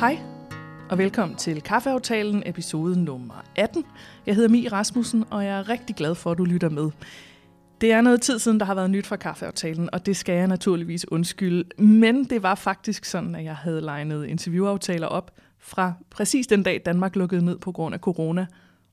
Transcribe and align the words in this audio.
Hej, 0.00 0.18
og 0.90 0.98
velkommen 0.98 1.36
til 1.36 1.62
Kaffeaftalen, 1.62 2.42
episode 2.46 3.04
nummer 3.04 3.44
18. 3.56 3.84
Jeg 4.26 4.34
hedder 4.34 4.48
Mie 4.48 4.68
Rasmussen, 4.68 5.24
og 5.30 5.44
jeg 5.44 5.58
er 5.58 5.68
rigtig 5.68 5.96
glad 5.96 6.14
for, 6.14 6.30
at 6.30 6.38
du 6.38 6.44
lytter 6.44 6.68
med. 6.68 6.90
Det 7.80 7.92
er 7.92 8.00
noget 8.00 8.20
tid 8.22 8.38
siden, 8.38 8.60
der 8.60 8.66
har 8.66 8.74
været 8.74 8.90
nyt 8.90 9.06
fra 9.06 9.16
Kaffeaftalen, 9.16 9.88
og 9.92 10.06
det 10.06 10.16
skal 10.16 10.34
jeg 10.34 10.46
naturligvis 10.46 11.12
undskylde. 11.12 11.82
Men 11.82 12.24
det 12.24 12.42
var 12.42 12.54
faktisk 12.54 13.04
sådan, 13.04 13.34
at 13.34 13.44
jeg 13.44 13.56
havde 13.56 13.80
legnet 13.80 14.26
interviewaftaler 14.26 15.06
op 15.06 15.30
fra 15.58 15.92
præcis 16.10 16.46
den 16.46 16.62
dag, 16.62 16.82
Danmark 16.86 17.16
lukkede 17.16 17.44
ned 17.44 17.58
på 17.58 17.72
grund 17.72 17.94
af 17.94 18.00
corona. 18.00 18.46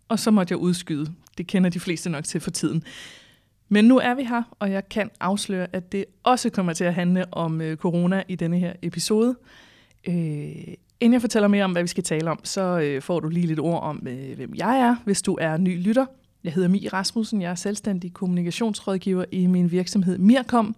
Og 0.10 0.20
så 0.20 0.32
måtte 0.32 0.52
jeg 0.52 0.58
udskyde. 0.58 1.14
Det 1.38 1.48
kender 1.48 1.70
de 1.70 1.80
fleste 1.80 2.09
nok 2.09 2.23
til 2.23 2.42
for 2.42 2.52
tiden. 2.52 2.84
Men 3.70 3.86
nu 3.86 3.98
er 3.98 4.14
vi 4.14 4.23
her, 4.23 4.44
og 4.59 4.72
jeg 4.72 4.89
kan 4.89 5.09
afsløre, 5.20 5.67
at 5.73 5.92
det 5.92 6.05
også 6.23 6.50
kommer 6.50 6.73
til 6.73 6.84
at 6.84 6.94
handle 6.94 7.34
om 7.34 7.62
øh, 7.62 7.78
corona 7.78 8.23
i 8.28 8.36
denne 8.36 8.59
her 8.59 8.73
episode. 8.81 9.36
Øh, 10.08 10.73
inden 11.00 11.14
jeg 11.14 11.22
fortæller 11.22 11.48
mere 11.48 11.64
om, 11.64 11.72
hvad 11.72 11.82
vi 11.82 11.88
skal 11.88 12.04
tale 12.04 12.32
om, 12.32 12.40
så 12.44 12.62
øh, 12.62 13.02
får 13.02 13.20
du 13.20 13.28
lige 13.30 13.48
lidt 13.48 13.60
ord 13.60 13.84
om, 13.84 14.08
øh, 14.08 14.36
hvem 14.36 14.54
jeg 14.56 14.80
er, 14.80 14.96
hvis 15.06 15.22
du 15.22 15.38
er 15.42 15.58
ny 15.58 15.84
lytter. 15.84 16.06
Jeg 16.44 16.54
hedder 16.54 16.70
Mie 16.70 16.90
Rasmussen, 16.90 17.42
jeg 17.42 17.52
er 17.52 17.56
selvstændig 17.56 18.14
kommunikationsrådgiver 18.14 19.26
i 19.32 19.46
min 19.46 19.72
virksomhed 19.72 20.18
Mirkom. 20.18 20.76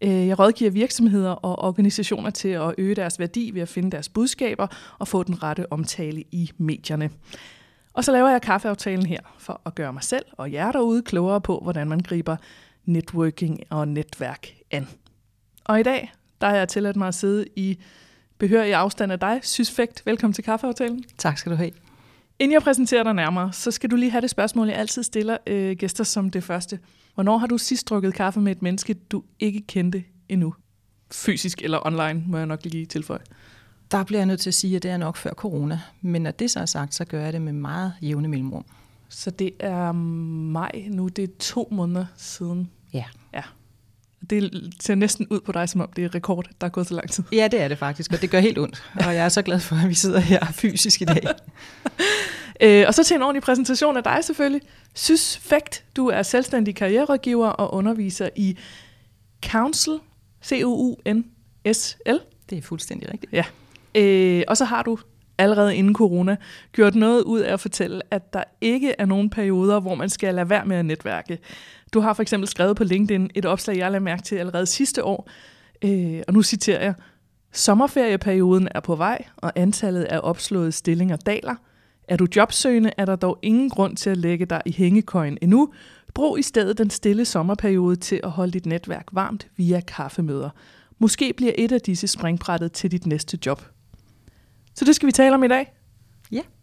Øh, 0.00 0.26
jeg 0.26 0.38
rådgiver 0.38 0.70
virksomheder 0.70 1.30
og 1.30 1.58
organisationer 1.58 2.30
til 2.30 2.48
at 2.48 2.74
øge 2.78 2.94
deres 2.94 3.18
værdi 3.18 3.50
ved 3.54 3.62
at 3.62 3.68
finde 3.68 3.90
deres 3.90 4.08
budskaber 4.08 4.66
og 4.98 5.08
få 5.08 5.22
den 5.22 5.42
rette 5.42 5.72
omtale 5.72 6.24
i 6.32 6.50
medierne. 6.58 7.10
Og 7.92 8.04
så 8.04 8.12
laver 8.12 8.28
jeg 8.28 8.42
kaffeaftalen 8.42 9.06
her 9.06 9.20
for 9.38 9.60
at 9.66 9.74
gøre 9.74 9.92
mig 9.92 10.02
selv 10.02 10.24
og 10.32 10.52
jer 10.52 10.72
derude 10.72 11.02
klogere 11.02 11.40
på, 11.40 11.58
hvordan 11.62 11.88
man 11.88 12.00
griber 12.00 12.36
networking 12.84 13.60
og 13.70 13.88
netværk 13.88 14.48
an. 14.70 14.88
Og 15.64 15.80
i 15.80 15.82
dag, 15.82 16.12
der 16.40 16.46
har 16.46 16.56
jeg 16.56 16.68
tilladt 16.68 16.96
mig 16.96 17.08
at 17.08 17.14
sidde 17.14 17.46
i 17.56 17.78
behørig 18.48 18.74
afstand 18.74 19.12
af 19.12 19.20
dig. 19.20 19.40
Sysfægt, 19.42 20.06
velkommen 20.06 20.32
til 20.32 20.44
kaffeaftalen. 20.44 21.04
Tak 21.18 21.38
skal 21.38 21.52
du 21.52 21.56
have. 21.56 21.70
Inden 22.38 22.52
jeg 22.52 22.62
præsenterer 22.62 23.02
dig 23.02 23.14
nærmere, 23.14 23.52
så 23.52 23.70
skal 23.70 23.90
du 23.90 23.96
lige 23.96 24.10
have 24.10 24.20
det 24.20 24.30
spørgsmål, 24.30 24.68
jeg 24.68 24.76
altid 24.76 25.02
stiller 25.02 25.36
øh, 25.46 25.76
gæster 25.76 26.04
som 26.04 26.30
det 26.30 26.44
første. 26.44 26.78
Hvornår 27.14 27.38
har 27.38 27.46
du 27.46 27.58
sidst 27.58 27.88
drukket 27.88 28.14
kaffe 28.14 28.40
med 28.40 28.52
et 28.52 28.62
menneske, 28.62 28.94
du 28.94 29.22
ikke 29.40 29.60
kendte 29.60 30.04
endnu? 30.28 30.54
Fysisk 31.12 31.62
eller 31.62 31.86
online, 31.86 32.24
må 32.26 32.36
jeg 32.36 32.46
nok 32.46 32.64
lige 32.64 32.86
tilføje. 32.86 33.20
Der 33.90 34.04
bliver 34.04 34.20
jeg 34.20 34.26
nødt 34.26 34.40
til 34.40 34.50
at 34.50 34.54
sige, 34.54 34.76
at 34.76 34.82
det 34.82 34.90
er 34.90 34.96
nok 34.96 35.16
før 35.16 35.30
corona. 35.30 35.80
Men 36.00 36.22
når 36.22 36.30
det 36.30 36.50
så 36.50 36.60
er 36.60 36.66
sagt, 36.66 36.94
så 36.94 37.04
gør 37.04 37.24
jeg 37.24 37.32
det 37.32 37.42
med 37.42 37.52
meget 37.52 37.92
jævne 38.02 38.28
mellemrum. 38.28 38.64
Så 39.08 39.30
det 39.30 39.50
er 39.60 39.92
maj 39.92 40.84
nu, 40.90 41.08
det 41.08 41.22
er 41.24 41.34
to 41.38 41.68
måneder 41.70 42.06
siden. 42.16 42.70
Ja. 42.92 43.04
Det 44.30 44.72
ser 44.80 44.94
næsten 44.94 45.26
ud 45.30 45.40
på 45.40 45.52
dig, 45.52 45.68
som 45.68 45.80
om 45.80 45.88
det 45.96 46.04
er 46.04 46.14
rekord, 46.14 46.46
der 46.60 46.66
er 46.66 46.70
gået 46.70 46.86
så 46.86 46.94
lang 46.94 47.10
tid. 47.10 47.24
Ja, 47.32 47.48
det 47.48 47.60
er 47.60 47.68
det 47.68 47.78
faktisk, 47.78 48.12
og 48.12 48.22
det 48.22 48.30
gør 48.30 48.38
helt 48.38 48.58
ondt. 48.58 48.82
Og 48.94 49.14
jeg 49.14 49.24
er 49.24 49.28
så 49.28 49.42
glad 49.42 49.60
for, 49.60 49.76
at 49.76 49.88
vi 49.88 49.94
sidder 49.94 50.20
her 50.20 50.44
fysisk 50.52 51.02
i 51.02 51.04
dag. 51.04 51.22
Øh, 52.60 52.84
og 52.86 52.94
så 52.94 53.04
til 53.04 53.14
en 53.14 53.22
ordentlig 53.22 53.42
præsentation 53.42 53.96
af 53.96 54.02
dig 54.02 54.18
selvfølgelig. 54.22 54.60
Sys 54.94 55.36
Fægt, 55.36 55.84
du 55.96 56.08
er 56.08 56.22
selvstændig 56.22 56.74
karriererådgiver 56.74 57.48
og 57.48 57.74
underviser 57.74 58.28
i 58.36 58.58
Council, 59.46 59.92
C-U-U-N-S-L. 60.44 62.18
Det 62.50 62.58
er 62.58 62.62
fuldstændig 62.62 63.12
rigtigt. 63.12 63.32
Ja. 63.32 63.44
Øh, 63.94 64.42
og 64.48 64.56
så 64.56 64.64
har 64.64 64.82
du 64.82 64.98
allerede 65.38 65.76
inden 65.76 65.94
corona 65.94 66.36
gjort 66.72 66.94
noget 66.94 67.22
ud 67.22 67.40
af 67.40 67.52
at 67.52 67.60
fortælle, 67.60 68.00
at 68.10 68.32
der 68.32 68.44
ikke 68.60 68.94
er 68.98 69.06
nogen 69.06 69.30
perioder, 69.30 69.80
hvor 69.80 69.94
man 69.94 70.08
skal 70.08 70.34
lade 70.34 70.50
være 70.50 70.66
med 70.66 70.76
at 70.76 70.84
netværke. 70.84 71.38
Du 71.94 72.00
har 72.00 72.12
for 72.12 72.22
eksempel 72.22 72.48
skrevet 72.48 72.76
på 72.76 72.84
LinkedIn 72.84 73.30
et 73.34 73.44
opslag, 73.44 73.76
jeg 73.76 73.90
lagde 73.90 74.04
mærke 74.04 74.22
til 74.22 74.36
allerede 74.36 74.66
sidste 74.66 75.04
år, 75.04 75.28
øh, 75.84 76.22
og 76.28 76.34
nu 76.34 76.42
citerer 76.42 76.82
jeg, 76.82 76.94
Sommerferieperioden 77.52 78.68
er 78.70 78.80
på 78.80 78.96
vej, 78.96 79.24
og 79.36 79.52
antallet 79.56 80.04
af 80.04 80.20
opslåede 80.22 80.72
stillinger 80.72 81.16
daler. 81.16 81.54
Er 82.08 82.16
du 82.16 82.26
jobsøgende, 82.36 82.90
er 82.96 83.04
der 83.04 83.16
dog 83.16 83.38
ingen 83.42 83.70
grund 83.70 83.96
til 83.96 84.10
at 84.10 84.16
lægge 84.16 84.46
dig 84.46 84.62
i 84.66 84.72
hængekøjen 84.72 85.38
endnu. 85.42 85.72
Brug 86.14 86.38
i 86.38 86.42
stedet 86.42 86.78
den 86.78 86.90
stille 86.90 87.24
sommerperiode 87.24 87.96
til 87.96 88.20
at 88.24 88.30
holde 88.30 88.52
dit 88.52 88.66
netværk 88.66 89.06
varmt 89.12 89.48
via 89.56 89.80
kaffemøder. 89.80 90.50
Måske 90.98 91.32
bliver 91.36 91.52
et 91.58 91.72
af 91.72 91.80
disse 91.80 92.06
springbrættet 92.06 92.72
til 92.72 92.90
dit 92.90 93.06
næste 93.06 93.38
job. 93.46 93.62
Så 94.74 94.84
det 94.84 94.94
skal 94.94 95.06
vi 95.06 95.12
tale 95.12 95.34
om 95.34 95.44
i 95.44 95.48
dag. 95.48 95.72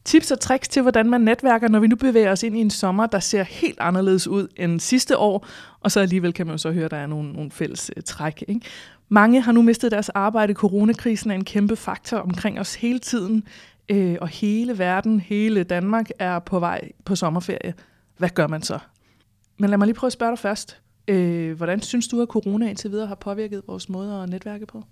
Tips 0.05 0.31
og 0.31 0.39
tricks 0.39 0.67
til, 0.67 0.81
hvordan 0.81 1.09
man 1.09 1.21
netværker, 1.21 1.67
når 1.67 1.79
vi 1.79 1.87
nu 1.87 1.95
bevæger 1.95 2.31
os 2.31 2.43
ind 2.43 2.57
i 2.57 2.61
en 2.61 2.69
sommer, 2.69 3.05
der 3.05 3.19
ser 3.19 3.43
helt 3.43 3.79
anderledes 3.79 4.27
ud 4.27 4.47
end 4.55 4.79
sidste 4.79 5.17
år. 5.17 5.45
Og 5.79 5.91
så 5.91 5.99
alligevel 5.99 6.33
kan 6.33 6.45
man 6.45 6.53
jo 6.53 6.57
så 6.57 6.71
høre, 6.71 6.85
at 6.85 6.91
der 6.91 6.97
er 6.97 7.07
nogle, 7.07 7.33
nogle 7.33 7.51
fælles 7.51 7.91
uh, 7.97 8.03
træk. 8.03 8.43
Ikke? 8.47 8.61
Mange 9.09 9.41
har 9.41 9.51
nu 9.51 9.61
mistet 9.61 9.91
deres 9.91 10.09
arbejde. 10.09 10.53
Coronakrisen 10.53 11.31
er 11.31 11.35
en 11.35 11.43
kæmpe 11.43 11.75
faktor 11.75 12.17
omkring 12.17 12.59
os 12.59 12.75
hele 12.75 12.99
tiden. 12.99 13.43
Øh, 13.89 14.17
og 14.21 14.27
hele 14.27 14.77
verden, 14.77 15.19
hele 15.19 15.63
Danmark 15.63 16.09
er 16.19 16.39
på 16.39 16.59
vej 16.59 16.91
på 17.05 17.15
sommerferie. 17.15 17.73
Hvad 18.17 18.29
gør 18.29 18.47
man 18.47 18.61
så? 18.61 18.79
Men 19.59 19.69
lad 19.69 19.77
mig 19.77 19.85
lige 19.85 19.95
prøve 19.95 20.07
at 20.07 20.13
spørge 20.13 20.31
dig 20.31 20.39
først. 20.39 20.81
Øh, 21.07 21.57
hvordan 21.57 21.81
synes 21.81 22.07
du, 22.07 22.21
at 22.21 22.27
corona 22.27 22.69
indtil 22.69 22.91
videre 22.91 23.07
har 23.07 23.15
påvirket 23.15 23.61
vores 23.67 23.89
måde 23.89 24.23
at 24.23 24.29
netværke 24.29 24.65
på? 24.65 24.83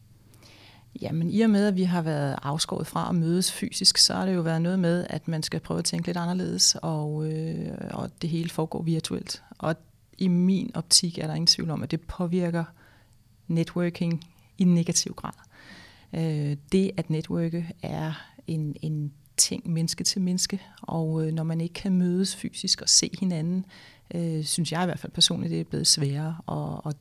Jamen 1.01 1.29
i 1.29 1.41
og 1.41 1.49
med, 1.49 1.67
at 1.67 1.75
vi 1.75 1.83
har 1.83 2.01
været 2.01 2.35
afskåret 2.41 2.87
fra 2.87 3.09
at 3.09 3.15
mødes 3.15 3.51
fysisk, 3.51 3.97
så 3.97 4.13
har 4.13 4.25
det 4.25 4.35
jo 4.35 4.41
været 4.41 4.61
noget 4.61 4.79
med, 4.79 5.05
at 5.09 5.27
man 5.27 5.43
skal 5.43 5.59
prøve 5.59 5.77
at 5.77 5.85
tænke 5.85 6.07
lidt 6.07 6.17
anderledes, 6.17 6.75
og, 6.81 7.31
øh, 7.31 7.77
og 7.91 8.09
det 8.21 8.29
hele 8.29 8.49
foregår 8.49 8.81
virtuelt. 8.81 9.43
Og 9.57 9.75
i 10.17 10.27
min 10.27 10.71
optik 10.73 11.17
er 11.17 11.27
der 11.27 11.33
ingen 11.33 11.47
tvivl 11.47 11.69
om, 11.69 11.83
at 11.83 11.91
det 11.91 12.01
påvirker 12.01 12.63
networking 13.47 14.25
i 14.57 14.63
negativ 14.63 15.13
grad. 15.13 15.33
Øh, 16.13 16.57
det 16.71 16.91
at 16.97 17.09
networke 17.09 17.71
er 17.81 18.13
en, 18.47 18.75
en 18.81 19.13
ting 19.37 19.69
menneske 19.69 20.03
til 20.03 20.21
menneske, 20.21 20.61
og 20.81 21.27
øh, 21.27 21.33
når 21.33 21.43
man 21.43 21.61
ikke 21.61 21.73
kan 21.73 21.91
mødes 21.91 22.35
fysisk 22.35 22.81
og 22.81 22.89
se 22.89 23.11
hinanden, 23.19 23.65
øh, 24.15 24.43
synes 24.43 24.71
jeg 24.71 24.83
i 24.83 24.85
hvert 24.85 24.99
fald 24.99 25.11
personligt, 25.11 25.51
det 25.51 25.59
er 25.59 25.63
blevet 25.63 25.87
sværere, 25.87 26.37
og, 26.45 26.85
og 26.85 26.93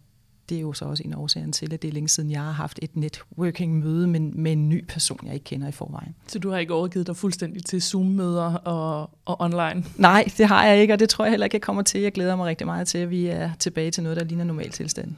det 0.49 0.57
er 0.57 0.61
jo 0.61 0.73
så 0.73 0.85
også 0.85 1.03
en 1.07 1.13
af 1.13 1.17
årsagerne 1.17 1.53
til, 1.53 1.75
at 1.75 1.83
det 1.83 1.89
er 1.89 1.93
længe 1.93 2.09
siden, 2.09 2.31
jeg 2.31 2.41
har 2.41 2.53
haft 2.53 2.79
et 2.83 2.97
networking-møde 2.97 4.07
med, 4.07 4.21
med 4.21 4.53
en 4.53 4.69
ny 4.69 4.85
person, 4.85 5.21
jeg 5.27 5.35
ikke 5.35 5.45
kender 5.45 5.69
i 5.69 5.73
forvejen. 5.73 6.15
Så 6.27 6.39
du 6.39 6.51
har 6.51 6.59
ikke 6.59 6.75
overgivet 6.75 7.07
dig 7.07 7.17
fuldstændig 7.17 7.65
til 7.65 7.83
Zoom-møder 7.83 8.55
og, 8.55 9.11
og 9.25 9.41
online? 9.41 9.85
Nej, 9.97 10.25
det 10.39 10.47
har 10.47 10.67
jeg 10.67 10.81
ikke, 10.81 10.93
og 10.93 11.01
det 11.01 11.09
tror 11.09 11.25
jeg 11.25 11.33
heller 11.33 11.47
ikke, 11.47 11.55
jeg 11.55 11.63
kommer 11.63 11.83
til. 11.83 12.01
Jeg 12.01 12.13
glæder 12.13 12.37
mig 12.37 12.47
rigtig 12.47 12.67
meget 12.67 12.89
til, 12.89 12.99
at 12.99 13.11
vi 13.11 13.27
er 13.27 13.51
tilbage 13.59 13.91
til 13.91 14.03
noget, 14.03 14.19
der 14.19 14.25
ligner 14.25 14.45
normal 14.45 14.71
tilstand. 14.71 15.15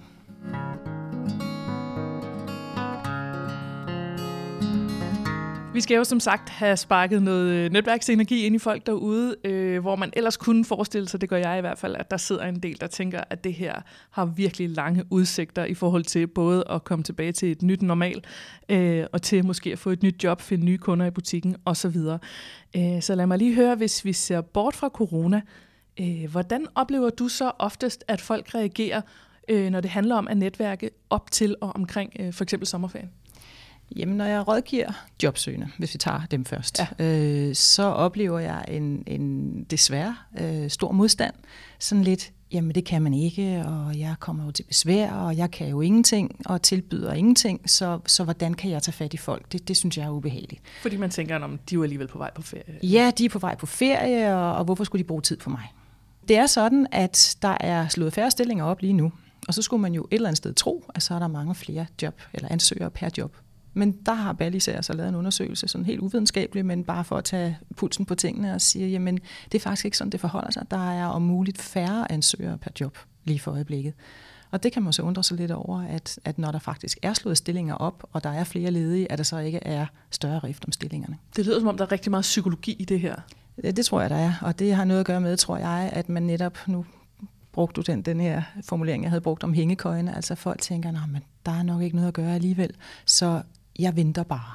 Vi 5.75 5.81
skal 5.81 5.97
jo 5.97 6.05
som 6.05 6.21
sagt 6.21 6.49
have 6.49 6.77
sparket 6.77 7.23
noget 7.23 7.51
øh, 7.51 7.71
netværksenergi 7.71 8.47
ind 8.47 8.57
i 8.57 8.59
folk 8.59 8.87
derude, 8.87 9.37
øh, 9.45 9.81
hvor 9.81 9.97
man 9.97 10.11
ellers 10.13 10.37
kunne 10.37 10.65
forestille 10.65 11.09
sig, 11.09 11.21
det 11.21 11.29
gør 11.29 11.37
jeg 11.37 11.59
i 11.59 11.61
hvert 11.61 11.79
fald, 11.79 11.97
at 11.97 12.11
der 12.11 12.17
sidder 12.17 12.45
en 12.45 12.61
del, 12.61 12.81
der 12.81 12.87
tænker, 12.87 13.21
at 13.31 13.45
det 13.45 13.55
her 13.55 13.75
har 14.11 14.25
virkelig 14.25 14.71
lange 14.71 15.05
udsigter 15.11 15.65
i 15.65 15.75
forhold 15.75 16.05
til 16.05 16.27
både 16.27 16.65
at 16.71 16.85
komme 16.85 17.03
tilbage 17.03 17.33
til 17.33 17.53
et 17.53 17.63
nyt 17.63 17.83
normal, 17.83 18.25
øh, 18.69 19.07
og 19.13 19.23
til 19.23 19.47
måske 19.47 19.73
at 19.73 19.79
få 19.79 19.91
et 19.91 20.03
nyt 20.03 20.25
job, 20.25 20.41
finde 20.41 20.65
nye 20.65 20.79
kunder 20.79 21.07
i 21.07 21.11
butikken 21.11 21.57
osv. 21.65 21.97
Øh, 22.77 23.03
så 23.03 23.15
lad 23.15 23.27
mig 23.27 23.39
lige 23.39 23.55
høre, 23.55 23.75
hvis 23.75 24.05
vi 24.05 24.13
ser 24.13 24.41
bort 24.41 24.77
fra 24.77 24.89
corona, 24.89 25.41
øh, 26.01 26.31
hvordan 26.31 26.67
oplever 26.75 27.11
du 27.11 27.29
så 27.29 27.53
oftest, 27.59 28.05
at 28.09 28.21
folk 28.21 28.55
reagerer, 28.55 29.01
øh, 29.49 29.71
når 29.71 29.81
det 29.81 29.91
handler 29.91 30.17
om 30.17 30.29
at 30.29 30.37
netværke 30.37 30.91
op 31.11 31.31
til 31.31 31.57
og 31.61 31.77
omkring 31.77 32.13
øh, 32.21 32.33
for 32.33 32.45
eksempel 32.45 32.67
sommerferien? 32.67 33.11
Jamen, 33.97 34.17
når 34.17 34.25
jeg 34.25 34.49
rådgiver 34.49 34.93
jobsøgende, 35.23 35.69
hvis 35.79 35.95
vi 35.95 35.99
tager 35.99 36.21
dem 36.31 36.45
først, 36.45 36.81
ja. 36.99 37.05
øh, 37.05 37.55
så 37.55 37.83
oplever 37.83 38.39
jeg 38.39 38.65
en, 38.69 39.03
en 39.07 39.65
desværre 39.71 40.17
øh, 40.41 40.71
stor 40.71 40.93
modstand. 40.93 41.35
Sådan 41.79 42.05
lidt, 42.05 42.33
jamen 42.53 42.75
det 42.75 42.85
kan 42.85 43.03
man 43.03 43.15
ikke, 43.15 43.65
og 43.67 43.99
jeg 43.99 44.15
kommer 44.21 44.45
jo 44.45 44.51
til 44.51 44.63
besvær, 44.63 45.13
og 45.13 45.37
jeg 45.37 45.51
kan 45.51 45.69
jo 45.69 45.81
ingenting, 45.81 46.41
og 46.47 46.63
tilbyder 46.63 47.13
ingenting, 47.13 47.71
så, 47.71 48.01
så 48.07 48.25
hvordan 48.25 48.55
kan 48.55 48.71
jeg 48.71 48.83
tage 48.83 48.93
fat 48.93 49.15
i 49.15 49.17
folk? 49.17 49.53
Det, 49.53 49.69
det 49.69 49.77
synes 49.77 49.99
jeg 49.99 50.07
er 50.07 50.11
ubehageligt. 50.11 50.63
Fordi 50.83 50.97
man 50.97 51.11
tænker, 51.11 51.39
om 51.39 51.59
de 51.71 51.75
er 51.75 51.77
jo 51.77 51.83
alligevel 51.83 52.09
på 52.09 52.19
vej 52.19 52.31
på 52.35 52.43
ferie. 52.43 52.79
Ja, 52.83 53.13
de 53.19 53.25
er 53.25 53.29
på 53.29 53.39
vej 53.39 53.55
på 53.57 53.67
ferie, 53.67 54.35
og, 54.35 54.57
og 54.57 54.65
hvorfor 54.65 54.85
skulle 54.85 55.03
de 55.03 55.07
bruge 55.07 55.23
tid 55.23 55.37
på 55.37 55.51
mig? 55.51 55.75
Det 56.29 56.37
er 56.37 56.47
sådan, 56.47 56.87
at 56.93 57.37
der 57.43 57.57
er 57.61 57.89
slået 57.89 58.13
færre 58.13 58.31
stillinger 58.31 58.65
op 58.65 58.81
lige 58.81 58.93
nu, 58.93 59.13
og 59.49 59.55
så 59.55 59.63
skulle 59.63 59.83
man 59.83 59.95
jo 59.95 60.03
et 60.11 60.15
eller 60.15 60.29
andet 60.29 60.37
sted 60.37 60.55
tro, 60.55 60.85
at 60.95 61.03
så 61.03 61.15
er 61.15 61.19
der 61.19 61.29
mange 61.29 61.55
flere 61.55 61.87
job, 62.03 62.21
eller 62.35 62.49
ansøgere 62.51 62.91
per 62.91 63.09
job. 63.19 63.37
Men 63.75 63.93
der 64.07 64.15
har 64.15 64.33
Ballis 64.33 64.69
altså 64.69 64.93
lavet 64.93 65.09
en 65.09 65.15
undersøgelse, 65.15 65.69
sådan 65.69 65.85
helt 65.85 66.01
uvidenskabelig, 66.01 66.67
men 66.67 66.85
bare 66.85 67.05
for 67.05 67.17
at 67.17 67.25
tage 67.25 67.59
pulsen 67.77 68.05
på 68.05 68.15
tingene 68.15 68.55
og 68.55 68.61
sige, 68.61 68.89
jamen 68.89 69.19
det 69.53 69.59
er 69.59 69.63
faktisk 69.63 69.85
ikke 69.85 69.97
sådan, 69.97 70.11
det 70.11 70.21
forholder 70.21 70.51
sig. 70.51 70.71
Der 70.71 70.91
er 70.91 71.07
om 71.07 71.23
muligt 71.23 71.59
færre 71.59 72.13
ansøgere 72.13 72.59
per 72.59 72.71
job 72.81 72.99
lige 73.25 73.41
for 73.41 73.51
øjeblikket. 73.51 73.95
Og 74.51 74.63
det 74.63 74.73
kan 74.73 74.83
man 74.83 74.93
så 74.93 75.03
undre 75.03 75.25
sig 75.25 75.37
lidt 75.37 75.51
over, 75.51 75.83
at, 75.83 76.19
at 76.25 76.39
når 76.39 76.53
der 76.53 76.59
faktisk 76.59 76.99
er 77.03 77.13
slået 77.13 77.37
stillinger 77.37 77.75
op, 77.75 78.05
og 78.13 78.25
der 78.25 78.31
er 78.31 78.45
flere 78.45 78.71
ledige, 78.71 79.13
at 79.13 79.19
der 79.19 79.25
så 79.25 79.39
ikke 79.39 79.59
er 79.59 79.87
større 80.11 80.39
rift 80.39 80.65
om 80.65 80.73
stillingerne. 80.73 81.17
Det 81.37 81.47
lyder 81.47 81.59
som 81.59 81.69
om, 81.69 81.77
der 81.77 81.85
er 81.85 81.93
rigtig 81.93 82.11
meget 82.11 82.23
psykologi 82.23 82.77
i 82.79 82.85
det 82.85 83.01
her. 83.01 83.15
Det, 83.63 83.77
det 83.77 83.87
tror 83.87 84.01
jeg, 84.01 84.11
der 84.11 84.17
er, 84.17 84.33
og 84.43 84.59
det 84.59 84.75
har 84.75 84.85
noget 84.85 85.01
at 85.01 85.07
gøre 85.07 85.21
med, 85.21 85.37
tror 85.37 85.57
jeg, 85.57 85.91
at 85.93 86.09
man 86.09 86.23
netop 86.23 86.59
nu 86.67 86.85
brugte 87.53 87.83
du 87.83 87.93
den, 87.93 88.03
den 88.03 88.21
her 88.21 88.43
formulering, 88.65 89.03
jeg 89.03 89.11
havde 89.11 89.21
brugt 89.21 89.45
om 89.45 89.53
hængekøjene. 89.53 90.17
Altså 90.17 90.35
folk 90.35 90.61
tænker, 90.61 91.07
men 91.07 91.23
der 91.47 91.53
er 91.53 91.63
nok 91.63 91.83
ikke 91.83 91.97
noget 91.97 92.09
at 92.09 92.15
gøre 92.15 92.35
alligevel. 92.35 92.75
Så 93.07 93.43
jeg 93.81 93.97
venter 93.97 94.23
bare. 94.23 94.55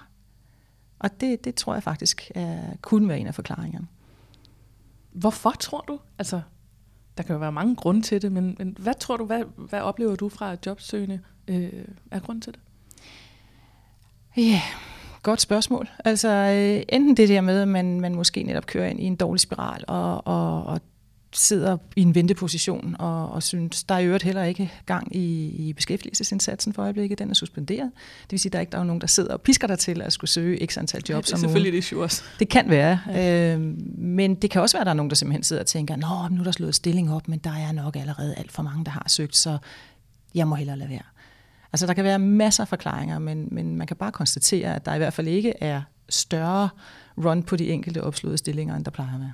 Og 0.99 1.21
det, 1.21 1.45
det 1.45 1.55
tror 1.55 1.73
jeg 1.73 1.83
faktisk 1.83 2.31
er, 2.35 2.59
kunne 2.81 3.07
være 3.07 3.19
en 3.19 3.27
af 3.27 3.35
forklaringerne. 3.35 3.87
Hvorfor 5.11 5.51
tror 5.51 5.81
du? 5.87 5.99
Altså, 6.17 6.41
der 7.17 7.23
kan 7.23 7.33
jo 7.33 7.39
være 7.39 7.51
mange 7.51 7.75
grunde 7.75 8.01
til 8.01 8.21
det, 8.21 8.31
men, 8.31 8.55
men 8.59 8.77
hvad 8.79 8.93
tror 8.93 9.17
du, 9.17 9.25
hvad, 9.25 9.43
hvad 9.57 9.81
oplever 9.81 10.15
du 10.15 10.29
fra 10.29 10.55
jobsøgende 10.65 11.19
øh, 11.47 11.85
er 12.11 12.19
grund 12.19 12.41
til 12.41 12.53
det? 12.53 12.61
Ja, 14.37 14.41
yeah, 14.41 14.61
godt 15.23 15.41
spørgsmål. 15.41 15.89
Altså 16.05 16.29
øh, 16.29 16.83
enten 16.89 17.17
det 17.17 17.29
der 17.29 17.41
med, 17.41 17.61
at 17.61 17.67
man, 17.67 18.01
man 18.01 18.15
måske 18.15 18.43
netop 18.43 18.65
kører 18.65 18.87
ind 18.87 18.99
i 18.99 19.03
en 19.03 19.15
dårlig 19.15 19.39
spiral 19.39 19.83
og, 19.87 20.27
og, 20.27 20.63
og 20.63 20.81
sidder 21.37 21.77
i 21.95 22.01
en 22.01 22.15
venteposition 22.15 22.95
og, 22.99 23.31
og 23.31 23.43
synes, 23.43 23.83
der 23.83 23.95
er 23.95 23.99
i 23.99 24.05
øvrigt 24.05 24.23
heller 24.23 24.43
ikke 24.43 24.71
gang 24.85 25.15
i, 25.15 25.47
i 25.47 25.73
beskæftigelsesindsatsen 25.73 26.73
for 26.73 26.83
øjeblikket, 26.83 27.19
den 27.19 27.29
er 27.29 27.33
suspenderet. 27.33 27.91
Det 28.23 28.31
vil 28.31 28.39
sige, 28.39 28.49
der 28.49 28.57
er 28.57 28.61
ikke 28.61 28.71
der 28.71 28.77
er 28.77 28.83
nogen, 28.83 29.01
der 29.01 29.07
sidder 29.07 29.33
og 29.33 29.41
pisker 29.41 29.67
dig 29.67 29.79
til 29.79 30.01
at 30.01 30.13
skulle 30.13 30.29
søge 30.29 30.67
x 30.67 30.77
antal 30.77 31.03
jobs 31.09 31.09
ja, 31.09 31.17
det 31.17 31.33
er 31.33 31.37
selvfølgelig 31.37 31.71
det 31.71 31.77
issue 31.77 32.03
også. 32.03 32.23
Det 32.39 32.49
kan 32.49 32.69
være, 32.69 32.99
ja. 33.07 33.55
øh, 33.55 33.61
men 33.97 34.35
det 34.35 34.49
kan 34.49 34.61
også 34.61 34.77
være, 34.77 34.81
at 34.81 34.85
der 34.85 34.91
er 34.91 34.95
nogen, 34.95 35.09
der 35.09 35.15
simpelthen 35.15 35.43
sidder 35.43 35.61
og 35.61 35.67
tænker, 35.67 35.95
nå, 35.95 36.35
nu 36.35 36.39
er 36.39 36.43
der 36.43 36.51
slået 36.51 36.75
stilling 36.75 37.13
op, 37.13 37.27
men 37.27 37.39
der 37.39 37.53
er 37.53 37.71
nok 37.71 37.95
allerede 37.95 38.35
alt 38.35 38.51
for 38.51 38.63
mange, 38.63 38.85
der 38.85 38.91
har 38.91 39.05
søgt, 39.07 39.35
så 39.35 39.57
jeg 40.35 40.47
må 40.47 40.55
hellere 40.55 40.77
lade 40.77 40.89
være. 40.89 41.03
Altså 41.73 41.87
der 41.87 41.93
kan 41.93 42.03
være 42.03 42.19
masser 42.19 42.63
af 42.63 42.67
forklaringer, 42.67 43.19
men, 43.19 43.47
men 43.51 43.75
man 43.75 43.87
kan 43.87 43.97
bare 43.97 44.11
konstatere, 44.11 44.75
at 44.75 44.85
der 44.85 44.93
i 44.93 44.97
hvert 44.97 45.13
fald 45.13 45.27
ikke 45.27 45.53
er 45.61 45.81
større 46.09 46.69
run 47.17 47.43
på 47.43 47.55
de 47.55 47.69
enkelte 47.69 48.03
opslåede 48.03 48.37
stillinger, 48.37 48.75
end 48.75 48.85
der 48.85 48.91
plejer 48.91 49.13
at 49.13 49.19
være. 49.19 49.33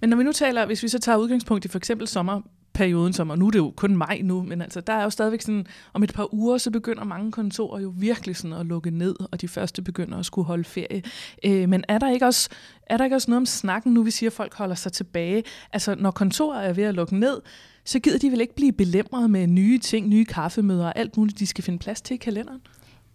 Men 0.00 0.10
når 0.10 0.16
vi 0.16 0.24
nu 0.24 0.32
taler, 0.32 0.66
hvis 0.66 0.82
vi 0.82 0.88
så 0.88 0.98
tager 0.98 1.18
udgangspunkt 1.18 1.64
i 1.64 1.68
for 1.68 1.78
eksempel 1.78 2.08
sommerperioden, 2.08 3.12
som, 3.12 3.30
og 3.30 3.38
nu 3.38 3.46
er 3.46 3.50
det 3.50 3.58
jo 3.58 3.72
kun 3.76 3.96
maj 3.96 4.20
nu, 4.24 4.42
men 4.42 4.62
altså, 4.62 4.80
der 4.80 4.92
er 4.92 5.02
jo 5.02 5.10
stadigvæk 5.10 5.40
sådan, 5.40 5.66
om 5.92 6.02
et 6.02 6.12
par 6.14 6.34
uger, 6.34 6.58
så 6.58 6.70
begynder 6.70 7.04
mange 7.04 7.32
kontorer 7.32 7.80
jo 7.80 7.94
virkelig 7.96 8.36
sådan 8.36 8.56
at 8.56 8.66
lukke 8.66 8.90
ned, 8.90 9.14
og 9.32 9.40
de 9.40 9.48
første 9.48 9.82
begynder 9.82 10.18
at 10.18 10.26
skulle 10.26 10.46
holde 10.46 10.64
ferie. 10.64 11.02
Øh, 11.44 11.68
men 11.68 11.84
er 11.88 11.98
der, 11.98 12.10
ikke 12.10 12.26
også, 12.26 12.48
er 12.86 12.96
der 12.96 13.04
ikke 13.04 13.16
også 13.16 13.30
noget 13.30 13.40
om 13.40 13.46
snakken 13.46 13.94
nu, 13.94 14.02
vi 14.02 14.10
siger, 14.10 14.30
at 14.30 14.34
folk 14.34 14.54
holder 14.54 14.74
sig 14.74 14.92
tilbage? 14.92 15.42
Altså, 15.72 15.94
når 15.94 16.10
kontorer 16.10 16.60
er 16.60 16.72
ved 16.72 16.84
at 16.84 16.94
lukke 16.94 17.18
ned, 17.18 17.40
så 17.84 17.98
gider 17.98 18.18
de 18.18 18.30
vel 18.30 18.40
ikke 18.40 18.54
blive 18.54 18.72
belemret 18.72 19.30
med 19.30 19.46
nye 19.46 19.78
ting, 19.78 20.08
nye 20.08 20.24
kaffemøder 20.24 20.86
og 20.86 20.98
alt 20.98 21.16
muligt, 21.16 21.38
de 21.38 21.46
skal 21.46 21.64
finde 21.64 21.78
plads 21.78 22.00
til 22.00 22.14
i 22.14 22.16
kalenderen? 22.16 22.60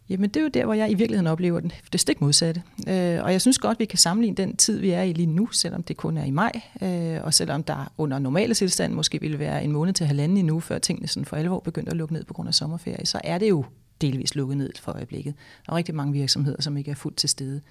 Jamen 0.09 0.29
det 0.29 0.39
er 0.39 0.43
jo 0.43 0.47
der, 0.47 0.65
hvor 0.65 0.73
jeg 0.73 0.91
i 0.91 0.93
virkeligheden 0.93 1.27
oplever 1.27 1.59
den, 1.59 1.71
det 1.93 1.99
stik 1.99 2.21
modsatte. 2.21 2.63
Øh, 2.87 3.23
og 3.23 3.31
jeg 3.31 3.41
synes 3.41 3.59
godt, 3.59 3.79
vi 3.79 3.85
kan 3.85 3.99
sammenligne 3.99 4.37
den 4.37 4.57
tid, 4.57 4.79
vi 4.79 4.89
er 4.89 5.01
i 5.01 5.13
lige 5.13 5.25
nu, 5.25 5.51
selvom 5.51 5.83
det 5.83 5.97
kun 5.97 6.17
er 6.17 6.23
i 6.23 6.31
maj, 6.31 6.61
øh, 6.81 7.23
og 7.23 7.33
selvom 7.33 7.63
der 7.63 7.91
under 7.97 8.19
normale 8.19 8.53
tilstand 8.53 8.93
måske 8.93 9.21
ville 9.21 9.39
være 9.39 9.63
en 9.63 9.71
måned 9.71 9.93
til 9.93 10.05
halvanden 10.05 10.37
endnu, 10.37 10.59
før 10.59 10.77
tingene 10.77 11.07
sådan 11.07 11.25
for 11.25 11.35
alvor 11.35 11.59
begyndte 11.59 11.91
at 11.91 11.97
lukke 11.97 12.13
ned 12.13 12.23
på 12.23 12.33
grund 12.33 12.47
af 12.47 12.53
sommerferie, 12.53 13.05
så 13.05 13.21
er 13.23 13.37
det 13.37 13.49
jo 13.49 13.65
delvis 14.01 14.35
lukket 14.35 14.57
ned 14.57 14.71
for 14.79 14.91
øjeblikket. 14.91 15.33
Der 15.65 15.71
er 15.71 15.77
rigtig 15.77 15.95
mange 15.95 16.13
virksomheder, 16.13 16.61
som 16.61 16.77
ikke 16.77 16.91
er 16.91 16.95
fuldt 16.95 17.17
til 17.17 17.29
stede. 17.29 17.61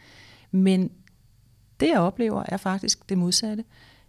Men 0.51 0.91
det, 1.81 1.89
jeg 1.89 1.99
oplever, 1.99 2.45
er 2.49 2.57
faktisk 2.57 3.09
det 3.09 3.19
modsatte. 3.19 3.65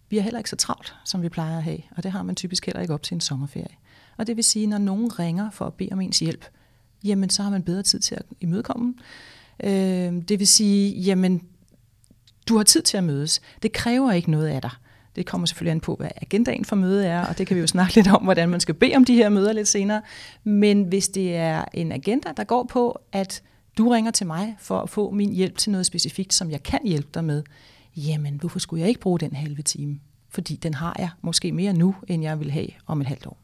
Vi 0.10 0.18
er 0.18 0.22
heller 0.22 0.38
ikke 0.38 0.50
så 0.50 0.56
travlt, 0.56 0.96
som 1.06 1.22
vi 1.22 1.30
plejer 1.30 1.58
at 1.58 1.64
have, 1.64 1.80
og 1.98 2.04
det 2.04 2.12
har 2.12 2.24
man 2.24 2.36
typisk 2.36 2.66
heller 2.66 2.82
ikke 2.82 2.94
op 2.94 3.04
til 3.04 3.16
en 3.16 3.22
sommerferie. 3.22 3.76
Og 4.18 4.28
det 4.28 4.36
vil 4.36 4.44
sige, 4.44 4.68
når 4.68 4.78
nogen 4.78 5.20
ringer 5.20 5.52
for 5.52 5.66
at 5.66 5.74
bede 5.74 5.90
om 5.92 6.02
ens 6.02 6.20
hjælp, 6.20 6.46
jamen 7.06 7.30
så 7.30 7.44
har 7.44 7.50
man 7.50 7.64
bedre 7.64 7.84
tid 7.84 8.00
til 8.00 8.16
at 8.16 8.24
imødekomme. 8.42 8.94
Øh, 9.64 10.14
det 10.28 10.40
vil 10.40 10.48
sige, 10.48 11.02
jamen 11.02 11.42
du 12.50 12.58
har 12.58 12.64
tid 12.64 12.82
til 12.82 12.98
at 12.98 13.04
mødes. 13.04 13.42
Det 13.64 13.72
kræver 13.72 14.12
ikke 14.12 14.32
noget 14.32 14.48
af 14.48 14.62
dig. 14.62 14.72
Det 15.16 15.26
kommer 15.26 15.48
selvfølgelig 15.48 15.72
an 15.72 15.80
på, 15.80 15.96
hvad 15.96 16.10
agendaen 16.22 16.66
for 16.66 16.76
mødet 16.76 17.08
er, 17.08 17.26
og 17.26 17.38
det 17.38 17.48
kan 17.48 17.56
vi 17.56 17.62
jo 17.62 17.68
snakke 17.68 17.96
lidt 17.98 18.08
om, 18.08 18.24
hvordan 18.24 18.50
man 18.50 18.60
skal 18.60 18.76
bede 18.76 18.96
om 18.96 19.06
de 19.06 19.16
her 19.16 19.30
møder 19.30 19.54
lidt 19.54 19.68
senere. 19.68 20.02
Men 20.44 20.84
hvis 20.84 21.10
det 21.10 21.36
er 21.36 21.66
en 21.74 21.92
agenda, 21.92 22.30
der 22.38 22.44
går 22.44 22.64
på, 22.64 23.00
at 23.12 23.44
du 23.78 23.90
ringer 23.90 24.12
til 24.12 24.28
mig 24.28 24.56
for 24.60 24.80
at 24.80 24.90
få 24.90 25.12
min 25.12 25.34
hjælp 25.34 25.58
til 25.58 25.72
noget 25.72 25.86
specifikt, 25.86 26.34
som 26.34 26.52
jeg 26.52 26.64
kan 26.64 26.80
hjælpe 26.86 27.10
dig 27.14 27.24
med, 27.24 27.44
jamen 27.98 28.36
hvorfor 28.36 28.60
skulle 28.60 28.82
jeg 28.82 28.90
ikke 28.90 29.02
bruge 29.02 29.20
den 29.20 29.36
halve 29.36 29.62
time? 29.62 30.00
Fordi 30.30 30.56
den 30.56 30.74
har 30.74 30.96
jeg 31.00 31.10
måske 31.22 31.52
mere 31.52 31.74
nu, 31.74 31.96
end 32.08 32.24
jeg 32.24 32.40
vil 32.40 32.52
have 32.52 32.68
om 32.86 33.02
et 33.02 33.08
halvt 33.08 33.26
år. 33.26 33.38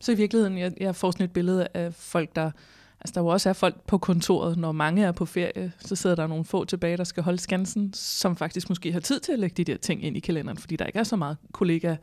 Så 0.00 0.12
i 0.12 0.14
virkeligheden, 0.14 0.58
jeg, 0.58 0.72
jeg 0.80 0.96
får 0.96 1.10
sådan 1.10 1.24
et 1.24 1.32
billede 1.32 1.68
af 1.74 1.94
folk, 1.94 2.36
der 2.36 2.50
Altså 3.00 3.14
der 3.14 3.20
jo 3.20 3.26
også 3.26 3.48
er 3.48 3.52
folk 3.52 3.86
på 3.86 3.98
kontoret, 3.98 4.58
når 4.58 4.72
mange 4.72 5.04
er 5.04 5.12
på 5.12 5.26
ferie, 5.26 5.72
så 5.78 5.96
sidder 5.96 6.16
der 6.16 6.26
nogle 6.26 6.44
få 6.44 6.64
tilbage, 6.64 6.96
der 6.96 7.04
skal 7.04 7.22
holde 7.22 7.38
skansen, 7.38 7.92
som 7.92 8.36
faktisk 8.36 8.68
måske 8.68 8.92
har 8.92 9.00
tid 9.00 9.20
til 9.20 9.32
at 9.32 9.38
lægge 9.38 9.64
de 9.64 9.72
der 9.72 9.78
ting 9.78 10.04
ind 10.04 10.16
i 10.16 10.20
kalenderen, 10.20 10.58
fordi 10.58 10.76
der 10.76 10.86
ikke 10.86 10.98
er 10.98 11.04
så 11.04 11.16
meget 11.16 11.36
kollega 11.52 11.96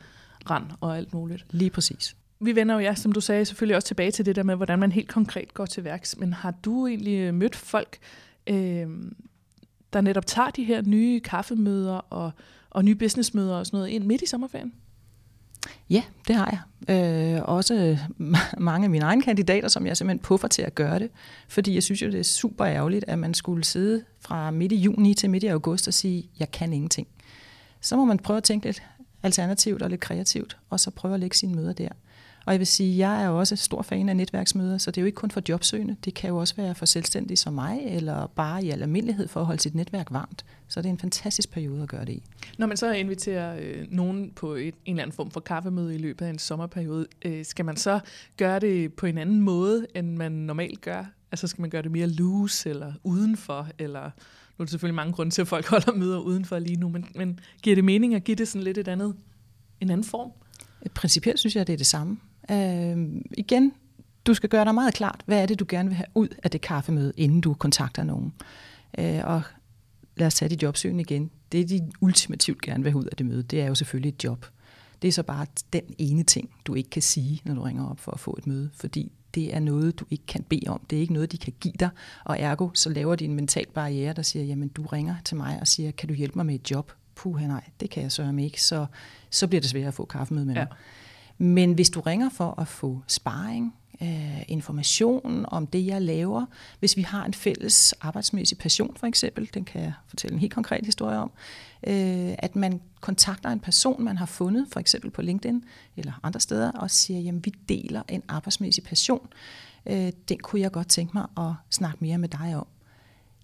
rand 0.50 0.64
og 0.80 0.96
alt 0.96 1.14
muligt. 1.14 1.46
Lige 1.50 1.70
præcis. 1.70 2.16
Vi 2.40 2.56
vender 2.56 2.74
jo, 2.74 2.80
ja, 2.80 2.94
som 2.94 3.12
du 3.12 3.20
sagde, 3.20 3.44
selvfølgelig 3.44 3.76
også 3.76 3.88
tilbage 3.88 4.10
til 4.10 4.26
det 4.26 4.36
der 4.36 4.42
med, 4.42 4.56
hvordan 4.56 4.78
man 4.78 4.92
helt 4.92 5.08
konkret 5.08 5.54
går 5.54 5.66
til 5.66 5.84
værks. 5.84 6.16
Men 6.18 6.32
har 6.32 6.50
du 6.50 6.86
egentlig 6.86 7.34
mødt 7.34 7.56
folk, 7.56 7.98
øh, 8.46 8.86
der 9.92 10.00
netop 10.00 10.26
tager 10.26 10.50
de 10.50 10.64
her 10.64 10.82
nye 10.82 11.20
kaffemøder 11.20 11.96
og, 11.96 12.30
og 12.70 12.84
nye 12.84 12.94
businessmøder 12.94 13.56
og 13.56 13.66
sådan 13.66 13.76
noget 13.76 13.90
ind 13.90 14.04
midt 14.04 14.22
i 14.22 14.26
sommerferien? 14.26 14.72
Ja, 15.90 16.02
det 16.28 16.36
har 16.36 16.50
jeg. 16.88 17.36
Øh, 17.36 17.42
også 17.44 17.98
mange 18.58 18.84
af 18.84 18.90
mine 18.90 19.04
egne 19.04 19.22
kandidater, 19.22 19.68
som 19.68 19.86
jeg 19.86 19.96
simpelthen 19.96 20.22
puffer 20.22 20.48
til 20.48 20.62
at 20.62 20.74
gøre 20.74 20.98
det. 20.98 21.10
Fordi 21.48 21.74
jeg 21.74 21.82
synes 21.82 22.02
jo, 22.02 22.06
det 22.06 22.20
er 22.20 22.24
super 22.24 22.66
ærgerligt, 22.66 23.04
at 23.08 23.18
man 23.18 23.34
skulle 23.34 23.64
sidde 23.64 24.04
fra 24.20 24.50
midt 24.50 24.72
i 24.72 24.76
juni 24.76 25.14
til 25.14 25.30
midt 25.30 25.44
i 25.44 25.46
august 25.46 25.88
og 25.88 25.94
sige, 25.94 26.28
jeg 26.38 26.50
kan 26.50 26.72
ingenting. 26.72 27.08
Så 27.80 27.96
må 27.96 28.04
man 28.04 28.18
prøve 28.18 28.36
at 28.36 28.44
tænke 28.44 28.66
lidt 28.66 28.82
alternativt 29.22 29.82
og 29.82 29.90
lidt 29.90 30.00
kreativt, 30.00 30.56
og 30.70 30.80
så 30.80 30.90
prøve 30.90 31.14
at 31.14 31.20
lægge 31.20 31.36
sine 31.36 31.54
møder 31.54 31.72
der. 31.72 31.88
Og 32.46 32.52
jeg 32.52 32.60
vil 32.60 32.66
sige, 32.66 32.98
jeg 33.08 33.22
er 33.22 33.28
jo 33.28 33.38
også 33.38 33.56
stor 33.56 33.82
fan 33.82 34.08
af 34.08 34.16
netværksmøder, 34.16 34.78
så 34.78 34.90
det 34.90 34.98
er 34.98 35.02
jo 35.02 35.06
ikke 35.06 35.16
kun 35.16 35.30
for 35.30 35.42
jobsøgende. 35.48 35.96
Det 36.04 36.14
kan 36.14 36.30
jo 36.30 36.36
også 36.36 36.56
være 36.56 36.74
for 36.74 36.86
selvstændige 36.86 37.36
som 37.36 37.52
mig, 37.52 37.80
eller 37.86 38.26
bare 38.26 38.64
i 38.64 38.70
almindelighed 38.70 39.28
for 39.28 39.40
at 39.40 39.46
holde 39.46 39.60
sit 39.60 39.74
netværk 39.74 40.06
varmt. 40.10 40.44
Så 40.68 40.82
det 40.82 40.88
er 40.88 40.92
en 40.92 40.98
fantastisk 40.98 41.50
periode 41.50 41.82
at 41.82 41.88
gøre 41.88 42.04
det 42.04 42.12
i. 42.12 42.22
Når 42.58 42.66
man 42.66 42.76
så 42.76 42.92
inviterer 42.92 43.58
øh, 43.60 43.86
nogen 43.90 44.32
på 44.36 44.54
et, 44.54 44.74
en 44.84 44.94
eller 44.94 45.02
anden 45.02 45.14
form 45.14 45.30
for 45.30 45.40
kaffemøde 45.40 45.94
i 45.94 45.98
løbet 45.98 46.26
af 46.26 46.30
en 46.30 46.38
sommerperiode, 46.38 47.06
øh, 47.24 47.44
skal 47.44 47.64
man 47.64 47.76
så 47.76 48.00
gøre 48.36 48.58
det 48.58 48.92
på 48.94 49.06
en 49.06 49.18
anden 49.18 49.40
måde, 49.40 49.86
end 49.94 50.16
man 50.16 50.32
normalt 50.32 50.80
gør? 50.80 51.04
Altså 51.32 51.46
skal 51.46 51.60
man 51.60 51.70
gøre 51.70 51.82
det 51.82 51.90
mere 51.90 52.06
loose, 52.06 52.70
eller 52.70 52.92
udenfor, 53.04 53.68
eller 53.78 54.02
nu 54.58 54.62
er 54.62 54.64
der 54.64 54.70
selvfølgelig 54.70 54.96
mange 54.96 55.12
grunde 55.12 55.30
til, 55.30 55.42
at 55.42 55.48
folk 55.48 55.68
holder 55.68 55.92
møder 55.94 56.18
udenfor 56.18 56.58
lige 56.58 56.76
nu, 56.76 56.88
men, 56.88 57.06
men 57.14 57.40
giver 57.62 57.76
det 57.76 57.84
mening 57.84 58.14
at 58.14 58.24
give 58.24 58.34
det 58.34 58.48
sådan 58.48 58.62
lidt 58.62 58.78
et 58.78 58.88
andet, 58.88 59.14
en 59.80 59.90
anden 59.90 60.04
form? 60.04 60.30
Principielt 60.94 61.38
synes 61.38 61.54
jeg, 61.54 61.60
at 61.60 61.66
det 61.66 61.72
er 61.72 61.76
det 61.76 61.86
samme. 61.86 62.18
Øh, 62.50 63.22
igen, 63.38 63.72
du 64.26 64.34
skal 64.34 64.48
gøre 64.48 64.64
dig 64.64 64.74
meget 64.74 64.94
klart, 64.94 65.22
hvad 65.26 65.42
er 65.42 65.46
det, 65.46 65.60
du 65.60 65.66
gerne 65.68 65.88
vil 65.88 65.96
have 65.96 66.06
ud 66.14 66.28
af 66.42 66.50
det 66.50 66.60
kaffemøde, 66.60 67.12
inden 67.16 67.40
du 67.40 67.54
kontakter 67.54 68.02
nogen. 68.02 68.32
Øh, 68.98 69.20
og 69.24 69.42
lad 70.16 70.26
os 70.26 70.34
tage 70.34 70.48
dit 70.48 70.62
jobsøgende 70.62 71.00
igen. 71.00 71.30
Det, 71.52 71.68
de 71.68 71.90
ultimativt 72.00 72.62
gerne 72.62 72.82
vil 72.82 72.92
have 72.92 73.00
ud 73.00 73.04
af 73.04 73.16
det 73.16 73.26
møde, 73.26 73.42
det 73.42 73.60
er 73.60 73.66
jo 73.66 73.74
selvfølgelig 73.74 74.08
et 74.08 74.24
job. 74.24 74.46
Det 75.02 75.08
er 75.08 75.12
så 75.12 75.22
bare 75.22 75.46
den 75.72 75.82
ene 75.98 76.22
ting, 76.22 76.50
du 76.64 76.74
ikke 76.74 76.90
kan 76.90 77.02
sige, 77.02 77.40
når 77.44 77.54
du 77.54 77.62
ringer 77.62 77.90
op 77.90 78.00
for 78.00 78.12
at 78.12 78.20
få 78.20 78.34
et 78.38 78.46
møde, 78.46 78.70
fordi 78.74 79.12
det 79.34 79.54
er 79.54 79.60
noget, 79.60 80.00
du 80.00 80.04
ikke 80.10 80.26
kan 80.26 80.42
bede 80.42 80.68
om. 80.68 80.80
Det 80.90 80.96
er 80.96 81.00
ikke 81.00 81.12
noget, 81.12 81.32
de 81.32 81.38
kan 81.38 81.52
give 81.60 81.74
dig, 81.80 81.88
og 82.24 82.40
ergo 82.40 82.70
så 82.74 82.90
laver 82.90 83.16
de 83.16 83.24
en 83.24 83.34
mental 83.34 83.66
barriere, 83.74 84.12
der 84.12 84.22
siger, 84.22 84.44
jamen 84.44 84.68
du 84.68 84.82
ringer 84.82 85.14
til 85.24 85.36
mig 85.36 85.58
og 85.60 85.68
siger, 85.68 85.90
kan 85.90 86.08
du 86.08 86.14
hjælpe 86.14 86.38
mig 86.38 86.46
med 86.46 86.54
et 86.54 86.70
job? 86.70 86.92
Puh, 87.14 87.40
nej, 87.40 87.64
det 87.80 87.90
kan 87.90 88.02
jeg 88.02 88.12
sørge 88.12 88.44
ikke, 88.44 88.62
så, 88.62 88.86
så 89.30 89.46
bliver 89.46 89.60
det 89.60 89.70
svært 89.70 89.86
at 89.86 89.94
få 89.94 90.04
kaffemøde 90.04 90.46
med 90.46 90.54
ja. 90.54 90.66
Men 91.38 91.72
hvis 91.72 91.90
du 91.90 92.00
ringer 92.00 92.30
for 92.30 92.60
at 92.60 92.68
få 92.68 93.02
sparring, 93.06 93.74
øh, 94.02 94.42
information 94.48 95.44
om 95.48 95.66
det, 95.66 95.86
jeg 95.86 96.02
laver, 96.02 96.46
hvis 96.78 96.96
vi 96.96 97.02
har 97.02 97.24
en 97.24 97.34
fælles 97.34 97.94
arbejdsmæssig 98.00 98.58
passion 98.58 98.96
for 98.96 99.06
eksempel, 99.06 99.50
den 99.54 99.64
kan 99.64 99.82
jeg 99.82 99.92
fortælle 100.08 100.34
en 100.34 100.40
helt 100.40 100.54
konkret 100.54 100.86
historie 100.86 101.18
om, 101.18 101.30
øh, 101.86 102.34
at 102.38 102.56
man 102.56 102.80
kontakter 103.00 103.50
en 103.50 103.60
person, 103.60 104.04
man 104.04 104.16
har 104.18 104.26
fundet, 104.26 104.66
for 104.72 104.80
eksempel 104.80 105.10
på 105.10 105.22
LinkedIn 105.22 105.64
eller 105.96 106.20
andre 106.22 106.40
steder, 106.40 106.72
og 106.72 106.90
siger, 106.90 107.20
jamen 107.20 107.44
vi 107.44 107.54
deler 107.68 108.02
en 108.08 108.22
arbejdsmæssig 108.28 108.84
passion, 108.84 109.28
øh, 109.86 110.12
den 110.28 110.38
kunne 110.38 110.60
jeg 110.60 110.72
godt 110.72 110.88
tænke 110.88 111.12
mig 111.14 111.26
at 111.36 111.52
snakke 111.70 111.98
mere 112.00 112.18
med 112.18 112.28
dig 112.28 112.56
om. 112.56 112.66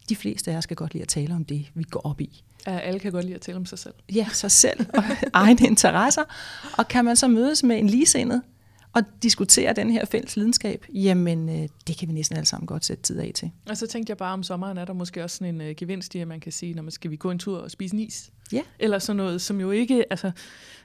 De 0.09 0.17
fleste 0.17 0.51
af 0.51 0.55
jer 0.55 0.61
skal 0.61 0.77
godt 0.77 0.93
lide 0.95 1.03
at 1.03 1.09
tale 1.09 1.35
om 1.35 1.45
det, 1.45 1.71
vi 1.75 1.83
går 1.83 2.01
op 2.07 2.21
i. 2.21 2.45
Alle 2.67 3.01
kan 3.01 3.13
godt 3.13 3.25
lide 3.25 3.35
at 3.35 3.41
tale 3.41 3.57
om 3.57 3.67
sig 3.67 3.79
selv. 3.79 3.95
Ja, 4.15 4.27
sig 4.33 4.51
selv 4.51 4.87
og 4.95 5.05
egne 5.33 5.67
interesser. 5.67 6.23
Og 6.79 6.89
kan 6.89 7.05
man 7.05 7.17
så 7.17 7.29
mødes 7.29 7.63
med 7.63 7.79
en 7.79 7.87
ligesindet 7.87 8.43
og 8.93 9.03
diskutere 9.23 9.73
den 9.73 9.91
her 9.91 10.05
fælles 10.05 10.37
lidenskab, 10.37 10.87
jamen 10.95 11.49
øh, 11.49 11.69
det 11.87 11.99
kan 11.99 12.09
vi 12.09 12.13
næsten 12.13 12.37
alle 12.37 12.47
sammen 12.47 12.67
godt 12.67 12.85
sætte 12.85 13.03
tid 13.03 13.19
af 13.19 13.33
til. 13.35 13.51
Og 13.69 13.77
så 13.77 13.87
tænkte 13.87 14.11
jeg 14.11 14.17
bare 14.17 14.33
om 14.33 14.43
sommeren, 14.43 14.79
er 14.79 14.85
der 14.85 14.93
måske 14.93 15.25
også 15.25 15.37
sådan 15.37 15.61
en 15.61 15.69
uh, 15.71 15.77
gevinst 15.77 16.15
i, 16.15 16.19
at 16.19 16.29
man 16.29 16.41
kan 16.41 16.53
sige, 16.53 16.75
når 16.75 16.83
man 16.83 16.91
skal 16.91 17.11
vi 17.11 17.17
gå 17.17 17.31
en 17.31 17.39
tur 17.39 17.59
og 17.59 17.71
spise 17.71 17.95
en 17.95 18.01
is? 18.01 18.31
Ja. 18.53 18.63
Eller 18.79 18.99
sådan 18.99 19.17
noget, 19.17 19.41
som 19.41 19.61
jo 19.61 19.71
ikke, 19.71 20.05
altså 20.11 20.31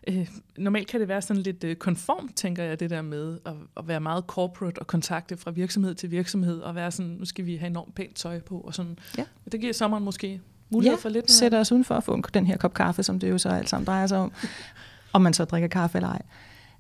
øh, 0.08 0.30
normalt 0.58 0.88
kan 0.88 1.00
det 1.00 1.08
være 1.08 1.22
sådan 1.22 1.44
lidt 1.44 1.64
øh, 1.64 1.76
konformt, 1.76 2.36
tænker 2.36 2.64
jeg, 2.64 2.80
det 2.80 2.90
der 2.90 3.02
med 3.02 3.40
at, 3.46 3.54
at 3.78 3.88
være 3.88 4.00
meget 4.00 4.24
corporate 4.28 4.80
og 4.80 4.88
kontakte 4.88 5.38
fra 5.38 5.52
virksomhed 5.52 5.96
til 5.96 6.12
virksomhed, 6.12 6.60
og 6.60 6.76
være 6.76 6.92
sådan, 6.92 7.12
nu 7.12 7.26
skal 7.26 7.46
vi 7.46 7.56
have 7.56 7.68
enormt 7.68 7.96
pænt 7.96 8.16
tøj 8.16 8.40
på, 8.40 8.60
og 8.60 8.74
sådan. 8.74 9.00
Ja. 9.18 9.24
Det 9.52 9.62
giver 9.62 9.74
sommeren 9.74 10.04
måske 10.04 10.42
mulighed 10.70 10.98
ja, 10.98 11.02
for 11.02 11.10
lidt. 11.10 11.32
sætter 11.32 11.60
os 11.60 11.72
udenfor 11.72 11.96
at 11.96 12.04
få 12.04 12.22
den 12.34 12.46
her 12.48 12.58
kop 12.58 12.74
kaffe, 12.74 13.04
som 13.04 13.20
det 13.20 13.30
jo 13.30 13.38
så 13.38 13.50
alt 13.50 13.70
sammen 13.70 13.86
drejer 13.86 14.08
sig 14.08 14.18
om, 14.18 14.32
om 15.14 15.22
man 15.22 15.34
så 15.34 15.46
drikker 15.46 15.68
kaffe 15.68 15.98
eller 15.98 16.10
ej. 16.10 16.22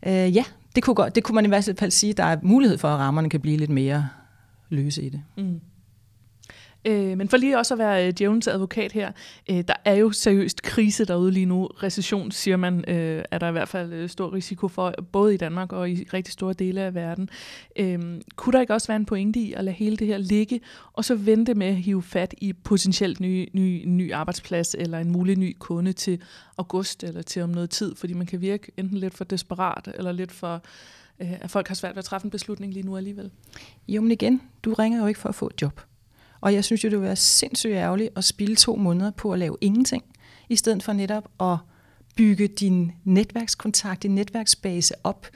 Øh, 0.06 0.36
ja, 0.36 0.44
det 0.75 0.84
kunne, 0.84 0.96
godt, 0.96 1.15
det 1.15 1.24
kunne 1.24 1.36
man 1.36 1.46
i 1.46 1.48
hvert 1.48 1.70
fald 1.79 1.91
sige, 1.91 2.13
der 2.13 2.24
er 2.24 2.38
mulighed 2.41 2.77
for, 2.77 2.88
at 2.88 3.00
rammerne 3.00 3.29
kan 3.29 3.39
blive 3.39 3.58
lidt 3.58 3.70
mere 3.70 4.10
løse 4.70 5.03
i 5.03 5.10
det. 5.10 5.22
Mm. 5.38 5.62
Øh, 6.88 7.17
men 7.17 7.29
for 7.29 7.38
lige 7.38 7.58
også 7.58 7.74
at 7.74 7.77
være 7.77 8.08
øh, 8.08 8.13
djævelens 8.17 8.48
advokat 8.48 8.91
her, 8.91 9.12
øh, 9.50 9.63
der 9.67 9.74
er 9.86 9.94
jo 9.94 10.12
seriøst 10.12 10.62
krise 10.62 11.06
derude 11.06 11.32
lige 11.32 11.46
nu. 11.46 11.65
Recession, 11.65 12.32
siger 12.32 12.58
man, 12.58 12.86
øh, 12.88 13.24
er 13.32 13.38
der 13.38 13.50
i 13.50 13.51
hvert 13.51 13.67
fald 13.67 13.94
øh, 13.94 14.10
stor 14.10 14.34
risiko 14.34 14.67
for, 14.67 14.94
både 15.12 15.34
i 15.34 15.38
Danmark 15.38 15.74
og 15.74 15.89
i 15.89 16.08
rigtig 16.13 16.34
store 16.34 16.53
dele 16.53 16.82
af 16.82 16.96
verden. 16.96 17.29
Øh, 17.75 18.00
kunne 18.36 18.53
der 18.53 18.62
ikke 18.62 18.74
også 18.74 18.88
være 18.88 18.96
en 18.96 19.06
pointe 19.06 19.39
i 19.39 19.53
at 19.53 19.63
lade 19.63 19.75
hele 19.75 19.98
det 19.98 20.08
her 20.08 20.17
ligge, 20.17 20.60
og 20.94 21.06
så 21.06 21.15
vente 21.15 21.53
med 21.53 21.67
at 21.67 21.75
hive 21.75 22.03
fat 22.03 22.34
i 22.38 22.53
potentielt 22.53 23.20
ny, 23.20 23.50
ny, 23.53 23.84
ny 23.86 24.13
arbejdsplads 24.13 24.75
eller 24.79 25.00
en 25.00 25.12
mulig 25.12 25.38
ny 25.38 25.56
kunde 25.60 25.94
til 25.94 26.22
august 26.58 27.03
eller 27.03 27.22
til 27.22 27.41
om 27.41 27.50
noget 27.50 27.70
tid, 27.70 27.96
fordi 27.96 28.13
man 28.13 28.27
kan 28.27 28.41
virke 28.41 28.72
enten 28.77 28.98
lidt 28.98 29.13
for 29.13 29.24
desperat 29.24 29.89
eller 29.96 30.12
lidt 30.12 30.32
for 30.32 30.62
øh, 31.20 31.34
at 31.41 31.50
folk 31.50 31.67
har 31.67 31.75
svært 31.75 31.96
ved 31.96 32.00
at 32.00 32.06
træffe 32.06 32.25
en 32.25 32.32
beslutning 32.32 32.74
lige 32.74 32.86
nu 32.86 32.98
alligevel. 32.98 33.32
Jo, 33.88 34.01
men 34.01 34.12
igen, 34.12 34.41
du 34.63 34.74
ringer 34.74 35.01
jo 35.01 35.08
ikke 35.08 35.20
for 35.20 35.29
at 35.29 35.36
få 35.36 35.48
et 35.48 35.62
job. 35.62 35.82
Og 36.41 36.53
jeg 36.53 36.63
synes 36.63 36.84
jo, 36.84 36.89
det 36.89 36.98
vil 36.98 37.06
være 37.06 37.15
sindssygt 37.15 37.74
ærgerligt 37.74 38.10
at 38.15 38.24
spille 38.24 38.56
to 38.56 38.75
måneder 38.75 39.12
på 39.12 39.34
at 39.34 39.39
lave 39.39 39.58
ingenting, 39.62 40.03
i 40.50 40.56
stedet 40.56 40.84
for 40.84 40.94
netop 40.94 41.29
at 41.39 41.58
bygge 42.15 42.48
din 42.48 42.91
netværkskontakt, 43.03 44.03
din 44.03 44.15
netværksbase 44.15 44.94
op, 45.03 45.27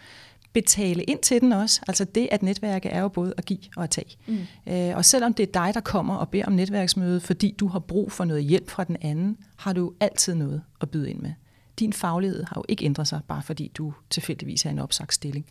betale 0.53 1.03
ind 1.03 1.19
til 1.19 1.41
den 1.41 1.51
også. 1.51 1.81
Altså 1.87 2.05
det 2.05 2.27
at 2.31 2.43
netværket 2.43 2.95
er 2.95 3.01
jo 3.01 3.07
både 3.07 3.33
at 3.37 3.45
give 3.45 3.59
og 3.75 3.83
at 3.83 3.89
tage. 3.89 4.17
Mm. 4.27 4.37
Øh, 4.67 4.95
og 4.95 5.05
selvom 5.05 5.33
det 5.33 5.47
er 5.47 5.51
dig, 5.51 5.73
der 5.73 5.79
kommer 5.79 6.15
og 6.15 6.29
beder 6.29 6.45
om 6.45 6.53
netværksmøde, 6.53 7.19
fordi 7.19 7.55
du 7.59 7.67
har 7.67 7.79
brug 7.79 8.11
for 8.11 8.25
noget 8.25 8.43
hjælp 8.43 8.69
fra 8.69 8.83
den 8.83 8.97
anden, 9.01 9.37
har 9.57 9.73
du 9.73 9.93
altid 9.99 10.35
noget 10.35 10.61
at 10.81 10.89
byde 10.89 11.09
ind 11.09 11.19
med. 11.19 11.33
Din 11.79 11.93
faglighed 11.93 12.43
har 12.43 12.53
jo 12.57 12.63
ikke 12.69 12.85
ændret 12.85 13.07
sig, 13.07 13.21
bare 13.27 13.41
fordi 13.41 13.71
du 13.77 13.93
tilfældigvis 14.09 14.65
er 14.65 14.69
en 14.69 14.79
opsagt 14.79 15.13
stilling. 15.13 15.45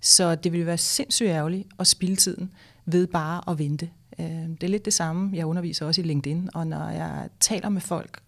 Så 0.00 0.34
det 0.34 0.52
vil 0.52 0.66
være 0.66 0.78
sindssygt 0.78 1.28
ærgerligt 1.28 1.68
at 1.78 1.86
spille 1.86 2.16
tiden 2.16 2.50
ved 2.86 3.06
bare 3.06 3.50
at 3.50 3.58
vente. 3.58 3.90
Øh, 4.18 4.26
det 4.26 4.62
er 4.62 4.68
lidt 4.68 4.84
det 4.84 4.94
samme. 4.94 5.36
Jeg 5.36 5.46
underviser 5.46 5.86
også 5.86 6.00
i 6.00 6.04
LinkedIn, 6.04 6.48
og 6.54 6.66
når 6.66 6.88
jeg 6.88 7.28
taler 7.40 7.68
med 7.68 7.80
folk 7.80 8.20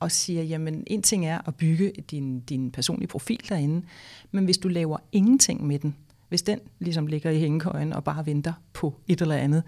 og 0.00 0.12
siger, 0.12 0.42
jamen 0.42 0.84
en 0.86 1.02
ting 1.02 1.26
er 1.26 1.48
at 1.48 1.54
bygge 1.54 1.92
din, 2.10 2.40
din 2.40 2.70
personlige 2.70 3.08
profil 3.08 3.40
derinde, 3.48 3.86
men 4.30 4.44
hvis 4.44 4.58
du 4.58 4.68
laver 4.68 4.98
ingenting 5.12 5.66
med 5.66 5.78
den, 5.78 5.96
hvis 6.28 6.42
den 6.42 6.58
ligesom 6.78 7.06
ligger 7.06 7.30
i 7.30 7.38
hængekøjen 7.38 7.92
og 7.92 8.04
bare 8.04 8.26
venter 8.26 8.52
på 8.72 8.94
et 9.08 9.20
eller 9.20 9.36
andet, 9.36 9.62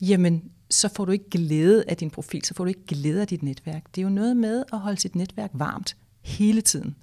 jamen 0.00 0.42
så 0.70 0.88
får 0.88 1.04
du 1.04 1.12
ikke 1.12 1.30
glæde 1.30 1.84
af 1.88 1.96
din 1.96 2.10
profil, 2.10 2.44
så 2.44 2.54
får 2.54 2.64
du 2.64 2.68
ikke 2.68 2.86
glæde 2.86 3.20
af 3.20 3.26
dit 3.26 3.42
netværk. 3.42 3.84
Det 3.94 4.00
er 4.00 4.02
jo 4.02 4.08
noget 4.08 4.36
med 4.36 4.64
at 4.72 4.78
holde 4.78 5.00
sit 5.00 5.16
netværk 5.16 5.50
varmt 5.54 5.96
hele 6.22 6.60
tiden. 6.60 6.96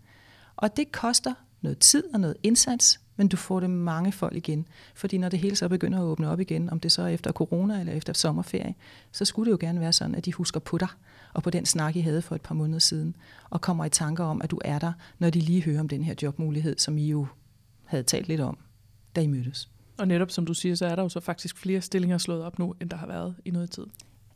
Og 0.55 0.77
det 0.77 0.91
koster 0.91 1.33
noget 1.61 1.79
tid 1.79 2.03
og 2.13 2.19
noget 2.19 2.37
indsats, 2.43 2.99
men 3.17 3.27
du 3.27 3.37
får 3.37 3.59
det 3.59 3.69
mange 3.69 4.11
folk 4.11 4.35
igen. 4.35 4.67
Fordi 4.95 5.17
når 5.17 5.29
det 5.29 5.39
hele 5.39 5.55
så 5.55 5.69
begynder 5.69 5.99
at 5.99 6.03
åbne 6.03 6.29
op 6.29 6.39
igen, 6.39 6.69
om 6.69 6.79
det 6.79 6.91
så 6.91 7.01
er 7.01 7.07
efter 7.07 7.31
corona 7.31 7.79
eller 7.79 7.93
efter 7.93 8.13
sommerferie, 8.13 8.75
så 9.11 9.25
skulle 9.25 9.45
det 9.45 9.51
jo 9.51 9.67
gerne 9.67 9.79
være 9.79 9.93
sådan, 9.93 10.15
at 10.15 10.25
de 10.25 10.33
husker 10.33 10.59
på 10.59 10.77
dig 10.77 10.87
og 11.33 11.43
på 11.43 11.49
den 11.49 11.65
snak, 11.65 11.95
I 11.95 12.01
havde 12.01 12.21
for 12.21 12.35
et 12.35 12.41
par 12.41 12.55
måneder 12.55 12.79
siden, 12.79 13.15
og 13.49 13.61
kommer 13.61 13.85
i 13.85 13.89
tanker 13.89 14.23
om, 14.23 14.41
at 14.41 14.51
du 14.51 14.59
er 14.65 14.79
der, 14.79 14.93
når 15.19 15.29
de 15.29 15.39
lige 15.39 15.63
hører 15.63 15.79
om 15.79 15.87
den 15.87 16.03
her 16.03 16.13
jobmulighed, 16.21 16.77
som 16.77 16.97
I 16.97 17.09
jo 17.09 17.27
havde 17.85 18.03
talt 18.03 18.27
lidt 18.27 18.41
om, 18.41 18.57
da 19.15 19.21
I 19.21 19.27
mødtes. 19.27 19.69
Og 19.97 20.07
netop 20.07 20.31
som 20.31 20.45
du 20.45 20.53
siger, 20.53 20.75
så 20.75 20.85
er 20.85 20.95
der 20.95 21.03
jo 21.03 21.09
så 21.09 21.19
faktisk 21.19 21.57
flere 21.57 21.81
stillinger 21.81 22.17
slået 22.17 22.43
op 22.43 22.59
nu, 22.59 22.75
end 22.81 22.89
der 22.89 22.97
har 22.97 23.07
været 23.07 23.35
i 23.45 23.51
noget 23.51 23.71
tid. 23.71 23.85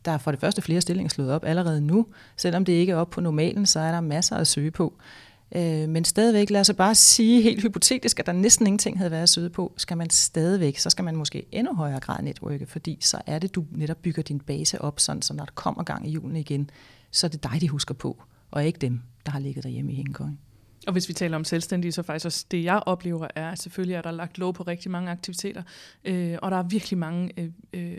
Der 0.04 0.12
er 0.12 0.18
for 0.18 0.30
det 0.30 0.40
første 0.40 0.62
flere 0.62 0.80
stillinger 0.80 1.08
slået 1.08 1.30
op 1.30 1.44
allerede 1.44 1.80
nu. 1.80 2.06
Selvom 2.36 2.64
det 2.64 2.72
ikke 2.72 2.92
er 2.92 2.96
op 2.96 3.10
på 3.10 3.20
normalen, 3.20 3.66
så 3.66 3.80
er 3.80 3.92
der 3.92 4.00
masser 4.00 4.36
at 4.36 4.46
søge 4.46 4.70
på. 4.70 4.94
Øh, 5.54 5.88
men 5.88 6.04
stadigvæk, 6.04 6.50
lad 6.50 6.60
os 6.60 6.72
bare 6.78 6.94
sige 6.94 7.42
helt 7.42 7.62
hypotetisk, 7.62 8.18
at 8.18 8.26
der 8.26 8.32
næsten 8.32 8.66
ingenting 8.66 8.98
havde 8.98 9.10
været 9.10 9.28
søde 9.28 9.50
på, 9.50 9.72
skal 9.76 9.96
man 9.96 10.10
stadigvæk, 10.10 10.78
så 10.78 10.90
skal 10.90 11.04
man 11.04 11.16
måske 11.16 11.46
endnu 11.52 11.74
højere 11.74 12.00
grad 12.00 12.22
netværke, 12.22 12.66
fordi 12.66 12.98
så 13.00 13.20
er 13.26 13.38
det, 13.38 13.54
du 13.54 13.64
netop 13.70 13.98
bygger 14.02 14.22
din 14.22 14.40
base 14.40 14.80
op, 14.80 15.00
sådan, 15.00 15.22
så 15.22 15.34
når 15.34 15.44
der 15.44 15.52
kommer 15.54 15.82
gang 15.82 16.08
i 16.08 16.10
julen 16.10 16.36
igen, 16.36 16.70
så 17.10 17.26
er 17.26 17.28
det 17.28 17.42
dig, 17.42 17.60
de 17.60 17.68
husker 17.68 17.94
på, 17.94 18.22
og 18.50 18.64
ikke 18.64 18.78
dem, 18.78 19.00
der 19.26 19.32
har 19.32 19.38
ligget 19.38 19.64
derhjemme 19.64 19.92
i 19.92 19.94
hængekøjen. 19.94 20.38
Og 20.86 20.92
hvis 20.92 21.08
vi 21.08 21.14
taler 21.14 21.36
om 21.36 21.44
selvstændige, 21.44 21.92
så 21.92 22.02
faktisk 22.02 22.26
også 22.26 22.46
det, 22.50 22.64
jeg 22.64 22.82
oplever, 22.86 23.28
er, 23.34 23.50
at 23.50 23.58
selvfølgelig 23.58 23.94
er 23.94 24.02
der 24.02 24.10
lagt 24.10 24.38
lov 24.38 24.54
på 24.54 24.62
rigtig 24.62 24.90
mange 24.90 25.10
aktiviteter, 25.10 25.62
øh, 26.04 26.38
og 26.42 26.50
der 26.50 26.56
er 26.56 26.62
virkelig 26.62 26.98
mange 26.98 27.30
øh, 27.36 27.50
øh, 27.72 27.98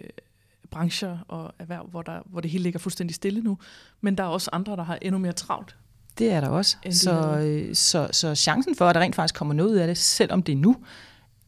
brancher 0.71 1.17
og 1.27 1.53
erhverv, 1.59 1.87
hvor, 1.89 2.01
der, 2.01 2.21
hvor 2.25 2.41
det 2.41 2.51
hele 2.51 2.63
ligger 2.63 2.79
fuldstændig 2.79 3.15
stille 3.15 3.41
nu. 3.41 3.57
Men 4.01 4.17
der 4.17 4.23
er 4.23 4.27
også 4.27 4.49
andre, 4.53 4.75
der 4.75 4.83
har 4.83 4.97
endnu 5.01 5.19
mere 5.19 5.33
travlt. 5.33 5.75
Det 6.17 6.31
er 6.31 6.41
der 6.41 6.47
også. 6.47 6.77
Så, 6.89 7.39
øh, 7.39 7.75
så, 7.75 8.07
så 8.11 8.35
chancen 8.35 8.75
for, 8.75 8.87
at 8.87 8.95
der 8.95 9.01
rent 9.01 9.15
faktisk 9.15 9.35
kommer 9.35 9.53
noget 9.53 9.69
ud 9.69 9.75
af 9.75 9.87
det, 9.87 9.97
selvom 9.97 10.43
det 10.43 10.57
nu 10.57 10.75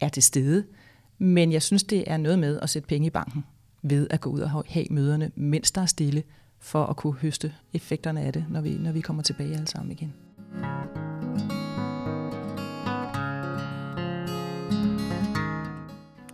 er 0.01 0.09
til 0.09 0.23
stede. 0.23 0.63
Men 1.17 1.51
jeg 1.51 1.61
synes, 1.61 1.83
det 1.83 2.03
er 2.07 2.17
noget 2.17 2.39
med 2.39 2.59
at 2.61 2.69
sætte 2.69 2.87
penge 2.87 3.07
i 3.07 3.09
banken 3.09 3.45
ved 3.81 4.07
at 4.09 4.21
gå 4.21 4.29
ud 4.29 4.39
og 4.39 4.63
have 4.67 4.85
møderne, 4.89 5.31
mens 5.35 5.71
der 5.71 5.81
er 5.81 5.85
stille, 5.85 6.23
for 6.59 6.85
at 6.85 6.95
kunne 6.95 7.13
høste 7.13 7.53
effekterne 7.73 8.21
af 8.21 8.33
det, 8.33 8.45
når 8.49 8.61
vi, 8.61 8.77
når 8.77 8.91
vi 8.91 9.01
kommer 9.01 9.23
tilbage 9.23 9.53
alle 9.53 9.67
sammen 9.67 9.91
igen. 9.91 10.13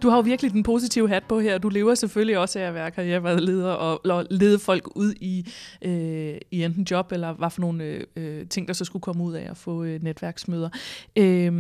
Du 0.01 0.10
har 0.10 0.17
jo 0.17 0.22
virkelig 0.22 0.51
den 0.51 0.63
positive 0.63 1.10
hat 1.10 1.24
på 1.24 1.39
her. 1.39 1.58
Du 1.58 1.70
lever 1.70 1.96
selvfølgelig 1.96 2.38
også 2.38 2.60
af 2.60 2.63
at 2.63 2.74
være 2.74 2.91
karrierevejleder 2.91 3.72
og 3.72 4.25
lede 4.29 4.60
folk 4.60 4.96
ud 4.96 5.13
i, 5.22 5.48
øh, 5.81 6.36
i 6.51 6.63
enten 6.63 6.88
job 6.91 7.12
eller 7.12 7.34
hvad 7.34 7.50
for 7.50 7.62
nogle 7.62 7.84
øh, 7.84 8.03
øh 8.15 8.48
ting, 8.48 8.67
der 8.67 8.74
så 8.74 8.86
skulle 8.86 9.03
komme 9.03 9.24
ud 9.24 9.34
af 9.34 9.48
at 9.50 9.58
få 9.58 9.84
øh, 9.84 10.03
netværksmøder. 10.03 10.70
Øh, 11.15 11.53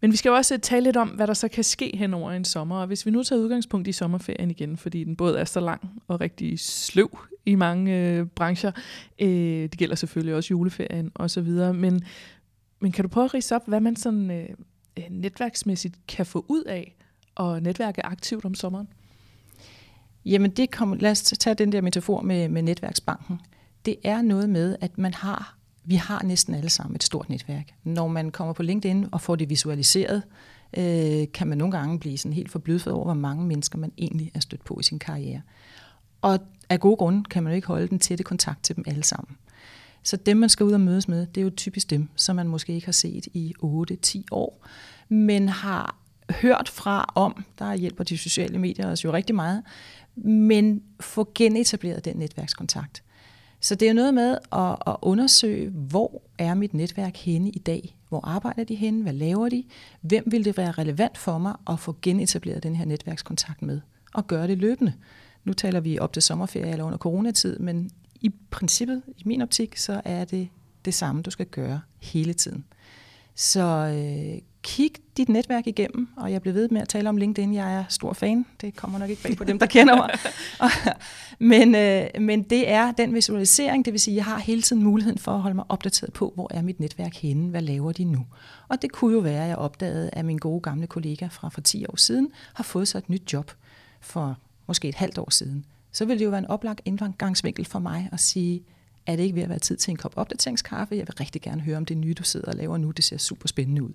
men 0.00 0.12
vi 0.12 0.16
skal 0.16 0.28
jo 0.28 0.34
også 0.34 0.54
øh, 0.54 0.60
tale 0.60 0.84
lidt 0.84 0.96
om, 0.96 1.08
hvad 1.08 1.26
der 1.26 1.34
så 1.34 1.48
kan 1.48 1.64
ske 1.64 1.96
hen 1.96 2.14
over 2.14 2.32
en 2.32 2.44
sommer. 2.44 2.76
Og 2.76 2.86
hvis 2.86 3.06
vi 3.06 3.10
nu 3.10 3.22
tager 3.22 3.42
udgangspunkt 3.42 3.88
i 3.88 3.92
sommerferien 3.92 4.50
igen, 4.50 4.76
fordi 4.76 5.04
den 5.04 5.16
både 5.16 5.38
er 5.38 5.44
så 5.44 5.60
lang 5.60 6.02
og 6.08 6.20
rigtig 6.20 6.60
sløv 6.60 7.18
i 7.46 7.54
mange 7.54 7.98
øh, 7.98 8.26
brancher. 8.26 8.72
Øh, 9.18 9.28
det 9.62 9.76
gælder 9.78 9.94
selvfølgelig 9.94 10.34
også 10.34 10.48
juleferien 10.50 11.12
osv. 11.14 11.48
Men, 11.74 12.04
men 12.80 12.92
kan 12.92 13.04
du 13.04 13.08
prøve 13.08 13.24
at 13.24 13.34
rise 13.34 13.56
op, 13.56 13.62
hvad 13.66 13.80
man 13.80 13.96
sådan 13.96 14.30
øh, 14.30 14.48
øh 14.98 15.04
netværksmæssigt 15.10 15.94
kan 16.08 16.26
få 16.26 16.44
ud 16.48 16.62
af 16.62 16.96
og 17.34 17.62
netværke 17.62 18.06
aktivt 18.06 18.44
om 18.44 18.54
sommeren? 18.54 18.88
Jamen 20.24 20.50
det 20.50 20.70
kom, 20.70 20.92
lad 20.92 21.10
os 21.10 21.22
tage 21.22 21.54
den 21.54 21.72
der 21.72 21.80
metafor 21.80 22.20
med, 22.20 22.48
med 22.48 22.62
netværksbanken. 22.62 23.40
Det 23.84 23.96
er 24.04 24.22
noget 24.22 24.50
med, 24.50 24.76
at 24.80 24.98
man 24.98 25.14
har, 25.14 25.56
vi 25.84 25.94
har 25.94 26.22
næsten 26.22 26.54
alle 26.54 26.70
sammen 26.70 26.96
et 26.96 27.02
stort 27.02 27.28
netværk. 27.28 27.74
Når 27.84 28.08
man 28.08 28.30
kommer 28.30 28.54
på 28.54 28.62
LinkedIn 28.62 29.06
og 29.12 29.20
får 29.20 29.36
det 29.36 29.50
visualiseret, 29.50 30.22
øh, 30.76 31.32
kan 31.34 31.46
man 31.46 31.58
nogle 31.58 31.78
gange 31.78 31.98
blive 31.98 32.18
sådan 32.18 32.32
helt 32.32 32.50
forbløffet 32.50 32.92
over, 32.92 33.04
hvor 33.04 33.14
mange 33.14 33.46
mennesker 33.46 33.78
man 33.78 33.92
egentlig 33.98 34.30
er 34.34 34.40
stødt 34.40 34.64
på 34.64 34.78
i 34.80 34.82
sin 34.82 34.98
karriere. 34.98 35.42
Og 36.22 36.38
af 36.68 36.80
gode 36.80 36.96
grunde 36.96 37.24
kan 37.24 37.42
man 37.42 37.52
jo 37.52 37.56
ikke 37.56 37.68
holde 37.68 37.88
den 37.88 37.98
tætte 37.98 38.24
kontakt 38.24 38.62
til 38.62 38.76
dem 38.76 38.84
alle 38.86 39.02
sammen. 39.02 39.36
Så 40.02 40.16
dem, 40.16 40.36
man 40.36 40.48
skal 40.48 40.64
ud 40.64 40.72
og 40.72 40.80
mødes 40.80 41.08
med, 41.08 41.26
det 41.26 41.40
er 41.40 41.44
jo 41.44 41.50
typisk 41.50 41.90
dem, 41.90 42.08
som 42.16 42.36
man 42.36 42.48
måske 42.48 42.72
ikke 42.72 42.86
har 42.86 42.92
set 42.92 43.26
i 43.26 43.54
8-10 43.62 44.22
år, 44.30 44.66
men 45.08 45.48
har 45.48 45.96
hørt 46.30 46.68
fra 46.68 47.12
om, 47.14 47.44
der 47.58 47.74
hjælper 47.74 48.04
de 48.04 48.18
sociale 48.18 48.58
medier 48.58 48.90
os 48.90 49.04
jo 49.04 49.12
rigtig 49.12 49.34
meget, 49.34 49.62
men 50.16 50.82
få 51.00 51.32
genetableret 51.34 52.04
den 52.04 52.16
netværkskontakt. 52.16 53.02
Så 53.60 53.74
det 53.74 53.86
er 53.86 53.90
jo 53.90 53.94
noget 53.94 54.14
med 54.14 54.38
at, 54.52 54.76
at 54.86 54.96
undersøge, 55.02 55.70
hvor 55.70 56.22
er 56.38 56.54
mit 56.54 56.74
netværk 56.74 57.16
henne 57.16 57.50
i 57.50 57.58
dag? 57.58 57.96
Hvor 58.08 58.20
arbejder 58.26 58.64
de 58.64 58.74
henne? 58.74 59.02
Hvad 59.02 59.12
laver 59.12 59.48
de? 59.48 59.64
Hvem 60.00 60.24
vil 60.26 60.44
det 60.44 60.56
være 60.56 60.70
relevant 60.70 61.18
for 61.18 61.38
mig 61.38 61.54
at 61.70 61.80
få 61.80 61.96
genetableret 62.02 62.62
den 62.62 62.76
her 62.76 62.84
netværkskontakt 62.84 63.62
med? 63.62 63.80
Og 64.14 64.26
gøre 64.26 64.48
det 64.48 64.58
løbende. 64.58 64.92
Nu 65.44 65.52
taler 65.52 65.80
vi 65.80 65.98
op 65.98 66.12
til 66.12 66.22
sommerferie 66.22 66.72
eller 66.72 66.84
under 66.84 66.98
coronatid, 66.98 67.58
men 67.58 67.90
i 68.20 68.30
princippet, 68.50 69.02
i 69.16 69.22
min 69.24 69.42
optik, 69.42 69.76
så 69.76 70.00
er 70.04 70.24
det 70.24 70.48
det 70.84 70.94
samme, 70.94 71.22
du 71.22 71.30
skal 71.30 71.46
gøre 71.46 71.80
hele 72.00 72.32
tiden. 72.32 72.64
Så 73.34 73.62
øh, 73.62 74.42
kig 74.62 74.90
dit 75.16 75.28
netværk 75.28 75.66
igennem, 75.66 76.08
og 76.16 76.32
jeg 76.32 76.40
bliver 76.40 76.54
ved 76.54 76.68
med 76.68 76.80
at 76.80 76.88
tale 76.88 77.08
om 77.08 77.16
LinkedIn. 77.16 77.54
Jeg 77.54 77.74
er 77.74 77.84
stor 77.88 78.12
fan. 78.12 78.46
Det 78.60 78.76
kommer 78.76 78.98
nok 78.98 79.10
ikke 79.10 79.22
bag 79.22 79.36
på 79.36 79.44
dem, 79.44 79.58
der 79.58 79.66
kender 79.66 79.96
mig. 79.96 80.10
men, 81.50 81.74
øh, 81.74 82.22
men 82.22 82.42
det 82.42 82.70
er 82.70 82.92
den 82.92 83.14
visualisering, 83.14 83.84
det 83.84 83.92
vil 83.92 84.00
sige, 84.00 84.12
at 84.12 84.16
jeg 84.16 84.24
har 84.24 84.38
hele 84.38 84.62
tiden 84.62 84.82
muligheden 84.82 85.18
for 85.18 85.32
at 85.32 85.40
holde 85.40 85.54
mig 85.54 85.64
opdateret 85.68 86.12
på, 86.12 86.32
hvor 86.34 86.48
er 86.50 86.62
mit 86.62 86.80
netværk 86.80 87.14
henne, 87.14 87.50
hvad 87.50 87.62
laver 87.62 87.92
de 87.92 88.04
nu. 88.04 88.26
Og 88.68 88.82
det 88.82 88.92
kunne 88.92 89.12
jo 89.14 89.18
være, 89.18 89.42
at 89.42 89.48
jeg 89.48 89.56
opdagede, 89.56 90.10
at 90.12 90.24
min 90.24 90.38
gode 90.38 90.60
gamle 90.60 90.86
kollega 90.86 91.26
fra 91.26 91.48
for 91.48 91.60
10 91.60 91.86
år 91.86 91.96
siden 91.96 92.28
har 92.54 92.64
fået 92.64 92.88
sig 92.88 92.98
et 92.98 93.10
nyt 93.10 93.32
job 93.32 93.50
for 94.00 94.38
måske 94.66 94.88
et 94.88 94.94
halvt 94.94 95.18
år 95.18 95.30
siden. 95.30 95.64
Så 95.92 96.04
ville 96.04 96.18
det 96.18 96.24
jo 96.24 96.30
være 96.30 96.38
en 96.38 96.46
oplagt 96.46 96.80
indgangsvinkel 96.84 97.64
for 97.64 97.78
mig 97.78 98.08
at 98.12 98.20
sige, 98.20 98.62
er 99.06 99.16
det 99.16 99.22
ikke 99.22 99.36
ved 99.36 99.42
at 99.42 99.48
være 99.48 99.58
tid 99.58 99.76
til 99.76 99.90
en 99.90 99.96
kop 99.96 100.12
opdateringskaffe? 100.16 100.96
Jeg 100.96 101.06
vil 101.06 101.14
rigtig 101.20 101.42
gerne 101.42 101.60
høre 101.60 101.76
om 101.76 101.84
det 101.84 101.96
nye, 101.96 102.14
du 102.14 102.22
sidder 102.22 102.46
og 102.46 102.54
laver 102.54 102.76
nu. 102.76 102.90
Det 102.90 103.04
ser 103.04 103.18
super 103.18 103.48
spændende 103.48 103.82
ud. 103.82 103.92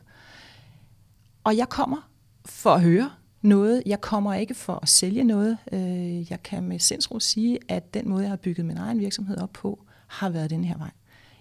Og 1.43 1.57
jeg 1.57 1.69
kommer 1.69 2.09
for 2.45 2.73
at 2.73 2.81
høre 2.81 3.11
noget. 3.41 3.83
Jeg 3.85 4.01
kommer 4.01 4.33
ikke 4.33 4.53
for 4.53 4.79
at 4.81 4.89
sælge 4.89 5.23
noget. 5.23 5.57
Øh, 5.71 6.31
jeg 6.31 6.43
kan 6.43 6.63
med 6.63 6.79
sindsro 6.79 7.19
sige, 7.19 7.59
at 7.67 7.93
den 7.93 8.09
måde, 8.09 8.21
jeg 8.21 8.29
har 8.29 8.37
bygget 8.37 8.65
min 8.65 8.77
egen 8.77 8.99
virksomhed 8.99 9.37
op 9.37 9.53
på, 9.53 9.85
har 10.07 10.29
været 10.29 10.49
den 10.49 10.63
her 10.63 10.77
vej. 10.77 10.91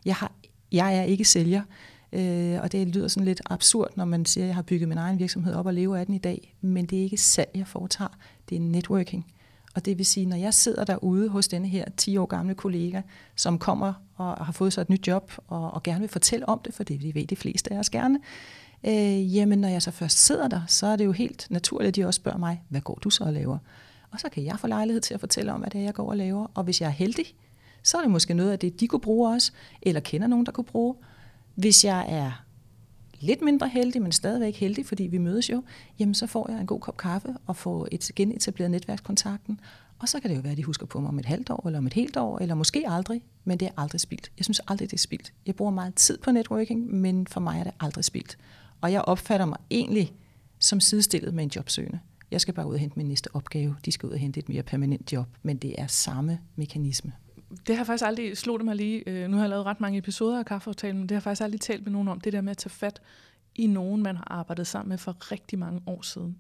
Jeg, 0.04 0.14
har, 0.14 0.32
jeg 0.72 0.96
er 0.96 1.02
ikke 1.02 1.25
sælger, 1.25 1.62
øh, 2.12 2.60
og 2.62 2.72
det 2.72 2.88
lyder 2.88 3.08
sådan 3.08 3.25
lidt 3.25 3.40
absurd, 3.46 3.90
når 3.96 4.04
man 4.04 4.25
siger, 4.25 4.44
at 4.44 4.48
jeg 4.48 4.54
har 4.54 4.62
bygget 4.62 4.88
min 4.88 4.98
egen 4.98 5.18
virksomhed 5.18 5.54
op 5.54 5.66
og 5.66 5.75
lever 5.75 5.96
af 5.96 6.06
den 6.06 6.14
i 6.14 6.18
dag. 6.18 6.56
Men 6.60 6.87
det 6.87 6.98
er 6.98 7.02
ikke 7.02 7.16
salg, 7.16 7.50
jeg 7.54 7.66
foretager. 7.66 8.18
Det 8.48 8.56
er 8.56 8.60
networking. 8.60 9.26
Og 9.75 9.84
det 9.84 9.98
vil 9.98 10.06
sige, 10.06 10.26
når 10.26 10.37
jeg 10.37 10.54
sidder 10.54 10.84
derude 10.84 11.28
hos 11.28 11.48
denne 11.48 11.68
her 11.68 11.84
10 11.96 12.16
år 12.16 12.26
gamle 12.26 12.54
kollega, 12.54 13.02
som 13.37 13.58
kommer 13.58 13.92
og 14.16 14.46
har 14.46 14.52
fået 14.52 14.72
sig 14.72 14.82
et 14.82 14.90
nyt 14.90 15.08
job 15.08 15.32
og, 15.48 15.70
og 15.70 15.82
gerne 15.82 16.00
vil 16.00 16.08
fortælle 16.08 16.48
om 16.48 16.60
det, 16.64 16.75
for 16.75 16.84
det 16.84 17.14
ved 17.14 17.26
de 17.26 17.37
fleste 17.37 17.72
af 17.72 17.78
os 17.78 17.90
gerne, 17.90 18.18
øh, 18.87 19.37
jamen 19.37 19.58
når 19.58 19.68
jeg 19.68 19.82
så 19.82 19.90
først 19.90 20.18
sidder 20.18 20.48
der, 20.48 20.60
så 20.66 20.87
er 20.87 20.96
det 20.96 21.04
jo 21.04 21.12
helt 21.12 21.46
naturligt, 21.50 21.88
at 21.88 21.96
de 21.96 22.04
også 22.04 22.18
spørger 22.18 22.38
mig, 22.38 22.62
hvad 22.68 22.80
går 22.80 22.94
du 22.94 23.10
så 23.10 23.25
og 23.25 23.32
laver? 23.32 23.58
Og 24.10 24.20
så 24.20 24.28
kan 24.28 24.44
jeg 24.44 24.58
få 24.58 24.66
lejlighed 24.66 25.00
til 25.00 25.14
at 25.14 25.20
fortælle 25.20 25.52
om, 25.52 25.60
hvad 25.60 25.70
det 25.70 25.80
er, 25.80 25.84
jeg 25.84 25.94
går 25.94 26.10
og 26.10 26.16
laver. 26.16 26.46
Og 26.54 26.64
hvis 26.64 26.80
jeg 26.80 26.87
er 26.87 26.90
heldig, 26.90 27.34
så 27.82 27.96
er 27.96 28.02
det 28.02 28.10
måske 28.10 28.34
noget 28.34 28.52
af 28.52 28.58
det, 28.58 28.80
de 28.80 28.88
kunne 28.88 29.00
bruge 29.00 29.30
også, 29.34 29.52
eller 29.82 30.00
kender 30.00 30.26
nogen, 30.26 30.46
der 30.46 30.52
kunne 30.52 30.64
bruge. 30.64 30.94
Hvis 31.54 31.84
jeg 31.84 32.06
er 32.08 32.44
lidt 33.20 33.42
mindre 33.42 33.68
heldig, 33.68 34.02
men 34.02 34.12
stadigvæk 34.12 34.56
heldig, 34.56 34.87
fordi 34.87 35.02
vi 35.02 35.18
mødes 35.18 35.50
jo, 35.50 35.62
jamen 35.98 36.14
så 36.14 36.26
får 36.26 36.50
jeg 36.50 36.60
en 36.60 36.66
god 36.66 36.80
kop 36.80 36.96
kaffe 36.96 37.28
og 37.46 37.56
får 37.56 37.88
et 37.92 38.10
genetableret 38.16 38.70
netværkskontakten. 38.70 39.60
Og 39.98 40.08
så 40.08 40.20
kan 40.20 40.30
det 40.30 40.37
jo 40.37 40.40
være, 40.40 40.52
at 40.52 40.58
de 40.58 40.64
husker 40.64 40.87
på 40.87 41.00
mig 41.00 41.08
om 41.08 41.18
et 41.18 41.26
halvt 41.26 41.50
år, 41.50 41.66
eller 41.66 41.78
om 41.78 41.87
et 41.87 41.94
helt 41.94 42.16
år, 42.16 42.38
eller 42.38 42.54
måske 42.54 42.84
aldrig, 42.87 43.22
men 43.44 43.60
det 43.60 43.68
er 43.68 43.72
aldrig 43.76 44.00
spildt. 44.00 44.32
Jeg 44.38 44.44
synes 44.44 44.60
aldrig, 44.68 44.90
det 44.90 44.96
er 44.96 44.98
spildt. 44.98 45.32
Jeg 45.46 45.54
bruger 45.54 45.72
meget 45.72 45.94
tid 45.94 46.18
på 46.18 46.30
networking, 46.30 46.94
men 46.94 47.26
for 47.26 47.40
mig 47.40 47.60
er 47.60 47.64
det 47.64 47.72
aldrig 47.80 48.04
spildt. 48.04 48.38
Og 48.80 48.92
jeg 48.92 49.02
opfatter 49.02 49.46
mig 49.46 49.58
egentlig 49.70 50.12
som 50.58 50.80
sidestillet 50.80 51.34
med 51.34 51.44
en 51.44 51.50
jobsøgende. 51.56 51.98
Jeg 52.30 52.40
skal 52.40 52.54
bare 52.54 52.66
ud 52.66 52.75
og 52.75 52.78
hente 52.78 52.98
min 52.98 53.06
næste 53.06 53.28
opgave. 53.34 53.76
De 53.84 53.92
skal 53.92 54.06
ud 54.06 54.12
og 54.12 54.18
hente 54.18 54.40
et 54.40 54.48
mere 54.48 54.62
permanent 54.62 55.12
job, 55.12 55.26
men 55.42 55.56
det 55.56 55.75
er 55.78 55.87
samme 55.87 56.38
mekanisme 56.56 57.12
det 57.50 57.68
har 57.68 57.76
jeg 57.76 57.86
faktisk 57.86 58.06
aldrig 58.06 58.36
slået 58.36 58.64
mig 58.64 58.76
lige. 58.76 59.08
Øh, 59.08 59.30
nu 59.30 59.36
har 59.36 59.44
jeg 59.44 59.50
lavet 59.50 59.66
ret 59.66 59.80
mange 59.80 59.98
episoder 59.98 60.38
af 60.38 60.46
kaffeaftalen, 60.46 60.96
men 60.96 61.02
det 61.02 61.10
har 61.10 61.16
jeg 61.16 61.22
faktisk 61.22 61.42
aldrig 61.42 61.60
talt 61.60 61.84
med 61.84 61.92
nogen 61.92 62.08
om. 62.08 62.20
Det 62.20 62.32
der 62.32 62.40
med 62.40 62.50
at 62.50 62.56
tage 62.56 62.70
fat 62.70 63.00
i 63.54 63.66
nogen, 63.66 64.02
man 64.02 64.16
har 64.16 64.26
arbejdet 64.30 64.66
sammen 64.66 64.88
med 64.88 64.98
for 64.98 65.32
rigtig 65.32 65.58
mange 65.58 65.82
år 65.86 66.02
siden. 66.02 66.36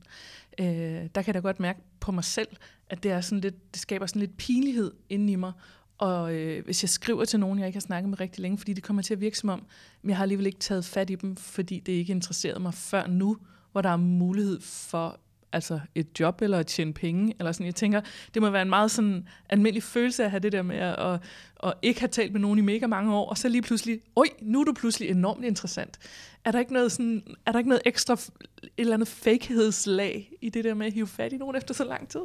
Øh, 0.60 0.66
der 0.66 1.22
kan 1.22 1.26
jeg 1.26 1.34
da 1.34 1.38
godt 1.38 1.60
mærke 1.60 1.80
på 2.00 2.12
mig 2.12 2.24
selv, 2.24 2.48
at 2.90 3.02
det, 3.02 3.10
er 3.10 3.20
sådan 3.20 3.40
lidt, 3.40 3.74
det 3.74 3.80
skaber 3.80 4.06
sådan 4.06 4.20
lidt 4.20 4.36
pinlighed 4.36 4.92
inden 5.08 5.28
i 5.28 5.36
mig. 5.36 5.52
Og 5.98 6.34
øh, 6.34 6.64
hvis 6.64 6.82
jeg 6.82 6.88
skriver 6.88 7.24
til 7.24 7.40
nogen, 7.40 7.58
jeg 7.58 7.66
ikke 7.66 7.76
har 7.76 7.80
snakket 7.80 8.08
med 8.10 8.20
rigtig 8.20 8.42
længe, 8.42 8.58
fordi 8.58 8.72
det 8.72 8.84
kommer 8.84 9.02
til 9.02 9.14
at 9.14 9.20
virke 9.20 9.38
som 9.38 9.48
om, 9.48 9.66
jeg 10.04 10.16
har 10.16 10.22
alligevel 10.22 10.46
ikke 10.46 10.58
taget 10.58 10.84
fat 10.84 11.10
i 11.10 11.14
dem, 11.14 11.36
fordi 11.36 11.80
det 11.80 11.92
ikke 11.92 12.10
interesserede 12.10 12.60
mig 12.60 12.74
før 12.74 13.06
nu, 13.06 13.36
hvor 13.72 13.80
der 13.80 13.88
er 13.88 13.96
mulighed 13.96 14.60
for 14.60 15.20
altså 15.52 15.80
et 15.94 16.20
job 16.20 16.42
eller 16.42 16.58
at 16.58 16.66
tjene 16.66 16.92
penge. 16.92 17.34
Eller 17.38 17.52
sådan. 17.52 17.66
Jeg 17.66 17.74
tænker, 17.74 18.00
det 18.34 18.42
må 18.42 18.50
være 18.50 18.62
en 18.62 18.68
meget 18.68 18.90
sådan 18.90 19.28
almindelig 19.48 19.82
følelse 19.82 20.24
at 20.24 20.30
have 20.30 20.40
det 20.40 20.52
der 20.52 20.62
med 20.62 20.76
at, 20.76 20.98
at, 20.98 21.20
at 21.62 21.74
ikke 21.82 22.00
have 22.00 22.08
talt 22.08 22.32
med 22.32 22.40
nogen 22.40 22.58
i 22.58 22.62
mega 22.62 22.86
mange 22.86 23.14
år, 23.14 23.28
og 23.28 23.38
så 23.38 23.48
lige 23.48 23.62
pludselig, 23.62 24.00
oj, 24.16 24.26
nu 24.42 24.60
er 24.60 24.64
du 24.64 24.72
pludselig 24.72 25.10
enormt 25.10 25.44
interessant. 25.44 25.98
Er 26.44 26.50
der 26.50 26.58
ikke 26.58 26.72
noget, 26.72 26.92
sådan, 26.92 27.22
er 27.46 27.52
der 27.52 27.58
ikke 27.58 27.68
noget 27.68 27.82
ekstra, 27.84 28.14
et 28.14 28.70
eller 28.76 28.94
andet 28.94 29.08
fakehedslag 29.08 30.32
i 30.40 30.48
det 30.48 30.64
der 30.64 30.74
med 30.74 30.86
at 30.86 30.92
hive 30.92 31.06
fat 31.06 31.32
i 31.32 31.36
nogen 31.36 31.56
efter 31.56 31.74
så 31.74 31.84
lang 31.84 32.08
tid? 32.08 32.20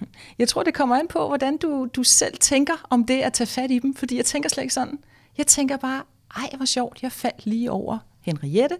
Jeg 0.38 0.48
tror, 0.48 0.62
det 0.62 0.74
kommer 0.74 0.96
an 0.96 1.08
på, 1.08 1.28
hvordan 1.28 1.56
du, 1.56 1.88
du 1.96 2.02
selv 2.02 2.36
tænker 2.36 2.86
om 2.90 3.04
det 3.04 3.20
at 3.20 3.32
tage 3.32 3.48
fat 3.48 3.70
i 3.70 3.78
dem, 3.78 3.94
fordi 3.94 4.16
jeg 4.16 4.24
tænker 4.24 4.48
slet 4.48 4.62
ikke 4.62 4.74
sådan. 4.74 4.98
Jeg 5.38 5.46
tænker 5.46 5.76
bare, 5.76 6.02
ej, 6.36 6.50
hvor 6.56 6.64
sjovt, 6.64 7.02
jeg 7.02 7.12
faldt 7.12 7.46
lige 7.46 7.70
over 7.70 7.98
Henriette, 8.20 8.76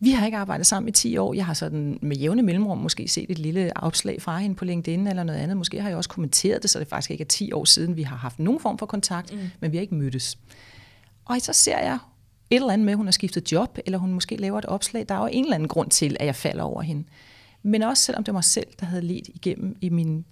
vi 0.00 0.10
har 0.10 0.26
ikke 0.26 0.38
arbejdet 0.38 0.66
sammen 0.66 0.88
i 0.88 0.92
10 0.92 1.16
år. 1.16 1.34
Jeg 1.34 1.46
har 1.46 1.54
sådan 1.54 1.98
med 2.02 2.16
jævne 2.16 2.42
mellemrum 2.42 2.78
måske 2.78 3.08
set 3.08 3.30
et 3.30 3.38
lille 3.38 3.72
opslag 3.76 4.22
fra 4.22 4.38
hende 4.38 4.56
på 4.56 4.64
LinkedIn 4.64 5.06
eller 5.06 5.24
noget 5.24 5.38
andet. 5.38 5.56
Måske 5.56 5.82
har 5.82 5.88
jeg 5.88 5.96
også 5.96 6.10
kommenteret 6.10 6.62
det, 6.62 6.70
så 6.70 6.78
det 6.78 6.88
faktisk 6.88 7.10
ikke 7.10 7.22
er 7.22 7.28
10 7.28 7.52
år 7.52 7.64
siden, 7.64 7.96
vi 7.96 8.02
har 8.02 8.16
haft 8.16 8.38
nogen 8.38 8.60
form 8.60 8.78
for 8.78 8.86
kontakt, 8.86 9.32
mm. 9.32 9.38
men 9.60 9.72
vi 9.72 9.76
har 9.76 9.82
ikke 9.82 9.94
mødtes. 9.94 10.38
Og 11.24 11.36
så 11.40 11.52
ser 11.52 11.78
jeg 11.78 11.98
et 12.50 12.56
eller 12.56 12.72
andet 12.72 12.84
med, 12.84 12.92
at 12.92 12.96
hun 12.96 13.06
har 13.06 13.12
skiftet 13.12 13.52
job, 13.52 13.78
eller 13.86 13.98
hun 13.98 14.12
måske 14.12 14.36
laver 14.36 14.58
et 14.58 14.64
opslag. 14.64 15.06
Der 15.08 15.14
er 15.14 15.18
jo 15.18 15.28
en 15.32 15.44
eller 15.44 15.54
anden 15.54 15.68
grund 15.68 15.90
til, 15.90 16.16
at 16.20 16.26
jeg 16.26 16.36
falder 16.36 16.62
over 16.62 16.82
hende. 16.82 17.04
Men 17.62 17.82
også 17.82 18.02
selvom 18.02 18.24
det 18.24 18.32
var 18.32 18.36
mig 18.36 18.44
selv, 18.44 18.66
der 18.80 18.86
havde 18.86 19.02
let 19.02 19.28
igennem 19.28 19.76
i 19.80 19.88
min 19.88 20.24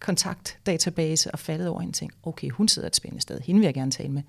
kontaktdatabase 0.00 1.30
og 1.30 1.38
faldet 1.38 1.68
over 1.68 1.80
hende 1.80 1.90
og 1.90 1.94
tænkte, 1.94 2.18
okay, 2.22 2.50
hun 2.50 2.68
sidder 2.68 2.88
et 2.88 2.96
spændende 2.96 3.22
sted, 3.22 3.40
hende 3.40 3.58
vil 3.58 3.66
jeg 3.66 3.74
gerne 3.74 3.90
tale 3.90 4.12
med. 4.12 4.22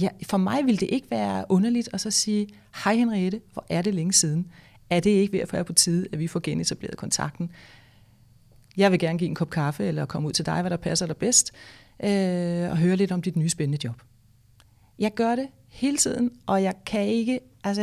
Ja, 0.00 0.08
for 0.26 0.36
mig 0.36 0.66
ville 0.66 0.78
det 0.78 0.88
ikke 0.90 1.10
være 1.10 1.44
underligt 1.48 1.88
at 1.92 2.00
så 2.00 2.10
sige, 2.10 2.48
hej 2.84 2.94
Henriette, 2.94 3.40
hvor 3.52 3.66
er 3.68 3.82
det 3.82 3.94
længe 3.94 4.12
siden? 4.12 4.50
Er 4.90 5.00
det 5.00 5.10
ikke 5.10 5.32
ved 5.32 5.40
at 5.40 5.52
være 5.52 5.64
på 5.64 5.72
tide, 5.72 6.06
at 6.12 6.18
vi 6.18 6.26
får 6.26 6.40
genetableret 6.40 6.96
kontakten? 6.96 7.50
Jeg 8.76 8.90
vil 8.90 8.98
gerne 8.98 9.18
give 9.18 9.28
en 9.28 9.34
kop 9.34 9.50
kaffe, 9.50 9.84
eller 9.84 10.06
komme 10.06 10.28
ud 10.28 10.32
til 10.32 10.46
dig, 10.46 10.60
hvad 10.60 10.70
der 10.70 10.76
passer 10.76 11.06
dig 11.06 11.16
bedst, 11.16 11.52
øh, 12.04 12.70
og 12.70 12.78
høre 12.78 12.96
lidt 12.96 13.12
om 13.12 13.22
dit 13.22 13.36
nye 13.36 13.48
spændende 13.48 13.78
job. 13.84 14.02
Jeg 14.98 15.14
gør 15.14 15.36
det 15.36 15.48
hele 15.68 15.96
tiden, 15.96 16.30
og 16.46 16.62
jeg 16.62 16.74
kan 16.86 17.06
ikke, 17.06 17.40
altså 17.64 17.82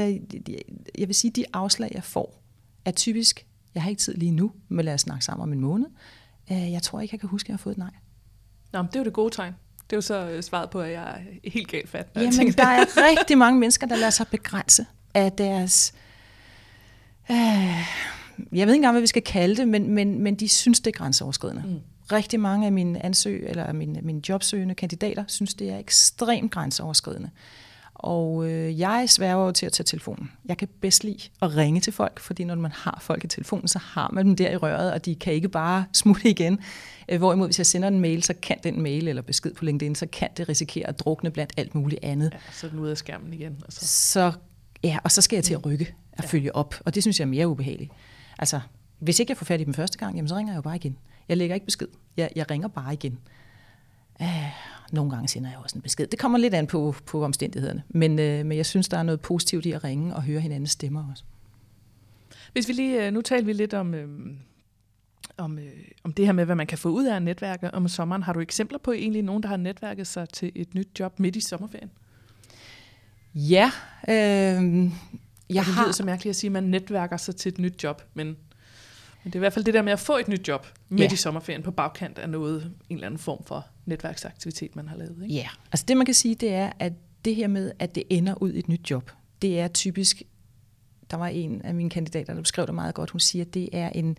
jeg 0.97 1.07
vil 1.07 1.15
sige, 1.15 1.31
de 1.31 1.45
afslag, 1.53 1.91
jeg 1.93 2.03
får, 2.03 2.43
er 2.85 2.91
typisk, 2.91 3.45
jeg 3.75 3.83
har 3.83 3.89
ikke 3.89 3.99
tid 3.99 4.13
lige 4.13 4.31
nu, 4.31 4.51
men 4.67 4.85
lad 4.85 4.93
os 4.93 5.01
snakke 5.01 5.25
sammen 5.25 5.43
om 5.43 5.53
en 5.53 5.59
måned. 5.59 5.87
Øh, 6.51 6.71
jeg 6.71 6.83
tror 6.83 7.01
ikke, 7.01 7.13
jeg 7.13 7.19
kan 7.19 7.29
huske, 7.29 7.45
at 7.45 7.49
jeg 7.49 7.53
har 7.53 7.57
fået 7.57 7.73
et 7.73 7.77
nej. 7.77 7.91
Nå, 8.73 8.81
det 8.81 8.95
er 8.95 8.99
jo 8.99 9.05
det 9.05 9.13
gode 9.13 9.35
tegn. 9.35 9.53
Det 9.89 9.93
er 9.93 9.97
jo 9.97 10.01
så 10.01 10.29
øh, 10.29 10.43
svaret 10.43 10.69
på, 10.69 10.81
at 10.81 10.91
jeg 10.91 11.03
er 11.43 11.49
helt 11.49 11.67
galt 11.67 11.89
fat. 11.89 12.07
Jamen, 12.15 12.31
tænker, 12.31 12.53
der 12.53 12.67
er 12.67 12.85
rigtig 13.11 13.37
mange 13.37 13.59
mennesker, 13.59 13.87
der 13.87 13.95
lader 13.95 14.09
sig 14.09 14.27
begrænse 14.27 14.85
af 15.13 15.31
deres... 15.31 15.93
Øh, 17.31 17.37
jeg 17.37 18.67
ved 18.67 18.73
ikke 18.73 18.75
engang, 18.75 18.93
hvad 18.93 19.01
vi 19.01 19.07
skal 19.07 19.21
kalde 19.21 19.55
det, 19.55 19.67
men, 19.67 19.89
men, 19.89 20.23
men 20.23 20.35
de 20.35 20.49
synes, 20.49 20.79
det 20.79 20.87
er 20.95 20.97
grænseoverskridende. 20.97 21.63
Mm. 21.65 21.79
Rigtig 22.11 22.39
mange 22.39 22.65
af 22.65 22.71
mine 22.71 23.05
ansøg 23.05 23.45
eller 23.49 23.73
mine, 23.73 24.01
mine 24.01 24.21
jobsøgende 24.29 24.75
kandidater 24.75 25.23
synes, 25.27 25.53
det 25.53 25.69
er 25.69 25.77
ekstremt 25.77 26.51
grænseoverskridende. 26.51 27.29
Og 27.97 28.49
øh, 28.49 28.79
jeg 28.79 29.05
sværger 29.09 29.45
jo 29.45 29.51
til 29.51 29.65
at 29.65 29.71
tage 29.71 29.85
telefonen. 29.85 30.31
Jeg 30.45 30.57
kan 30.57 30.67
bedst 30.81 31.03
lide 31.03 31.29
at 31.41 31.55
ringe 31.55 31.81
til 31.81 31.93
folk, 31.93 32.19
fordi 32.19 32.43
når 32.43 32.55
man 32.55 32.71
har 32.71 32.97
folk 33.01 33.23
i 33.23 33.27
telefonen, 33.27 33.67
så 33.67 33.79
har 33.79 34.09
man 34.13 34.25
dem 34.25 34.35
der 34.35 34.51
i 34.51 34.55
røret, 34.55 34.93
og 34.93 35.05
de 35.05 35.15
kan 35.15 35.33
ikke 35.33 35.49
bare 35.49 35.85
smutte 35.93 36.29
igen. 36.29 36.59
Øh, 37.09 37.17
hvorimod 37.17 37.47
hvis 37.47 37.57
jeg 37.57 37.65
sender 37.65 37.87
en 37.87 37.99
mail, 37.99 38.23
så 38.23 38.33
kan 38.41 38.57
den 38.63 38.81
mail 38.81 39.07
eller 39.07 39.21
besked 39.21 39.53
på 39.53 39.65
LinkedIn, 39.65 39.95
så 39.95 40.05
kan 40.05 40.29
det 40.37 40.49
risikere 40.49 40.87
at 40.87 40.99
drukne 40.99 41.31
blandt 41.31 41.53
alt 41.57 41.75
muligt 41.75 42.03
andet. 42.03 42.29
Ja, 42.33 42.39
så 42.51 42.67
er 42.67 42.71
den 42.71 42.79
ude 42.79 42.91
af 42.91 42.97
skærmen 42.97 43.33
igen. 43.33 43.57
Altså. 43.63 43.87
Så, 43.87 44.31
ja, 44.83 44.97
og 45.03 45.11
så 45.11 45.21
skal 45.21 45.37
jeg 45.37 45.43
til 45.43 45.53
at 45.53 45.65
rykke 45.65 45.95
og 46.17 46.23
ja. 46.23 46.27
følge 46.27 46.55
op, 46.55 46.75
og 46.85 46.95
det 46.95 47.03
synes 47.03 47.19
jeg 47.19 47.25
er 47.25 47.29
mere 47.29 47.47
ubehageligt. 47.47 47.91
Altså, 48.39 48.59
hvis 48.99 49.19
ikke 49.19 49.31
jeg 49.31 49.37
får 49.37 49.45
fat 49.45 49.61
i 49.61 49.63
dem 49.63 49.73
første 49.73 49.97
gang, 49.97 50.15
jamen, 50.15 50.29
så 50.29 50.35
ringer 50.35 50.53
jeg 50.53 50.57
jo 50.57 50.61
bare 50.61 50.75
igen. 50.75 50.97
Jeg 51.29 51.37
lægger 51.37 51.53
ikke 51.53 51.65
besked. 51.65 51.87
Jeg, 52.17 52.29
jeg 52.35 52.51
ringer 52.51 52.67
bare 52.67 52.93
igen. 52.93 53.19
Uh, 54.19 54.27
nogle 54.91 55.11
gange 55.11 55.27
sender 55.27 55.49
jeg 55.49 55.59
også 55.63 55.75
en 55.75 55.81
besked. 55.81 56.07
Det 56.07 56.19
kommer 56.19 56.37
lidt 56.37 56.53
an 56.53 56.67
på, 56.67 56.95
på 57.05 57.23
omstændighederne. 57.23 57.83
Men, 57.89 58.19
øh, 58.19 58.45
men 58.45 58.57
jeg 58.57 58.65
synes, 58.65 58.89
der 58.89 58.97
er 58.97 59.03
noget 59.03 59.21
positivt 59.21 59.65
i 59.65 59.71
at 59.71 59.83
ringe 59.83 60.15
og 60.15 60.23
høre 60.23 60.39
hinandens 60.39 60.71
stemmer 60.71 61.11
også. 61.11 61.23
Hvis 62.51 62.67
vi 62.67 62.73
lige, 62.73 63.05
øh, 63.05 63.13
nu 63.13 63.21
taler 63.21 63.45
vi 63.45 63.53
lidt 63.53 63.73
om, 63.73 63.93
øh, 63.93 64.07
om, 65.37 65.59
øh, 65.59 65.71
om 66.03 66.13
det 66.13 66.25
her 66.25 66.33
med, 66.33 66.45
hvad 66.45 66.55
man 66.55 66.67
kan 66.67 66.77
få 66.77 66.89
ud 66.89 67.05
af 67.05 67.21
netværket 67.21 67.71
om 67.71 67.87
sommeren. 67.87 68.23
Har 68.23 68.33
du 68.33 68.39
eksempler 68.39 68.77
på 68.77 68.91
egentlig 68.91 69.23
nogen, 69.23 69.43
der 69.43 69.49
har 69.49 69.57
netværket 69.57 70.07
sig 70.07 70.29
til 70.29 70.51
et 70.55 70.75
nyt 70.75 70.99
job 70.99 71.19
midt 71.19 71.35
i 71.35 71.41
sommerferien? 71.41 71.91
Ja. 73.35 73.71
Øh, 74.09 74.13
jeg 74.13 74.91
det 75.49 75.57
har... 75.59 75.83
lyder 75.83 75.91
så 75.91 76.03
mærkeligt 76.03 76.29
at 76.29 76.35
sige, 76.35 76.47
at 76.47 76.51
man 76.51 76.63
netværker 76.63 77.17
sig 77.17 77.35
til 77.35 77.51
et 77.51 77.59
nyt 77.59 77.83
job, 77.83 78.01
men, 78.13 78.37
men 79.27 79.31
det 79.31 79.35
er 79.35 79.39
i 79.39 79.43
hvert 79.43 79.53
fald 79.53 79.65
det 79.65 79.73
der 79.73 79.81
med 79.81 79.93
at 79.93 79.99
få 79.99 80.17
et 80.17 80.27
nyt 80.27 80.47
job 80.47 80.67
midt 80.89 81.11
ja. 81.11 81.13
i 81.13 81.15
sommerferien 81.15 81.63
på 81.63 81.71
bagkant 81.71 82.19
af 82.19 82.29
noget, 82.29 82.71
en 82.89 82.95
eller 82.95 83.07
anden 83.07 83.17
form 83.17 83.43
for 83.43 83.65
netværksaktivitet, 83.85 84.75
man 84.75 84.87
har 84.87 84.97
lavet. 84.97 85.23
Ikke? 85.23 85.35
Ja, 85.35 85.47
altså 85.71 85.85
det 85.87 85.97
man 85.97 86.05
kan 86.05 86.15
sige, 86.15 86.35
det 86.35 86.53
er, 86.53 86.71
at 86.79 86.93
det 87.25 87.35
her 87.35 87.47
med, 87.47 87.71
at 87.79 87.95
det 87.95 88.03
ender 88.09 88.41
ud 88.41 88.53
i 88.53 88.59
et 88.59 88.69
nyt 88.69 88.91
job, 88.91 89.11
det 89.41 89.59
er 89.59 89.67
typisk, 89.67 90.23
der 91.11 91.17
var 91.17 91.27
en 91.27 91.61
af 91.61 91.75
mine 91.75 91.89
kandidater, 91.89 92.33
der 92.33 92.41
beskrev 92.41 92.65
det 92.65 92.75
meget 92.75 92.95
godt, 92.95 93.09
hun 93.09 93.19
siger, 93.19 93.45
at 93.45 93.53
det 93.53 93.69
er 93.73 93.89
en, 93.89 94.17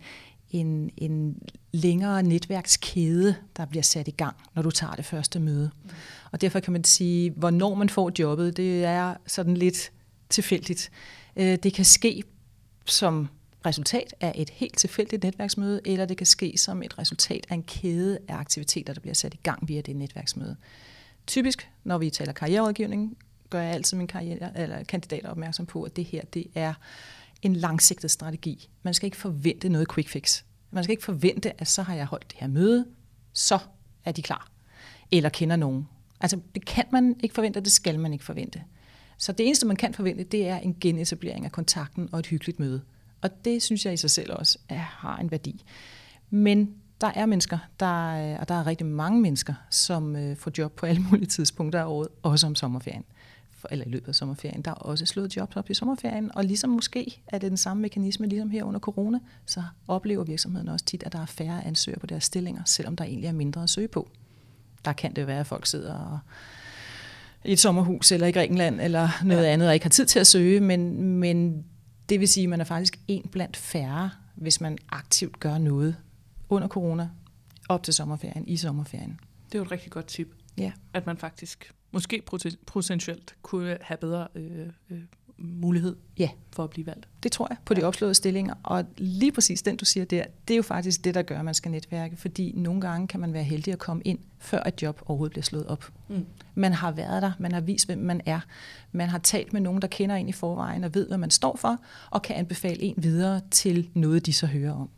en, 0.51 0.91
en 0.97 1.41
længere 1.71 2.23
netværkskæde, 2.23 3.35
der 3.57 3.65
bliver 3.65 3.83
sat 3.83 4.07
i 4.07 4.11
gang, 4.11 4.35
når 4.55 4.61
du 4.61 4.71
tager 4.71 4.93
det 4.93 5.05
første 5.05 5.39
møde. 5.39 5.71
Mm. 5.83 5.89
Og 6.31 6.41
derfor 6.41 6.59
kan 6.59 6.73
man 6.73 6.83
sige, 6.83 7.31
hvornår 7.31 7.75
man 7.75 7.89
får 7.89 8.11
jobbet, 8.19 8.57
det 8.57 8.83
er 8.83 9.13
sådan 9.27 9.57
lidt 9.57 9.91
tilfældigt. 10.29 10.91
Øh, 11.35 11.57
det 11.63 11.73
kan 11.73 11.85
ske 11.85 12.23
som 12.85 13.29
resultat 13.65 14.15
af 14.21 14.33
et 14.35 14.49
helt 14.49 14.77
tilfældigt 14.77 15.23
netværksmøde, 15.23 15.81
eller 15.85 16.05
det 16.05 16.17
kan 16.17 16.25
ske 16.25 16.53
som 16.57 16.83
et 16.83 16.97
resultat 16.99 17.45
af 17.49 17.53
en 17.53 17.63
kæde 17.63 18.19
af 18.27 18.35
aktiviteter, 18.35 18.93
der 18.93 19.01
bliver 19.01 19.13
sat 19.13 19.33
i 19.33 19.39
gang 19.43 19.67
via 19.67 19.81
det 19.81 19.95
netværksmøde. 19.95 20.55
Typisk, 21.27 21.69
når 21.83 21.97
vi 21.97 22.09
taler 22.09 22.33
karriererådgivning, 22.33 23.17
gør 23.49 23.61
jeg 23.61 23.73
altid 23.73 23.97
min 23.97 24.07
karriere, 24.07 24.59
eller 24.59 24.83
kandidater 24.83 25.29
opmærksom 25.29 25.65
på, 25.65 25.83
at 25.83 25.95
det 25.95 26.05
her 26.05 26.21
det 26.33 26.47
er 26.55 26.73
en 27.41 27.55
langsigtet 27.55 28.11
strategi. 28.11 28.69
Man 28.83 28.93
skal 28.93 29.07
ikke 29.07 29.17
forvente 29.17 29.69
noget 29.69 29.93
quick 29.93 30.09
fix. 30.09 30.43
Man 30.71 30.83
skal 30.83 30.91
ikke 30.91 31.03
forvente, 31.03 31.61
at 31.61 31.67
så 31.67 31.81
har 31.81 31.95
jeg 31.95 32.05
holdt 32.05 32.31
det 32.31 32.39
her 32.39 32.47
møde, 32.47 32.85
så 33.33 33.59
er 34.05 34.11
de 34.11 34.21
klar. 34.21 34.51
Eller 35.11 35.29
kender 35.29 35.55
nogen. 35.55 35.87
Altså, 36.21 36.39
det 36.55 36.65
kan 36.65 36.85
man 36.91 37.15
ikke 37.23 37.35
forvente, 37.35 37.59
det 37.59 37.71
skal 37.71 37.99
man 37.99 38.13
ikke 38.13 38.25
forvente. 38.25 38.63
Så 39.17 39.31
det 39.31 39.45
eneste, 39.45 39.67
man 39.67 39.75
kan 39.75 39.93
forvente, 39.93 40.23
det 40.23 40.47
er 40.47 40.57
en 40.57 40.75
genetablering 40.81 41.45
af 41.45 41.51
kontakten 41.51 42.09
og 42.11 42.19
et 42.19 42.27
hyggeligt 42.27 42.59
møde. 42.59 42.81
Og 43.21 43.45
det 43.45 43.63
synes 43.63 43.85
jeg 43.85 43.93
i 43.93 43.97
sig 43.97 44.11
selv 44.11 44.33
også 44.33 44.57
er, 44.69 44.77
har 44.77 45.17
en 45.17 45.31
værdi. 45.31 45.63
Men 46.29 46.75
der 47.01 47.11
er 47.15 47.25
mennesker, 47.25 47.57
der, 47.79 48.37
og 48.37 48.47
der 48.47 48.55
er 48.55 48.67
rigtig 48.67 48.87
mange 48.87 49.21
mennesker, 49.21 49.53
som 49.69 50.15
øh, 50.15 50.37
får 50.37 50.51
job 50.57 50.71
på 50.71 50.85
alle 50.85 51.01
mulige 51.01 51.27
tidspunkter 51.27 51.79
af 51.79 51.85
året, 51.85 52.07
også 52.23 52.47
om 52.47 52.55
sommerferien. 52.55 53.03
eller 53.71 53.85
i 53.85 53.89
løbet 53.89 54.07
af 54.07 54.15
sommerferien. 54.15 54.61
Der 54.61 54.71
er 54.71 54.75
også 54.75 55.05
slået 55.05 55.35
jobs 55.35 55.55
op 55.55 55.69
i 55.69 55.73
sommerferien, 55.73 56.31
og 56.35 56.43
ligesom 56.43 56.69
måske 56.69 57.21
er 57.27 57.37
det 57.37 57.49
den 57.49 57.57
samme 57.57 57.81
mekanisme, 57.81 58.27
ligesom 58.27 58.49
her 58.49 58.63
under 58.63 58.79
corona, 58.79 59.19
så 59.45 59.63
oplever 59.87 60.23
virksomheden 60.23 60.67
også 60.67 60.85
tit, 60.85 61.03
at 61.03 61.13
der 61.13 61.21
er 61.21 61.25
færre 61.25 61.65
ansøgere 61.65 61.99
på 61.99 62.07
deres 62.07 62.23
stillinger, 62.23 62.61
selvom 62.65 62.95
der 62.95 63.03
egentlig 63.03 63.27
er 63.27 63.31
mindre 63.31 63.63
at 63.63 63.69
søge 63.69 63.87
på. 63.87 64.09
Der 64.85 64.93
kan 64.93 65.13
det 65.13 65.27
være, 65.27 65.39
at 65.39 65.47
folk 65.47 65.65
sidder 65.65 65.93
og 65.93 66.19
i 67.45 67.51
et 67.51 67.59
sommerhus 67.59 68.11
eller 68.11 68.27
i 68.27 68.31
Grækenland 68.31 68.81
eller 68.81 69.09
noget 69.23 69.43
ja. 69.43 69.49
andet, 69.49 69.67
og 69.67 69.73
ikke 69.73 69.85
har 69.85 69.89
tid 69.89 70.05
til 70.05 70.19
at 70.19 70.27
søge, 70.27 70.59
men, 70.59 71.01
men 71.01 71.65
det 72.09 72.19
vil 72.19 72.27
sige, 72.27 72.43
at 72.43 72.49
man 72.49 72.61
er 72.61 72.65
faktisk 72.65 72.99
en 73.07 73.29
blandt 73.31 73.57
færre, 73.57 74.11
hvis 74.35 74.61
man 74.61 74.77
aktivt 74.89 75.39
gør 75.39 75.57
noget 75.57 75.95
under 76.49 76.67
corona, 76.67 77.09
op 77.69 77.83
til 77.83 77.93
sommerferien, 77.93 78.47
i 78.47 78.57
sommerferien. 78.57 79.19
Det 79.45 79.55
er 79.55 79.59
jo 79.59 79.65
et 79.65 79.71
rigtig 79.71 79.91
godt 79.91 80.05
tip. 80.05 80.35
Ja. 80.57 80.71
At 80.93 81.05
man 81.05 81.17
faktisk 81.17 81.73
måske 81.91 82.23
potentielt 82.65 83.35
kunne 83.41 83.77
have 83.81 83.97
bedre 83.97 84.27
øh, 84.35 84.67
øh, 84.89 84.99
mulighed 85.41 85.95
ja. 86.17 86.29
for 86.51 86.63
at 86.63 86.69
blive 86.69 86.87
valgt. 86.87 87.07
Det 87.23 87.31
tror 87.31 87.47
jeg, 87.49 87.57
på 87.65 87.73
de 87.73 87.83
opslåede 87.83 88.13
stillinger. 88.13 88.53
Og 88.63 88.85
lige 88.97 89.31
præcis 89.31 89.61
den, 89.61 89.77
du 89.77 89.85
siger 89.85 90.05
der, 90.05 90.23
det 90.47 90.53
er 90.53 90.57
jo 90.57 90.63
faktisk 90.63 91.03
det, 91.03 91.15
der 91.15 91.21
gør, 91.21 91.39
at 91.39 91.45
man 91.45 91.53
skal 91.53 91.71
netværke. 91.71 92.15
Fordi 92.15 92.53
nogle 92.55 92.81
gange 92.81 93.07
kan 93.07 93.19
man 93.19 93.33
være 93.33 93.43
heldig 93.43 93.73
at 93.73 93.79
komme 93.79 94.01
ind, 94.05 94.19
før 94.39 94.63
et 94.67 94.81
job 94.81 95.01
overhovedet 95.05 95.31
bliver 95.31 95.43
slået 95.43 95.67
op. 95.67 95.91
Mm. 96.07 96.25
Man 96.55 96.73
har 96.73 96.91
været 96.91 97.21
der, 97.21 97.31
man 97.39 97.51
har 97.51 97.61
vist, 97.61 97.85
hvem 97.85 97.97
man 97.97 98.21
er. 98.25 98.39
Man 98.91 99.09
har 99.09 99.17
talt 99.17 99.53
med 99.53 99.61
nogen, 99.61 99.81
der 99.81 99.87
kender 99.87 100.15
en 100.15 100.29
i 100.29 100.31
forvejen 100.31 100.83
og 100.83 100.95
ved, 100.95 101.07
hvad 101.07 101.17
man 101.17 101.29
står 101.29 101.55
for, 101.55 101.77
og 102.09 102.21
kan 102.21 102.35
anbefale 102.35 102.81
en 102.81 102.95
videre 102.97 103.41
til 103.51 103.89
noget, 103.93 104.25
de 104.25 104.33
så 104.33 104.47
hører 104.47 104.73
om. 104.73 104.89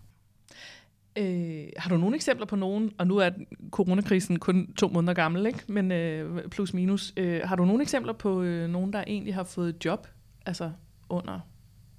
Øh, 1.16 1.64
har 1.78 1.90
du 1.90 1.98
nogle 1.98 2.16
eksempler 2.16 2.46
på 2.46 2.56
nogen, 2.56 2.92
og 2.98 3.08
nu 3.08 3.18
er 3.18 3.30
coronakrisen 3.72 4.40
kun 4.40 4.74
to 4.78 4.88
måneder 4.88 5.14
gammel, 5.14 5.46
ikke? 5.46 5.60
men 5.68 5.92
øh, 5.92 6.50
plus 6.50 6.74
minus. 6.74 7.14
Øh, 7.18 7.42
har 7.44 7.56
du 7.56 7.66
nogle 7.66 7.82
eksempler 7.82 8.14
på 8.14 8.42
øh, 8.42 8.70
nogen, 8.70 8.94
der 8.94 9.04
egentlig 9.08 9.36
har 9.36 9.44
fået 9.44 9.86
job 9.86 10.08
altså 10.46 10.72
under 11.10 11.40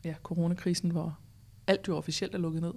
ja, 0.04 0.14
coronakrisen, 0.22 0.90
hvor 0.90 1.18
alt 1.66 1.88
jo 1.88 1.96
officielt 1.96 2.34
er 2.34 2.38
lukket 2.38 2.62
ned? 2.62 2.72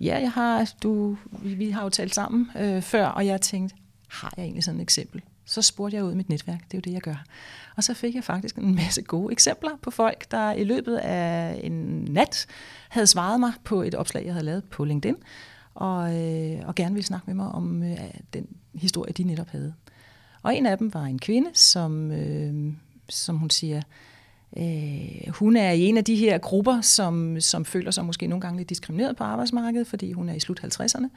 Ja, 0.00 0.18
jeg 0.20 0.32
har, 0.32 0.58
altså, 0.58 0.74
du, 0.82 1.16
vi, 1.32 1.54
vi 1.54 1.70
har 1.70 1.82
jo 1.82 1.88
talt 1.88 2.14
sammen 2.14 2.50
øh, 2.58 2.82
før, 2.82 3.06
og 3.06 3.26
jeg 3.26 3.40
tænkte, 3.40 3.76
har 4.08 4.34
jeg 4.36 4.44
egentlig 4.44 4.64
sådan 4.64 4.80
et 4.80 4.82
eksempel? 4.82 5.22
Så 5.44 5.62
spurgte 5.62 5.96
jeg 5.96 6.04
ud 6.04 6.12
i 6.12 6.14
mit 6.14 6.28
netværk, 6.28 6.64
det 6.64 6.74
er 6.74 6.78
jo 6.78 6.80
det, 6.80 6.92
jeg 6.92 7.00
gør. 7.00 7.24
Og 7.76 7.84
så 7.84 7.94
fik 7.94 8.14
jeg 8.14 8.24
faktisk 8.24 8.56
en 8.56 8.74
masse 8.74 9.02
gode 9.02 9.32
eksempler 9.32 9.70
på 9.82 9.90
folk, 9.90 10.30
der 10.30 10.52
i 10.52 10.64
løbet 10.64 10.96
af 10.96 11.60
en 11.64 11.72
nat 12.10 12.46
havde 12.88 13.06
svaret 13.06 13.40
mig 13.40 13.52
på 13.64 13.82
et 13.82 13.94
opslag, 13.94 14.24
jeg 14.24 14.32
havde 14.32 14.44
lavet 14.44 14.64
på 14.64 14.84
LinkedIn, 14.84 15.16
og, 15.74 16.16
øh, 16.16 16.68
og 16.68 16.74
gerne 16.74 16.94
ville 16.94 17.06
snakke 17.06 17.26
med 17.26 17.34
mig 17.34 17.48
om 17.48 17.82
øh, 17.82 17.98
den 18.32 18.46
historie, 18.74 19.12
de 19.12 19.24
netop 19.24 19.48
havde. 19.48 19.74
Og 20.42 20.56
en 20.56 20.66
af 20.66 20.78
dem 20.78 20.94
var 20.94 21.04
en 21.04 21.18
kvinde, 21.18 21.50
som, 21.54 22.10
øh, 22.10 22.72
som 23.08 23.38
hun 23.38 23.50
siger, 23.50 23.82
øh, 24.56 25.28
hun 25.28 25.56
er 25.56 25.70
i 25.70 25.80
en 25.80 25.96
af 25.96 26.04
de 26.04 26.16
her 26.16 26.38
grupper, 26.38 26.80
som, 26.80 27.40
som 27.40 27.64
føler 27.64 27.90
sig 27.90 28.04
måske 28.04 28.26
nogle 28.26 28.40
gange 28.40 28.58
lidt 28.58 28.68
diskrimineret 28.68 29.16
på 29.16 29.24
arbejdsmarkedet, 29.24 29.86
fordi 29.86 30.12
hun 30.12 30.28
er 30.28 30.34
i 30.34 30.40
slut 30.40 30.60
50'erne. 30.64 31.08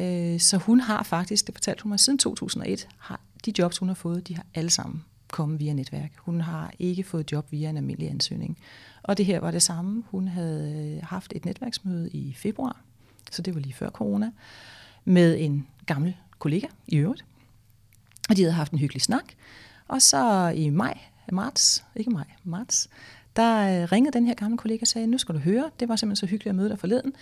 Øh, 0.00 0.40
så 0.40 0.56
hun 0.56 0.80
har 0.80 1.02
faktisk, 1.02 1.46
det 1.46 1.54
fortalte 1.54 1.82
hun 1.82 1.90
mig, 1.90 2.00
siden 2.00 2.18
2001, 2.18 2.88
har 2.98 3.20
de 3.44 3.52
jobs, 3.58 3.78
hun 3.78 3.88
har 3.88 3.94
fået, 3.94 4.28
de 4.28 4.34
har 4.34 4.46
alle 4.54 4.70
sammen 4.70 5.04
kommet 5.28 5.60
via 5.60 5.72
netværk. 5.72 6.12
Hun 6.16 6.40
har 6.40 6.72
ikke 6.78 7.04
fået 7.04 7.32
job 7.32 7.52
via 7.52 7.70
en 7.70 7.76
almindelig 7.76 8.10
ansøgning. 8.10 8.58
Og 9.02 9.18
det 9.18 9.26
her 9.26 9.40
var 9.40 9.50
det 9.50 9.62
samme. 9.62 10.04
Hun 10.10 10.28
havde 10.28 10.96
øh, 10.96 11.02
haft 11.02 11.32
et 11.36 11.44
netværksmøde 11.44 12.10
i 12.10 12.34
februar 12.36 12.76
så 13.30 13.42
det 13.42 13.54
var 13.54 13.60
lige 13.60 13.74
før 13.74 13.90
corona, 13.90 14.30
med 15.04 15.36
en 15.40 15.66
gammel 15.86 16.16
kollega 16.38 16.66
i 16.86 16.96
øvrigt. 16.96 17.24
Og 18.28 18.36
de 18.36 18.42
havde 18.42 18.54
haft 18.54 18.72
en 18.72 18.78
hyggelig 18.78 19.02
snak. 19.02 19.24
Og 19.88 20.02
så 20.02 20.48
i 20.48 20.70
maj, 20.70 20.98
marts, 21.32 21.84
ikke 21.96 22.10
maj, 22.10 22.24
marts, 22.44 22.88
der 23.36 23.82
øh, 23.82 23.92
ringede 23.92 24.12
den 24.18 24.26
her 24.26 24.34
gamle 24.34 24.58
kollega 24.58 24.82
og 24.82 24.86
sagde, 24.86 25.06
nu 25.06 25.18
skal 25.18 25.34
du 25.34 25.40
høre, 25.40 25.70
det 25.80 25.88
var 25.88 25.96
simpelthen 25.96 26.16
så 26.16 26.30
hyggeligt 26.30 26.50
at 26.50 26.54
møde 26.54 26.68
dig 26.68 26.78
forleden. 26.78 27.12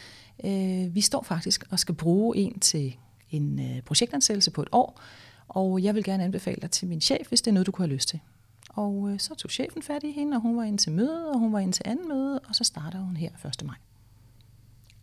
Øh, 0.45 0.95
vi 0.95 1.01
står 1.01 1.23
faktisk 1.23 1.65
og 1.71 1.79
skal 1.79 1.95
bruge 1.95 2.37
en 2.37 2.61
til 2.61 2.97
en 3.31 3.61
øh, 3.61 3.83
projektansættelse 3.83 4.51
på 4.51 4.63
et 4.63 4.69
år, 4.73 5.01
og 5.49 5.83
jeg 5.83 5.95
vil 5.95 6.05
gerne 6.05 6.25
anbefale 6.25 6.59
dig 6.63 6.71
til 6.71 6.89
min 6.89 7.01
chef, 7.01 7.29
hvis 7.29 7.43
det 7.43 7.51
er 7.51 7.55
noget, 7.55 7.67
du 7.67 7.73
kunne 7.73 7.87
have 7.87 7.95
lyst 7.95 8.09
til. 8.09 8.21
Og 8.69 9.15
så 9.19 9.35
tog 9.35 9.51
chefen 9.51 9.83
fat 9.83 10.03
i 10.03 10.11
hende, 10.11 10.37
og 10.37 10.41
hun 10.41 10.57
var 10.57 10.65
ind 10.65 10.79
til 10.79 10.93
møde, 10.93 11.31
og 11.31 11.39
hun 11.39 11.53
var 11.53 11.59
ind 11.59 11.73
til 11.73 11.83
anden 11.87 12.09
møde, 12.09 12.41
og 12.49 12.55
så 12.55 12.65
starter 12.65 12.99
hun 12.99 13.17
her 13.17 13.31
1. 13.61 13.67
maj. 13.67 13.77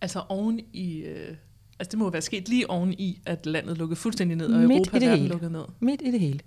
Altså 0.01 0.23
oven 0.29 0.59
i... 0.73 0.97
Øh, 0.97 1.35
altså 1.79 1.91
det 1.91 1.99
må 1.99 2.09
være 2.09 2.21
sket 2.21 2.49
lige 2.49 2.69
oven 2.69 2.93
i, 2.93 3.21
at 3.25 3.45
landet 3.45 3.77
lukkede 3.77 3.99
fuldstændig 3.99 4.37
ned, 4.37 4.47
og 4.47 4.59
Midt 4.59 4.71
Europa 4.71 4.97
i 4.97 4.99
det 4.99 5.09
hele. 5.09 5.27
lukkede 5.27 5.51
ned. 5.51 5.63
Midt 5.79 6.01
i 6.01 6.11
det 6.11 6.19
hele. 6.19 6.39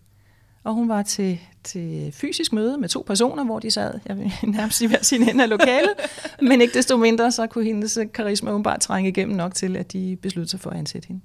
Og 0.64 0.74
hun 0.74 0.88
var 0.88 1.02
til, 1.02 1.40
til 1.64 2.12
fysisk 2.12 2.52
møde 2.52 2.78
med 2.78 2.88
to 2.88 3.04
personer, 3.06 3.44
hvor 3.44 3.58
de 3.58 3.70
sad, 3.70 4.00
jeg 4.06 4.18
vil 4.18 4.32
nærmest 4.56 4.78
sige 4.78 4.88
hver 4.88 5.02
sin 5.02 5.28
ende 5.28 5.42
af 5.42 5.50
lokalet, 5.50 5.94
men 6.42 6.60
ikke 6.60 6.74
desto 6.74 6.96
mindre, 6.96 7.32
så 7.32 7.46
kunne 7.46 7.64
hendes 7.64 7.98
karisma 8.14 8.58
bare 8.58 8.78
trænge 8.78 9.10
igennem 9.10 9.36
nok 9.36 9.54
til, 9.54 9.76
at 9.76 9.92
de 9.92 10.16
besluttede 10.22 10.50
sig 10.50 10.60
for 10.60 10.70
at 10.70 10.76
ansætte 10.76 11.08
hende. 11.08 11.20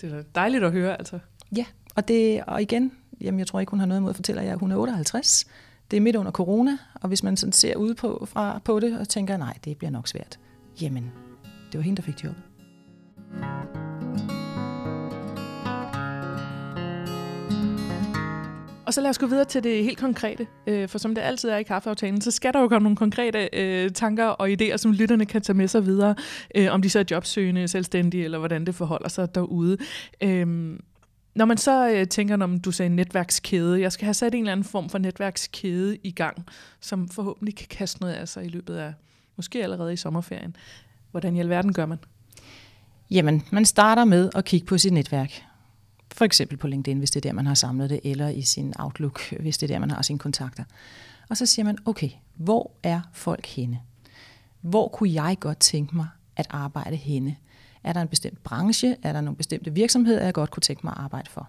Det 0.00 0.12
er 0.12 0.22
dejligt 0.34 0.64
at 0.64 0.72
høre, 0.72 0.98
altså. 0.98 1.18
Ja, 1.56 1.64
og, 1.94 2.08
det, 2.08 2.44
og 2.46 2.62
igen, 2.62 2.92
jamen 3.20 3.38
jeg 3.38 3.46
tror 3.46 3.60
ikke, 3.60 3.70
hun 3.70 3.78
har 3.80 3.86
noget 3.86 4.00
imod 4.00 4.10
at 4.10 4.16
fortælle 4.16 4.42
jer, 4.42 4.52
at 4.52 4.58
hun 4.58 4.72
er 4.72 4.76
58. 4.76 5.46
Det 5.90 5.96
er 5.96 6.00
midt 6.00 6.16
under 6.16 6.32
corona, 6.32 6.78
og 6.94 7.08
hvis 7.08 7.22
man 7.22 7.36
sådan 7.36 7.52
ser 7.52 7.76
ud 7.76 7.94
på, 7.94 8.26
fra, 8.30 8.60
på 8.64 8.80
det 8.80 8.98
og 8.98 9.08
tænker, 9.08 9.36
nej, 9.36 9.54
det 9.64 9.76
bliver 9.76 9.90
nok 9.90 10.08
svært, 10.08 10.38
jamen 10.80 11.12
det 11.72 11.78
var 11.78 11.82
hende, 11.82 11.96
der 11.96 12.02
fik 12.02 12.24
jobbet. 12.24 12.42
Og 18.90 18.94
så 18.94 19.00
lad 19.00 19.10
os 19.10 19.18
gå 19.18 19.26
videre 19.26 19.44
til 19.44 19.64
det 19.64 19.84
helt 19.84 19.98
konkrete. 19.98 20.46
Øh, 20.66 20.88
for 20.88 20.98
som 20.98 21.14
det 21.14 21.22
altid 21.22 21.48
er 21.48 21.56
i 21.56 21.62
kaffeaftalen, 21.62 22.20
så 22.20 22.30
skal 22.30 22.52
der 22.52 22.60
jo 22.60 22.68
komme 22.68 22.82
nogle 22.82 22.96
konkrete 22.96 23.48
øh, 23.52 23.90
tanker 23.90 24.24
og 24.24 24.48
idéer, 24.50 24.76
som 24.76 24.92
lytterne 24.92 25.26
kan 25.26 25.42
tage 25.42 25.56
med 25.56 25.68
sig 25.68 25.86
videre, 25.86 26.14
øh, 26.54 26.68
om 26.70 26.82
de 26.82 26.90
så 26.90 26.98
er 26.98 27.04
jobsøgende, 27.10 27.68
selvstændige, 27.68 28.24
eller 28.24 28.38
hvordan 28.38 28.66
det 28.66 28.74
forholder 28.74 29.08
sig 29.08 29.34
derude. 29.34 29.76
Øh, 30.20 30.46
når 31.34 31.44
man 31.44 31.58
så 31.58 31.90
øh, 31.90 32.06
tænker, 32.06 32.36
når 32.36 32.58
du 32.64 32.72
sagde 32.72 32.88
netværkskæde, 32.96 33.80
jeg 33.80 33.92
skal 33.92 34.04
have 34.04 34.14
sat 34.14 34.34
en 34.34 34.40
eller 34.40 34.52
anden 34.52 34.64
form 34.64 34.90
for 34.90 34.98
netværkskæde 34.98 35.96
i 36.04 36.10
gang, 36.10 36.46
som 36.80 37.08
forhåbentlig 37.08 37.56
kan 37.56 37.66
kaste 37.70 38.00
noget 38.00 38.14
af 38.14 38.28
sig 38.28 38.44
i 38.44 38.48
løbet 38.48 38.76
af, 38.76 38.92
måske 39.36 39.62
allerede 39.62 39.92
i 39.92 39.96
sommerferien. 39.96 40.56
Hvordan 41.10 41.36
i 41.36 41.40
alverden 41.40 41.72
gør 41.72 41.86
man? 41.86 41.98
Jamen, 43.10 43.42
man 43.50 43.64
starter 43.64 44.04
med 44.04 44.30
at 44.34 44.44
kigge 44.44 44.66
på 44.66 44.78
sit 44.78 44.92
netværk. 44.92 45.49
For 46.12 46.24
eksempel 46.24 46.58
på 46.58 46.66
LinkedIn, 46.66 46.98
hvis 46.98 47.10
det 47.10 47.26
er 47.26 47.28
der, 47.28 47.32
man 47.32 47.46
har 47.46 47.54
samlet 47.54 47.90
det, 47.90 48.00
eller 48.04 48.28
i 48.28 48.42
sin 48.42 48.74
Outlook, 48.78 49.20
hvis 49.40 49.58
det 49.58 49.70
er 49.70 49.74
der, 49.74 49.80
man 49.80 49.90
har 49.90 50.02
sine 50.02 50.18
kontakter. 50.18 50.64
Og 51.28 51.36
så 51.36 51.46
siger 51.46 51.64
man, 51.64 51.78
okay, 51.84 52.10
hvor 52.34 52.70
er 52.82 53.00
folk 53.12 53.46
henne? 53.46 53.80
Hvor 54.60 54.88
kunne 54.88 55.12
jeg 55.12 55.36
godt 55.40 55.58
tænke 55.58 55.96
mig 55.96 56.06
at 56.36 56.46
arbejde 56.50 56.96
henne? 56.96 57.36
Er 57.84 57.92
der 57.92 58.02
en 58.02 58.08
bestemt 58.08 58.42
branche? 58.42 58.96
Er 59.02 59.12
der 59.12 59.20
nogle 59.20 59.36
bestemte 59.36 59.74
virksomheder, 59.74 60.24
jeg 60.24 60.34
godt 60.34 60.50
kunne 60.50 60.60
tænke 60.60 60.80
mig 60.84 60.92
at 60.96 61.02
arbejde 61.02 61.30
for? 61.30 61.48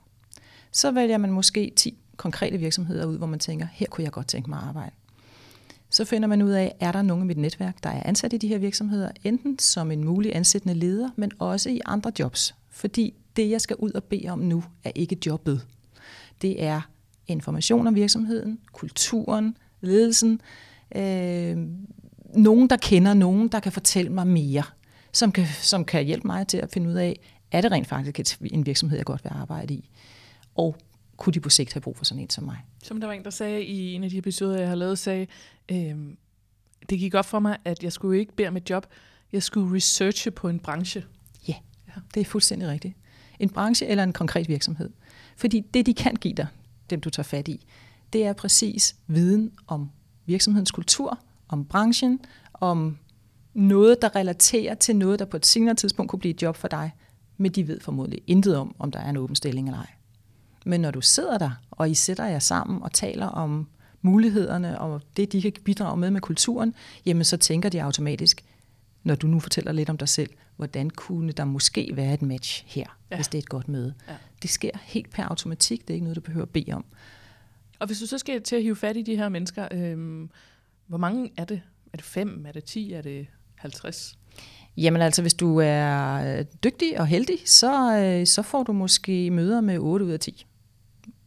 Så 0.71 0.91
vælger 0.91 1.17
man 1.17 1.31
måske 1.31 1.73
10 1.75 1.97
konkrete 2.17 2.57
virksomheder 2.57 3.05
ud, 3.05 3.17
hvor 3.17 3.27
man 3.27 3.39
tænker, 3.39 3.67
her 3.71 3.87
kunne 3.87 4.03
jeg 4.03 4.11
godt 4.11 4.27
tænke 4.27 4.49
mig 4.49 4.59
at 4.59 4.67
arbejde 4.67 4.91
så 5.91 6.05
finder 6.05 6.27
man 6.27 6.41
ud 6.41 6.51
af, 6.51 6.75
er 6.79 6.91
der 6.91 7.01
nogen 7.01 7.23
i 7.23 7.27
mit 7.27 7.37
netværk, 7.37 7.83
der 7.83 7.89
er 7.89 8.03
ansat 8.05 8.33
i 8.33 8.37
de 8.37 8.47
her 8.47 8.57
virksomheder, 8.57 9.11
enten 9.23 9.59
som 9.59 9.91
en 9.91 10.03
mulig 10.03 10.35
ansættende 10.35 10.75
leder, 10.75 11.09
men 11.15 11.31
også 11.39 11.69
i 11.69 11.81
andre 11.85 12.11
jobs. 12.19 12.55
Fordi 12.69 13.13
det, 13.35 13.49
jeg 13.49 13.61
skal 13.61 13.75
ud 13.75 13.91
og 13.91 14.03
bede 14.03 14.29
om 14.29 14.39
nu, 14.39 14.63
er 14.83 14.91
ikke 14.95 15.17
jobbet. 15.25 15.67
Det 16.41 16.63
er 16.63 16.81
information 17.27 17.87
om 17.87 17.95
virksomheden, 17.95 18.59
kulturen, 18.73 19.57
ledelsen, 19.81 20.41
øh, 20.95 21.57
nogen, 22.35 22.69
der 22.69 22.77
kender 22.77 23.13
nogen, 23.13 23.47
der 23.47 23.59
kan 23.59 23.71
fortælle 23.71 24.11
mig 24.11 24.27
mere, 24.27 24.63
som 25.11 25.31
kan, 25.31 25.45
som 25.61 25.85
kan 25.85 26.05
hjælpe 26.05 26.27
mig 26.27 26.47
til 26.47 26.57
at 26.57 26.71
finde 26.71 26.89
ud 26.89 26.95
af, 26.95 27.19
er 27.51 27.61
det 27.61 27.71
rent 27.71 27.87
faktisk 27.87 28.41
en 28.41 28.65
virksomhed, 28.65 28.97
jeg 28.97 29.05
godt 29.05 29.23
vil 29.23 29.31
arbejde 29.35 29.73
i? 29.73 29.89
Og 30.55 30.75
kunne 31.17 31.33
de 31.33 31.39
på 31.39 31.49
sigt 31.49 31.73
have 31.73 31.81
brug 31.81 31.97
for 31.97 32.05
sådan 32.05 32.23
en 32.23 32.29
som 32.29 32.43
mig? 32.43 32.57
Som 32.83 32.99
der 32.99 33.07
var 33.07 33.13
en, 33.13 33.23
der 33.23 33.29
sagde 33.29 33.63
i 33.63 33.93
en 33.93 34.03
af 34.03 34.09
de 34.09 34.17
episoder, 34.17 34.59
jeg 34.59 34.67
har 34.67 34.75
lavet, 34.75 34.99
sagde, 34.99 35.27
øh, 35.71 35.95
det 36.89 36.99
gik 36.99 37.13
op 37.13 37.25
for 37.25 37.39
mig, 37.39 37.57
at 37.65 37.83
jeg 37.83 37.93
skulle 37.93 38.19
ikke 38.19 38.35
bede 38.35 38.47
om 38.47 38.57
et 38.57 38.69
job, 38.69 38.85
jeg 39.31 39.43
skulle 39.43 39.75
researche 39.75 40.31
på 40.31 40.49
en 40.49 40.59
branche. 40.59 41.03
Ja, 41.47 41.55
ja, 41.87 42.01
det 42.13 42.21
er 42.21 42.25
fuldstændig 42.25 42.67
rigtigt. 42.67 42.95
En 43.41 43.49
branche 43.49 43.85
eller 43.85 44.03
en 44.03 44.13
konkret 44.13 44.47
virksomhed. 44.47 44.89
Fordi 45.37 45.59
det, 45.73 45.85
de 45.85 45.93
kan 45.93 46.15
give 46.15 46.33
dig, 46.33 46.47
dem 46.89 47.01
du 47.01 47.09
tager 47.09 47.23
fat 47.23 47.47
i, 47.47 47.65
det 48.13 48.25
er 48.25 48.33
præcis 48.33 48.95
viden 49.07 49.51
om 49.67 49.89
virksomhedens 50.25 50.71
kultur, 50.71 51.19
om 51.47 51.65
branchen, 51.65 52.19
om 52.53 52.97
noget, 53.53 54.01
der 54.01 54.15
relaterer 54.15 54.75
til 54.75 54.95
noget, 54.95 55.19
der 55.19 55.25
på 55.25 55.37
et 55.37 55.45
senere 55.45 55.75
tidspunkt 55.75 56.09
kunne 56.09 56.19
blive 56.19 56.33
et 56.33 56.41
job 56.41 56.55
for 56.55 56.67
dig, 56.67 56.91
men 57.37 57.51
de 57.51 57.67
ved 57.67 57.79
formodentlig 57.79 58.21
intet 58.27 58.57
om, 58.57 58.75
om 58.79 58.91
der 58.91 58.99
er 58.99 59.09
en 59.09 59.17
åben 59.17 59.35
stilling 59.35 59.67
eller 59.67 59.79
ej. 59.79 59.89
Men 60.65 60.81
når 60.81 60.91
du 60.91 61.01
sidder 61.01 61.37
der, 61.37 61.51
og 61.71 61.89
I 61.89 61.93
sætter 61.93 62.25
jer 62.25 62.39
sammen 62.39 62.83
og 62.83 62.93
taler 62.93 63.25
om 63.25 63.67
mulighederne 64.01 64.81
og 64.81 65.01
det, 65.17 65.31
de 65.31 65.41
kan 65.41 65.53
bidrage 65.65 65.97
med 65.97 66.11
med 66.11 66.21
kulturen, 66.21 66.73
jamen 67.05 67.23
så 67.23 67.37
tænker 67.37 67.69
de 67.69 67.83
automatisk, 67.83 68.43
når 69.03 69.15
du 69.15 69.27
nu 69.27 69.39
fortæller 69.39 69.71
lidt 69.71 69.89
om 69.89 69.97
dig 69.97 70.09
selv, 70.09 70.29
hvordan 70.61 70.89
kunne 70.89 71.31
der 71.31 71.45
måske 71.45 71.89
være 71.93 72.13
et 72.13 72.21
match 72.21 72.63
her, 72.67 72.97
ja. 73.11 73.15
hvis 73.15 73.27
det 73.27 73.37
er 73.37 73.41
et 73.41 73.49
godt 73.49 73.67
møde. 73.67 73.93
Ja. 74.07 74.13
Det 74.41 74.49
sker 74.49 74.71
helt 74.83 75.11
per 75.11 75.23
automatik, 75.23 75.81
det 75.81 75.89
er 75.89 75.93
ikke 75.93 76.03
noget, 76.03 76.15
du 76.15 76.21
behøver 76.21 76.45
at 76.45 76.49
bede 76.49 76.73
om. 76.73 76.85
Og 77.79 77.87
hvis 77.87 77.99
du 77.99 78.05
så 78.05 78.17
skal 78.17 78.41
til 78.41 78.55
at 78.55 78.61
hive 78.63 78.75
fat 78.75 78.97
i 78.97 79.01
de 79.01 79.15
her 79.15 79.29
mennesker, 79.29 79.67
øh, 79.71 80.27
hvor 80.87 80.97
mange 80.97 81.31
er 81.37 81.45
det? 81.45 81.61
Er 81.93 81.97
det 81.97 82.05
fem? 82.05 82.45
Er 82.47 82.51
det 82.51 82.63
10? 82.63 82.93
Er 82.93 83.01
det 83.01 83.27
50? 83.55 84.17
Jamen 84.77 85.01
altså, 85.01 85.21
hvis 85.21 85.33
du 85.33 85.57
er 85.63 86.43
dygtig 86.43 86.99
og 86.99 87.07
heldig, 87.07 87.37
så, 87.45 87.97
øh, 87.97 88.27
så 88.27 88.41
får 88.41 88.63
du 88.63 88.73
måske 88.73 89.31
møder 89.31 89.61
med 89.61 89.77
8 89.77 90.05
ud 90.05 90.11
af 90.11 90.19
10. 90.19 90.45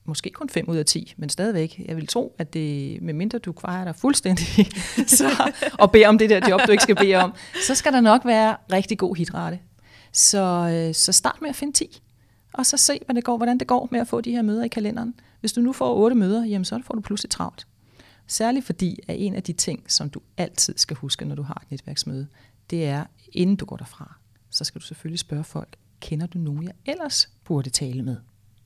Måske 0.07 0.31
kun 0.31 0.49
5 0.49 0.69
ud 0.69 0.77
af 0.77 0.87
10, 0.87 1.15
men 1.17 1.29
stadigvæk. 1.29 1.85
Jeg 1.89 1.97
vil 1.97 2.07
tro, 2.07 2.35
at 2.39 2.55
det, 2.55 3.03
medmindre 3.03 3.39
du 3.39 3.53
kvarer 3.53 3.85
dig 3.85 3.97
fuldstændig 3.97 4.47
så, 5.19 5.53
og 5.79 5.93
beder 5.93 6.09
om 6.09 6.19
det 6.19 6.31
der 6.31 6.49
job, 6.49 6.61
du 6.67 6.73
ikke 6.73 6.83
skal 6.83 6.97
bede 6.97 7.15
om, 7.15 7.35
så 7.67 7.75
skal 7.75 7.93
der 7.93 8.01
nok 8.01 8.25
være 8.25 8.57
rigtig 8.73 8.99
god 8.99 9.17
hidrate. 9.17 9.59
Så, 10.13 10.71
øh, 10.73 10.95
så 10.95 11.13
start 11.13 11.39
med 11.41 11.49
at 11.49 11.57
finde 11.57 11.73
10, 11.73 12.03
og 12.55 12.67
så 12.67 12.77
se, 12.77 13.01
hvad 13.05 13.15
det 13.15 13.25
går, 13.25 13.37
hvordan 13.37 13.59
det 13.59 13.67
går 13.67 13.89
med 13.91 14.01
at 14.01 14.09
få 14.09 14.21
de 14.21 14.31
her 14.31 14.43
møder 14.43 14.65
i 14.65 14.69
kalenderen. 14.69 15.15
Hvis 15.41 15.53
du 15.53 15.61
nu 15.61 15.73
får 15.73 15.95
8 15.95 16.17
møder, 16.17 16.45
jamen 16.45 16.65
så 16.65 16.81
får 16.85 16.95
du 16.95 17.01
pludselig 17.01 17.31
travlt. 17.31 17.67
Særligt 18.27 18.67
fordi, 18.67 18.99
at 19.09 19.17
en 19.19 19.35
af 19.35 19.43
de 19.43 19.53
ting, 19.53 19.93
som 19.93 20.11
du 20.11 20.21
altid 20.37 20.75
skal 20.77 20.97
huske, 20.97 21.25
når 21.25 21.35
du 21.35 21.43
har 21.43 21.63
et 21.63 21.71
netværksmøde, 21.71 22.27
det 22.71 22.85
er, 22.85 23.05
inden 23.33 23.57
du 23.57 23.65
går 23.65 23.77
derfra, 23.77 24.15
så 24.51 24.65
skal 24.65 24.81
du 24.81 24.87
selvfølgelig 24.87 25.19
spørge 25.19 25.45
folk, 25.45 25.77
kender 26.01 26.27
du 26.27 26.39
nogen, 26.39 26.65
jeg 26.65 26.73
ellers 26.87 27.29
burde 27.45 27.71
tale 27.71 28.03
med 28.03 28.17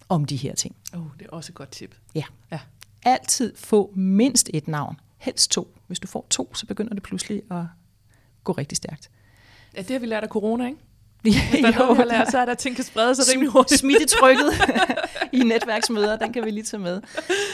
om 0.09 0.25
de 0.25 0.37
her 0.37 0.55
ting? 0.55 0.77
Oh, 0.95 1.07
det 1.19 1.27
er 1.27 1.31
også 1.31 1.51
et 1.51 1.55
godt 1.55 1.71
tip. 1.71 1.95
Ja. 2.15 2.25
ja. 2.51 2.61
Altid 3.03 3.57
få 3.57 3.93
mindst 3.97 4.51
et 4.55 4.69
navn, 4.69 5.01
helst 5.17 5.51
to. 5.51 5.77
Hvis 5.87 6.01
du 6.01 6.07
får 6.07 6.27
to, 6.31 6.55
så 6.55 6.67
begynder 6.67 6.95
det 6.95 7.03
pludselig 7.03 7.43
at 7.51 7.65
gå 8.45 8.53
rigtig 8.53 8.77
stærkt. 8.77 9.11
Ja, 9.77 9.83
det 9.83 9.91
har 9.91 9.99
vi 9.99 10.07
lært 10.07 10.23
af 10.23 10.29
corona, 10.29 10.67
ikke? 10.67 10.79
Har 11.97 12.05
lært, 12.05 12.31
så 12.31 12.39
er 12.39 12.45
der 12.45 12.55
ting, 12.55 12.77
kan 12.77 12.85
sprede 12.85 13.15
sig 13.15 13.25
rimelig 13.33 13.53
hurtigt. 13.53 13.81
Smittetrykket 13.81 14.51
i 15.39 15.39
netværksmøder, 15.39 16.17
den 16.17 16.33
kan 16.33 16.45
vi 16.45 16.51
lige 16.51 16.65
tage 16.65 16.81
med. 16.81 17.01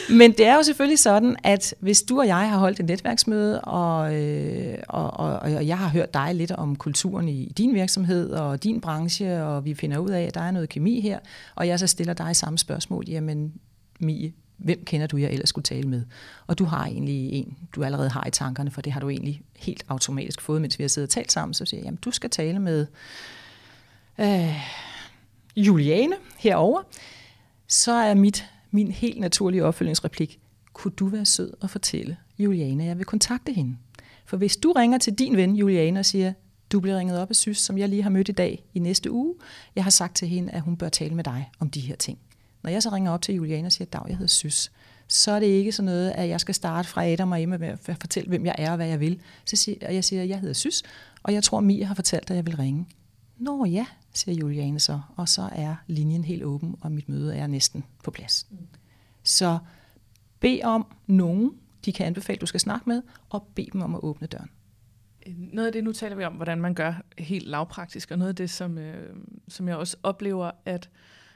Men 0.09 0.31
det 0.31 0.45
er 0.45 0.55
jo 0.55 0.63
selvfølgelig 0.63 0.99
sådan, 0.99 1.35
at 1.43 1.75
hvis 1.79 2.01
du 2.01 2.19
og 2.19 2.27
jeg 2.27 2.49
har 2.49 2.57
holdt 2.57 2.79
et 2.79 2.85
netværksmøde, 2.85 3.61
og, 3.61 4.15
øh, 4.15 4.77
og, 4.87 5.13
og, 5.13 5.39
og 5.39 5.67
jeg 5.67 5.77
har 5.77 5.89
hørt 5.89 6.13
dig 6.13 6.35
lidt 6.35 6.51
om 6.51 6.75
kulturen 6.75 7.29
i 7.29 7.53
din 7.57 7.73
virksomhed 7.73 8.29
og 8.29 8.63
din 8.63 8.81
branche, 8.81 9.43
og 9.43 9.65
vi 9.65 9.73
finder 9.73 9.97
ud 9.97 10.09
af, 10.09 10.21
at 10.21 10.33
der 10.33 10.41
er 10.41 10.51
noget 10.51 10.69
kemi 10.69 11.01
her, 11.01 11.19
og 11.55 11.67
jeg 11.67 11.79
så 11.79 11.87
stiller 11.87 12.13
dig 12.13 12.35
samme 12.35 12.57
spørgsmål, 12.57 13.03
jamen 13.07 13.53
Mie, 13.99 14.33
hvem 14.57 14.85
kender 14.85 15.07
du, 15.07 15.17
jeg 15.17 15.31
ellers 15.31 15.49
skulle 15.49 15.63
tale 15.63 15.87
med? 15.87 16.03
Og 16.47 16.59
du 16.59 16.65
har 16.65 16.85
egentlig 16.85 17.33
en, 17.33 17.57
du 17.75 17.83
allerede 17.83 18.09
har 18.09 18.27
i 18.27 18.31
tankerne, 18.31 18.71
for 18.71 18.81
det 18.81 18.93
har 18.93 18.99
du 18.99 19.09
egentlig 19.09 19.41
helt 19.55 19.83
automatisk 19.89 20.41
fået, 20.41 20.61
mens 20.61 20.79
vi 20.79 20.83
har 20.83 20.89
siddet 20.89 21.07
og 21.07 21.11
talt 21.11 21.31
sammen, 21.31 21.53
så 21.53 21.65
siger 21.65 21.79
jeg, 21.79 21.85
jamen 21.85 21.99
du 22.05 22.11
skal 22.11 22.29
tale 22.29 22.59
med 22.59 22.87
øh, 24.19 24.55
Juliane 25.55 26.15
herover, 26.37 26.81
så 27.67 27.91
er 27.91 28.13
mit, 28.13 28.45
min 28.71 28.91
helt 28.91 29.19
naturlige 29.19 29.65
opfølgningsreplik, 29.65 30.39
kunne 30.73 30.91
du 30.91 31.07
være 31.07 31.25
sød 31.25 31.53
og 31.61 31.69
fortælle 31.69 32.17
Juliane, 32.39 32.83
at 32.83 32.89
jeg 32.89 32.97
vil 32.97 33.05
kontakte 33.05 33.53
hende? 33.53 33.77
For 34.25 34.37
hvis 34.37 34.57
du 34.57 34.71
ringer 34.71 34.97
til 34.97 35.13
din 35.13 35.37
ven 35.37 35.55
Juliane 35.55 35.99
og 35.99 36.05
siger, 36.05 36.33
du 36.71 36.79
bliver 36.79 36.97
ringet 36.97 37.19
op 37.19 37.29
af 37.29 37.35
Sys, 37.35 37.57
som 37.57 37.77
jeg 37.77 37.89
lige 37.89 38.03
har 38.03 38.09
mødt 38.09 38.29
i 38.29 38.31
dag 38.31 38.63
i 38.73 38.79
næste 38.79 39.11
uge, 39.11 39.35
jeg 39.75 39.83
har 39.83 39.91
sagt 39.91 40.15
til 40.15 40.27
hende, 40.27 40.51
at 40.51 40.61
hun 40.61 40.77
bør 40.77 40.89
tale 40.89 41.15
med 41.15 41.23
dig 41.23 41.51
om 41.59 41.69
de 41.69 41.79
her 41.79 41.95
ting. 41.95 42.19
Når 42.63 42.71
jeg 42.71 42.83
så 42.83 42.89
ringer 42.89 43.11
op 43.11 43.21
til 43.21 43.35
Juliane 43.35 43.67
og 43.67 43.71
siger, 43.71 43.85
dag, 43.85 44.01
jeg 44.07 44.17
hedder 44.17 44.27
Sys, 44.27 44.71
så 45.07 45.31
er 45.31 45.39
det 45.39 45.45
ikke 45.45 45.71
sådan 45.71 45.85
noget, 45.85 46.11
at 46.11 46.29
jeg 46.29 46.39
skal 46.39 46.55
starte 46.55 46.87
fra 46.87 47.05
Adam 47.05 47.31
og 47.31 47.41
Emma 47.41 47.57
med 47.57 47.67
at 47.67 47.97
fortælle, 48.01 48.29
hvem 48.29 48.45
jeg 48.45 48.55
er 48.57 48.69
og 48.71 48.75
hvad 48.75 48.87
jeg 48.87 48.99
vil. 48.99 49.19
Så 49.45 49.55
siger, 49.55 49.91
jeg 49.91 50.03
siger, 50.03 50.21
at 50.21 50.29
jeg 50.29 50.39
hedder 50.39 50.53
Sys, 50.53 50.83
og 51.23 51.33
jeg 51.33 51.43
tror, 51.43 51.59
Mia 51.59 51.85
har 51.85 51.95
fortalt, 51.95 52.31
at 52.31 52.35
jeg 52.35 52.45
vil 52.45 52.55
ringe. 52.55 52.85
Nå 53.37 53.65
ja, 53.65 53.85
siger 54.17 54.35
Juliane 54.35 54.79
så, 54.79 55.01
og 55.15 55.29
så 55.29 55.49
er 55.51 55.75
linjen 55.87 56.23
helt 56.23 56.43
åben, 56.43 56.75
og 56.81 56.91
mit 56.91 57.09
møde 57.09 57.35
er 57.35 57.47
næsten 57.47 57.83
på 58.03 58.11
plads. 58.11 58.47
Mm. 58.51 58.57
Så 59.23 59.59
bed 60.39 60.63
om 60.63 60.87
nogen, 61.07 61.51
de 61.85 61.93
kan 61.93 62.05
anbefale, 62.05 62.39
du 62.39 62.45
skal 62.45 62.59
snakke 62.59 62.89
med, 62.89 63.01
og 63.29 63.47
bed 63.55 63.65
dem 63.73 63.81
om 63.81 63.95
at 63.95 64.03
åbne 64.03 64.27
døren. 64.27 64.49
Noget 65.27 65.67
af 65.67 65.73
det, 65.73 65.83
nu 65.83 65.93
taler 65.93 66.15
vi 66.15 66.23
om, 66.23 66.33
hvordan 66.33 66.61
man 66.61 66.73
gør 66.73 66.93
helt 67.17 67.47
lavpraktisk, 67.47 68.11
og 68.11 68.17
noget 68.17 68.29
af 68.29 68.35
det, 68.35 68.49
som, 68.49 68.77
øh, 68.77 69.15
som 69.47 69.67
jeg 69.67 69.75
også 69.75 69.97
oplever, 70.03 70.51
at, 70.65 70.89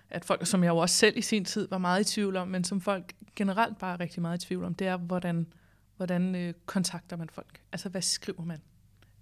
at 0.09 0.25
folk, 0.25 0.47
som 0.47 0.63
jeg 0.63 0.69
jo 0.69 0.77
også 0.77 0.95
selv 0.95 1.17
i 1.17 1.21
sin 1.21 1.45
tid 1.45 1.67
var 1.69 1.77
meget 1.77 2.01
i 2.01 2.13
tvivl 2.13 2.35
om, 2.35 2.47
men 2.47 2.63
som 2.63 2.81
folk 2.81 3.13
generelt 3.35 3.77
bare 3.77 3.93
er 3.93 3.99
rigtig 3.99 4.21
meget 4.21 4.43
i 4.43 4.47
tvivl 4.47 4.63
om, 4.63 4.75
det 4.75 4.87
er, 4.87 4.97
hvordan, 4.97 5.47
hvordan 5.97 6.35
øh, 6.35 6.53
kontakter 6.65 7.17
man 7.17 7.29
folk? 7.29 7.61
Altså, 7.71 7.89
hvad 7.89 8.01
skriver 8.01 8.45
man? 8.45 8.61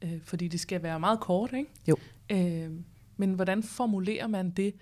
Øh, 0.01 0.21
fordi 0.23 0.47
det 0.47 0.59
skal 0.59 0.83
være 0.83 0.99
meget 0.99 1.19
kort, 1.19 1.53
ikke? 1.53 1.69
Jo. 1.87 1.97
Øh, 2.29 2.71
men 3.17 3.33
hvordan 3.33 3.63
formulerer 3.63 4.27
man 4.27 4.49
det, 4.49 4.73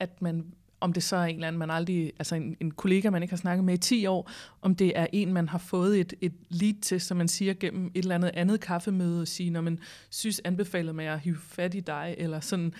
at 0.00 0.22
man 0.22 0.44
om 0.82 0.92
det 0.92 1.02
så 1.02 1.16
er 1.16 1.24
en 1.24 1.34
eller 1.34 1.48
anden, 1.48 1.58
man 1.58 1.70
aldrig, 1.70 2.12
altså 2.18 2.34
en, 2.34 2.56
en 2.60 2.70
kollega, 2.70 3.10
man 3.10 3.22
ikke 3.22 3.32
har 3.32 3.36
snakket 3.38 3.64
med 3.64 3.74
i 3.74 3.76
10 3.76 4.06
år, 4.06 4.30
om 4.62 4.74
det 4.74 4.92
er 4.98 5.06
en, 5.12 5.32
man 5.32 5.48
har 5.48 5.58
fået 5.58 6.00
et, 6.00 6.14
et 6.20 6.32
lead 6.48 6.74
til, 6.82 7.00
som 7.00 7.16
man 7.16 7.28
siger 7.28 7.54
gennem 7.54 7.90
et 7.94 8.02
eller 8.02 8.14
andet 8.14 8.30
andet 8.34 8.60
kaffemøde, 8.60 9.20
og 9.20 9.28
sige, 9.28 9.50
når 9.50 9.60
man 9.60 9.78
synes, 10.10 10.40
anbefaler 10.44 10.92
mig 10.92 11.06
at 11.06 11.20
hive 11.20 11.36
fat 11.36 11.74
i 11.74 11.80
dig, 11.80 12.14
eller 12.18 12.40
sådan. 12.40 12.74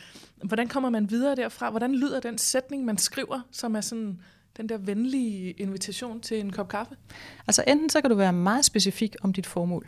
Hvordan 0.45 0.69
kommer 0.69 0.91
man 0.91 1.11
videre 1.11 1.37
derfra? 1.37 1.71
Hvordan 1.71 1.95
lyder 1.95 2.21
den 2.21 2.39
sætning, 2.39 2.85
man 2.85 2.99
skriver, 2.99 3.41
som 3.51 3.77
er 3.77 3.81
sådan 3.81 4.21
den 4.57 4.69
der 4.69 4.79
venlige 4.79 5.51
invitation 5.51 6.21
til 6.21 6.41
en 6.41 6.53
kop 6.53 6.69
kaffe? 6.69 6.95
Altså 7.47 7.65
enten 7.67 7.91
så 7.91 8.01
kan 8.01 8.11
du 8.11 8.17
være 8.17 8.33
meget 8.33 8.65
specifik 8.65 9.17
om 9.23 9.33
dit 9.33 9.47
formål 9.47 9.87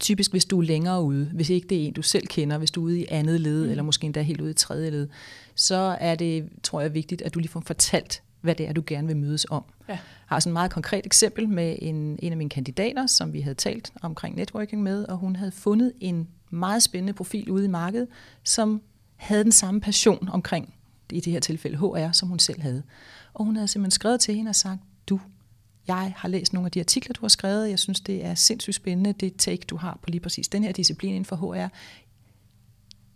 typisk 0.00 0.30
hvis 0.30 0.44
du 0.44 0.60
er 0.60 0.64
længere 0.64 1.02
ude, 1.02 1.30
hvis 1.34 1.50
ikke 1.50 1.68
det 1.68 1.82
er 1.82 1.86
en, 1.86 1.92
du 1.92 2.02
selv 2.02 2.26
kender, 2.26 2.58
hvis 2.58 2.70
du 2.70 2.80
er 2.80 2.84
ude 2.84 3.00
i 3.00 3.06
andet 3.08 3.40
led, 3.40 3.64
mm. 3.64 3.70
eller 3.70 3.82
måske 3.82 4.04
endda 4.04 4.22
helt 4.22 4.40
ude 4.40 4.50
i 4.50 4.54
tredje 4.54 4.90
led, 4.90 5.08
så 5.54 5.96
er 6.00 6.14
det, 6.14 6.48
tror 6.62 6.80
jeg, 6.80 6.94
vigtigt, 6.94 7.22
at 7.22 7.34
du 7.34 7.38
lige 7.38 7.50
får 7.50 7.60
fortalt, 7.60 8.22
hvad 8.40 8.54
det 8.54 8.68
er, 8.68 8.72
du 8.72 8.82
gerne 8.86 9.06
vil 9.06 9.16
mødes 9.16 9.46
om. 9.50 9.64
Ja. 9.88 9.92
Jeg 9.92 9.98
har 10.26 10.40
sådan 10.40 10.50
et 10.50 10.52
meget 10.52 10.70
konkret 10.70 11.06
eksempel 11.06 11.48
med 11.48 11.76
en, 11.82 12.18
en 12.18 12.32
af 12.32 12.36
mine 12.36 12.50
kandidater, 12.50 13.06
som 13.06 13.32
vi 13.32 13.40
havde 13.40 13.54
talt 13.54 13.92
omkring 14.02 14.36
networking 14.36 14.82
med, 14.82 15.04
og 15.04 15.16
hun 15.16 15.36
havde 15.36 15.52
fundet 15.52 15.92
en 16.00 16.28
meget 16.50 16.82
spændende 16.82 17.12
profil 17.12 17.50
ude 17.50 17.64
i 17.64 17.68
markedet, 17.68 18.08
som 18.44 18.82
havde 19.16 19.44
den 19.44 19.52
samme 19.52 19.80
passion 19.80 20.28
omkring, 20.32 20.74
i 21.12 21.20
det 21.20 21.32
her 21.32 21.40
tilfælde 21.40 21.76
HR, 21.76 22.12
som 22.12 22.28
hun 22.28 22.38
selv 22.38 22.62
havde. 22.62 22.82
Og 23.34 23.44
hun 23.44 23.56
havde 23.56 23.68
simpelthen 23.68 23.90
skrevet 23.90 24.20
til 24.20 24.34
hende 24.34 24.48
og 24.48 24.54
sagt, 24.54 24.80
jeg 25.88 26.14
har 26.16 26.28
læst 26.28 26.52
nogle 26.52 26.66
af 26.66 26.70
de 26.70 26.80
artikler, 26.80 27.12
du 27.12 27.20
har 27.20 27.28
skrevet. 27.28 27.70
Jeg 27.70 27.78
synes, 27.78 28.00
det 28.00 28.24
er 28.24 28.34
sindssygt 28.34 28.76
spændende, 28.76 29.12
det 29.12 29.36
take, 29.36 29.64
du 29.68 29.76
har 29.76 29.98
på 30.02 30.10
lige 30.10 30.20
præcis 30.20 30.48
den 30.48 30.64
her 30.64 30.72
disciplin 30.72 31.10
inden 31.10 31.24
for 31.24 31.36
HR. 31.36 31.68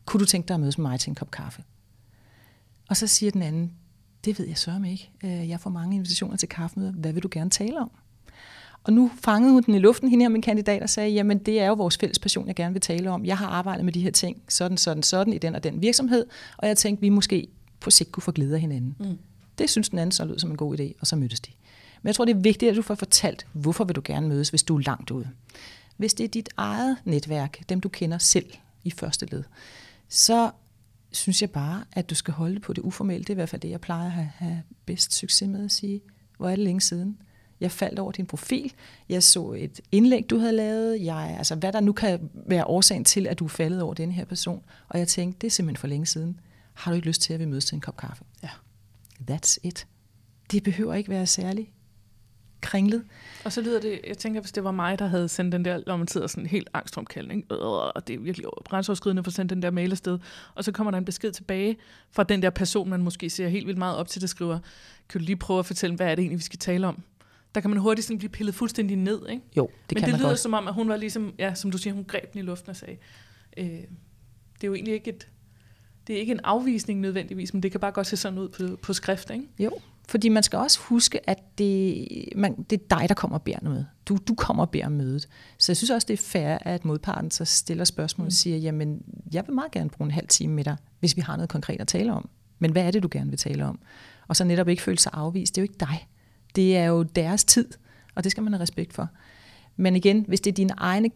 Kunne 0.04 0.20
du 0.20 0.24
tænke 0.24 0.48
dig 0.48 0.54
at 0.54 0.61
mødes 0.61 0.78
med 0.78 0.90
mig 0.90 1.00
til 1.00 1.11
en 1.11 1.14
kop 1.14 1.31
kaffe? 1.31 1.62
Og 2.88 2.96
så 2.96 3.07
siger 3.07 3.33
den 3.33 3.42
anden, 3.42 3.72
det 4.24 4.38
ved 4.38 4.46
jeg 4.46 4.59
sørme 4.59 4.90
ikke. 4.90 5.11
Øh, 5.24 5.48
jeg 5.48 5.61
får 5.61 5.70
mange 5.70 5.96
invitationer 5.96 6.37
til 6.37 6.48
kaffemøder. 6.48 6.92
Hvad 6.92 7.12
vil 7.12 7.22
du 7.22 7.28
gerne 7.31 7.50
tale 7.50 7.81
om? 7.81 7.90
Og 8.85 8.92
nu 8.92 9.11
fangede 9.20 9.52
hun 9.52 9.62
den 9.62 9.74
i 9.74 9.78
luften, 9.78 10.09
hende 10.09 10.22
her 10.22 10.28
min 10.28 10.42
kandidat, 10.42 10.83
og 10.83 10.90
sagde, 10.90 11.11
jamen 11.11 11.38
det 11.38 11.61
er 11.61 11.66
jo 11.66 11.74
vores 11.74 11.96
fælles 11.98 12.18
passion, 12.18 12.46
jeg 12.46 12.54
gerne 12.54 12.72
vil 12.72 12.81
tale 12.81 13.11
om. 13.11 13.24
Jeg 13.24 13.38
har 13.38 13.46
arbejdet 13.46 13.85
med 13.85 13.92
de 13.92 14.00
her 14.00 14.11
ting, 14.11 14.42
sådan, 14.48 14.76
sådan, 14.76 15.02
sådan, 15.02 15.33
i 15.33 15.38
den 15.38 15.54
og 15.54 15.64
den 15.64 15.83
virksomhed, 15.83 16.26
og 16.57 16.68
jeg 16.68 16.76
tænkte, 16.76 17.00
vi 17.00 17.09
måske 17.09 17.48
på 17.81 17.90
sigt 17.90 18.12
kunne 18.12 18.22
få 18.22 18.33
glæde 18.33 18.54
af 18.54 18.61
hinanden. 18.61 18.96
Mm. 18.98 19.18
Det 19.59 19.70
synes 19.70 19.88
den 19.88 19.98
anden 19.98 20.12
så 20.12 20.24
lød 20.24 20.38
som 20.38 20.50
en 20.50 20.57
god 20.57 20.81
idé, 20.81 20.92
og 21.00 21.07
så 21.07 21.16
mødtes 21.16 21.40
de. 21.40 21.50
Men 22.02 22.06
jeg 22.06 22.14
tror, 22.14 22.24
det 22.24 22.37
er 22.37 22.40
vigtigt, 22.40 22.70
at 22.70 22.76
du 22.76 22.82
får 22.82 22.94
fortalt, 22.94 23.46
hvorfor 23.52 23.84
vil 23.84 23.96
du 23.96 24.02
gerne 24.04 24.28
mødes, 24.28 24.48
hvis 24.48 24.62
du 24.62 24.76
er 24.76 24.80
langt 24.80 25.11
ude. 25.11 25.28
Hvis 25.96 26.14
det 26.14 26.24
er 26.24 26.28
dit 26.28 26.48
eget 26.56 26.96
netværk, 27.04 27.68
dem 27.68 27.80
du 27.80 27.88
kender 27.88 28.18
selv 28.18 28.50
i 28.84 28.90
første 28.90 29.26
led, 29.26 29.44
så 30.08 30.50
synes 31.12 31.42
jeg 31.42 31.50
bare, 31.50 31.84
at 31.92 32.11
du 32.11 32.14
skal 32.14 32.34
holde 32.34 32.61
på 32.61 32.72
det 32.72 32.82
uformelle. 32.82 33.20
Det 33.20 33.30
er 33.30 33.34
i 33.34 33.40
hvert 33.40 33.48
fald 33.48 33.62
det, 33.62 33.70
jeg 33.70 33.80
plejer 33.80 34.06
at 34.06 34.11
have, 34.11 34.62
bedst 34.87 35.14
succes 35.14 35.48
med 35.48 35.64
at 35.64 35.72
sige. 35.72 36.00
Hvor 36.38 36.46
er 36.48 36.56
det 36.56 36.64
længe 36.64 36.80
siden? 36.80 37.18
Jeg 37.61 37.72
faldt 37.72 37.98
over 37.98 38.12
din 38.12 38.26
profil. 38.26 38.72
Jeg 39.08 39.22
så 39.22 39.52
et 39.52 39.80
indlæg, 39.92 40.30
du 40.30 40.38
havde 40.38 40.52
lavet. 40.52 41.04
Jeg, 41.04 41.34
altså, 41.38 41.54
hvad 41.54 41.72
der 41.72 41.80
nu 41.80 41.92
kan 41.92 42.30
være 42.34 42.64
årsagen 42.64 43.04
til, 43.04 43.26
at 43.26 43.38
du 43.38 43.44
er 43.44 43.48
faldet 43.48 43.82
over 43.82 43.94
den 43.94 44.12
her 44.12 44.24
person. 44.24 44.64
Og 44.88 44.98
jeg 44.98 45.08
tænkte, 45.08 45.38
det 45.40 45.46
er 45.46 45.50
simpelthen 45.50 45.80
for 45.80 45.87
længe 45.87 46.06
siden. 46.06 46.40
Har 46.74 46.90
du 46.90 46.94
ikke 46.94 47.06
lyst 47.06 47.22
til, 47.22 47.32
at 47.32 47.40
vi 47.40 47.44
mødes 47.44 47.64
til 47.64 47.74
en 47.74 47.80
kop 47.80 47.96
kaffe? 47.96 48.24
Ja. 48.42 48.48
That's 49.30 49.56
it. 49.62 49.87
Det 50.52 50.62
behøver 50.62 50.94
ikke 50.94 51.11
være 51.11 51.26
særligt 51.26 51.70
kringlet. 52.68 53.04
Og 53.44 53.52
så 53.52 53.61
lyder 53.61 53.81
det, 53.81 54.00
jeg 54.07 54.18
tænker, 54.18 54.40
hvis 54.40 54.52
det 54.52 54.64
var 54.64 54.70
mig, 54.70 54.98
der 54.98 55.07
havde 55.07 55.28
sendt 55.28 55.52
den 55.52 55.64
der, 55.64 55.81
når 55.87 55.96
man 55.96 56.09
sidder 56.09 56.26
sådan 56.26 56.46
helt 56.46 56.68
angstromkaldning, 56.74 57.52
og 57.52 58.09
det 58.09 58.14
er 58.14 58.18
virkelig 58.18 58.46
brændsårskridende 58.64 59.24
for 59.24 59.31
at 59.31 59.35
sende 59.35 59.54
den 59.54 59.62
der 59.62 59.70
mail 59.70 59.90
afsted, 59.90 60.18
og 60.54 60.64
så 60.64 60.72
kommer 60.72 60.90
der 60.90 60.98
en 60.98 61.04
besked 61.04 61.33
tilbage 61.33 61.76
fra 62.11 62.22
den 62.22 62.42
der 62.42 62.50
person, 62.50 62.88
man 62.88 63.02
måske 63.02 63.31
ser 63.31 63.48
helt 63.48 63.66
vildt 63.66 63.78
meget 63.78 63.96
op 63.96 64.09
til, 64.09 64.20
der 64.20 64.26
skriver, 64.26 64.59
kan 65.09 65.20
du 65.20 65.24
lige 65.24 65.37
prøve 65.37 65.59
at 65.59 65.66
fortælle, 65.66 65.96
hvad 65.96 66.07
er 66.07 66.14
det 66.14 66.22
egentlig, 66.22 66.38
vi 66.38 66.42
skal 66.44 66.59
tale 66.59 66.87
om? 66.87 67.02
Der 67.54 67.61
kan 67.61 67.70
man 67.70 67.78
hurtigt 67.78 68.07
sådan 68.07 68.18
blive 68.18 68.31
pillet 68.31 68.54
fuldstændig 68.54 68.96
ned, 68.96 69.28
ikke? 69.28 69.42
Jo, 69.57 69.66
det 69.66 69.72
Men 69.94 69.96
kan 69.96 69.96
det 70.07 70.12
man 70.12 70.20
lyder 70.20 70.28
godt. 70.28 70.38
som 70.38 70.54
om, 70.54 70.68
at 70.68 70.74
hun 70.74 70.88
var 70.88 70.96
ligesom, 70.96 71.35
ja, 71.38 71.54
som 71.54 71.70
du 71.70 71.78
siger, 71.78 71.94
hun 71.94 72.04
greb 72.04 72.33
den 72.33 72.38
i 72.38 72.42
luften 72.42 72.70
og 72.70 72.76
sagde, 72.76 72.96
øh, 73.57 73.64
det 73.66 73.78
er 74.62 74.66
jo 74.68 74.74
egentlig 74.74 74.94
ikke 74.94 75.11
et, 75.11 75.28
det 76.07 76.16
er 76.16 76.20
ikke 76.20 76.33
en 76.33 76.40
afvisning 76.44 77.00
nødvendigvis, 77.00 77.54
men 77.54 77.62
det 77.62 77.70
kan 77.70 77.81
bare 77.81 77.92
godt 77.92 78.07
se 78.07 78.16
sådan 78.16 78.38
ud 78.38 78.48
på, 78.48 78.76
på 78.83 78.92
skrift, 78.92 79.31
ikke? 79.31 79.44
Jo, 79.59 79.70
fordi 80.09 80.29
man 80.29 80.42
skal 80.42 80.59
også 80.59 80.81
huske, 80.81 81.31
at 81.31 81.38
det, 81.59 82.07
man, 82.37 82.62
det 82.71 82.81
er 82.81 82.97
dig, 82.99 83.09
der 83.09 83.14
kommer 83.14 83.38
og 83.38 83.42
beder 83.42 83.59
noget. 83.62 83.87
Du, 84.07 84.18
du 84.29 84.35
kommer 84.35 84.66
og 84.66 84.75
om 84.85 84.92
mødet. 84.92 85.29
Så 85.59 85.73
jeg 85.73 85.77
synes 85.77 85.90
også, 85.90 86.07
det 86.07 86.14
er 86.14 86.23
fair, 86.23 86.59
at 86.61 86.85
modparten 86.85 87.31
så 87.31 87.44
stiller 87.44 87.85
spørgsmål 87.85 88.27
og 88.27 88.33
siger, 88.33 88.57
jamen, 88.57 89.03
jeg 89.33 89.47
vil 89.47 89.55
meget 89.55 89.71
gerne 89.71 89.90
bruge 89.90 90.07
en 90.07 90.11
halv 90.11 90.29
time 90.29 90.55
med 90.55 90.64
dig, 90.64 90.77
hvis 91.01 91.16
vi 91.16 91.21
har 91.21 91.37
noget 91.37 91.51
konkret 91.51 91.81
at 91.81 91.88
tale 91.88 92.12
om. 92.12 92.29
Men 92.59 92.73
hvad 92.73 92.83
er 92.83 92.90
det, 92.90 93.03
du 93.03 93.09
gerne 93.11 93.31
vil 93.31 93.38
tale 93.38 93.64
om? 93.64 93.79
Og 94.29 94.37
så 94.37 94.44
netop 94.44 94.68
ikke 94.68 94.83
føle 94.83 94.99
sig 94.99 95.12
afvist. 95.14 95.55
Det 95.55 95.61
er 95.61 95.62
jo 95.62 95.71
ikke 95.71 95.81
dig. 95.81 96.09
det 96.57 96.77
er 96.77 96.85
jo 96.85 97.03
deres 97.03 97.44
tid, 97.44 97.68
og 98.14 98.25
det 98.25 98.33
skal 98.33 98.42
man 98.42 98.53
have 98.53 98.62
respekt 98.62 98.92
for. 98.92 99.09
Men 99.77 99.97
igen, 99.97 100.25
hvis 100.29 100.40
det 100.40 100.51
er 100.51 100.55
dine 100.55 100.75
egne 100.77 101.11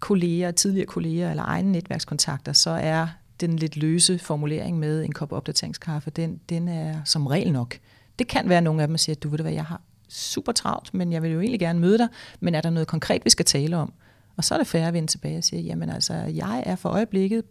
kolleger, 0.00 0.50
tidligere 0.50 0.86
kolleger 0.86 1.30
eller 1.30 1.42
egne 1.42 1.72
netværkskontakter, 1.72 2.52
så 2.52 2.70
er 2.70 3.06
den 3.40 3.56
lidt 3.56 3.76
løse 3.76 4.18
formulering 4.18 4.78
med 4.78 5.04
en 5.04 5.12
kop 5.12 5.32
opdateringskaffe, 5.32 6.10
den, 6.10 6.40
den 6.48 6.68
er 6.68 7.04
som 7.04 7.26
regel 7.26 7.52
nok. 7.52 7.78
Det 8.18 8.28
kan 8.28 8.48
være, 8.48 8.58
at 8.58 8.64
nogle 8.64 8.82
af 8.82 8.88
dem 8.88 8.96
siger, 8.96 9.16
at 9.16 9.22
du 9.22 9.28
ved 9.28 9.38
det, 9.38 9.44
hvad, 9.44 9.52
jeg 9.52 9.64
har 9.64 9.80
super 10.08 10.52
travlt, 10.52 10.94
men 10.94 11.12
jeg 11.12 11.22
vil 11.22 11.30
jo 11.30 11.40
egentlig 11.40 11.60
gerne 11.60 11.80
møde 11.80 11.98
dig, 11.98 12.08
men 12.40 12.54
er 12.54 12.60
der 12.60 12.70
noget 12.70 12.88
konkret, 12.88 13.24
vi 13.24 13.30
skal 13.30 13.44
tale 13.44 13.76
om? 13.76 13.92
Og 14.36 14.44
så 14.44 14.54
er 14.54 14.58
det 14.58 14.66
færre 14.66 14.88
at 14.88 14.94
vende 14.94 15.08
tilbage 15.08 15.38
og 15.38 15.44
sige, 15.44 15.62
jamen 15.62 15.90
altså, 15.90 16.14
jeg 16.14 16.62
er 16.66 16.76
for 16.76 16.88
øjeblikket 16.88 17.42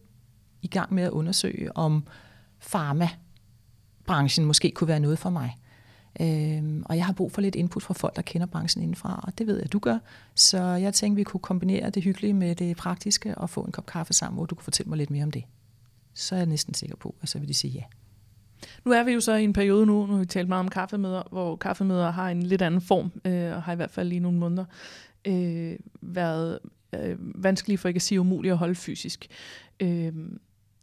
i 0.62 0.68
gang 0.68 0.94
med 0.94 1.04
at 1.04 1.10
undersøge, 1.10 1.78
om 1.78 2.08
pharma-branchen 2.72 4.46
måske 4.46 4.72
kunne 4.72 4.88
være 4.88 5.00
noget 5.00 5.20
for 5.20 5.30
mig. 5.30 5.58
Øhm, 6.22 6.84
og 6.86 6.98
jeg 6.98 7.06
har 7.06 7.14
brug 7.14 7.32
for 7.32 7.42
lidt 7.42 7.56
input 7.56 7.84
fra 7.84 7.94
folk, 7.94 8.16
der 8.16 8.22
kender 8.22 8.48
branchen 8.48 8.84
indenfra, 8.84 9.24
og 9.24 9.38
det 9.38 9.48
ved 9.48 9.56
jeg, 9.56 9.66
at 9.66 9.74
du 9.74 9.80
gør. 9.80 9.98
Så 10.36 10.62
jeg 10.62 10.94
tænkte, 10.94 11.16
vi 11.16 11.24
kunne 11.24 11.42
kombinere 11.42 11.90
det 11.90 12.04
hyggelige 12.04 12.34
med 12.34 12.56
det 12.56 12.78
praktiske 12.78 13.38
og 13.38 13.50
få 13.50 13.62
en 13.62 13.72
kop 13.72 13.86
kaffe 13.86 14.14
sammen, 14.14 14.36
hvor 14.36 14.46
du 14.46 14.56
kunne 14.56 14.64
fortælle 14.64 14.90
mig 14.90 14.98
lidt 14.98 15.10
mere 15.10 15.24
om 15.24 15.32
det. 15.32 15.44
Så 16.14 16.36
er 16.36 16.40
jeg 16.40 16.46
næsten 16.46 16.74
sikker 16.74 16.96
på, 16.96 17.16
at 17.22 17.30
så 17.30 17.40
vil 17.40 17.48
de 17.48 17.54
sige 17.54 17.72
ja. 17.72 17.84
Nu 18.86 18.92
er 18.92 19.04
vi 19.04 19.12
jo 19.12 19.20
så 19.20 19.34
i 19.34 19.44
en 19.44 19.54
periode 19.54 19.86
nu, 19.86 20.06
nu 20.06 20.14
har 20.14 20.20
vi 20.20 20.26
talt 20.26 20.50
meget 20.50 20.60
om 20.60 20.70
kaffemøder, 20.70 21.24
hvor 21.32 21.56
kaffemøder 21.56 22.12
har 22.12 22.30
en 22.30 22.44
lidt 22.44 22.62
anden 22.62 22.82
form, 22.82 23.12
øh, 23.26 23.56
og 23.56 23.64
har 23.64 23.74
i 23.74 23.76
hvert 23.76 23.92
fald 23.92 24.10
lige 24.10 24.20
nogle 24.20 24.38
måneder 24.38 24.66
øh, 25.26 25.76
været 26.02 26.60
øh, 26.94 27.16
vanskelige 27.20 27.78
for 27.78 27.88
ikke 27.88 27.98
at 27.98 28.02
sige 28.02 28.20
umuligt 28.20 28.52
at 28.52 28.58
holde 28.58 28.76
fysisk. 28.76 29.28
Øh, 29.80 30.14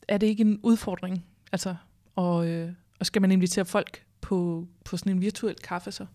er 0.09 0.19
det 0.19 0.27
ikke 0.27 0.41
en 0.41 0.61
udfordring? 0.63 1.25
Altså, 1.53 1.75
og, 2.17 2.49
øh, 2.49 2.73
og 2.99 3.07
skal 3.07 3.23
man 3.23 3.33
invitere 3.33 3.65
folk 3.65 4.03
på, 4.21 4.67
på 4.85 4.97
sådan 4.97 5.13
en 5.13 5.21
virtuel 5.21 5.55
kaffe 5.55 5.93
så? 5.93 6.07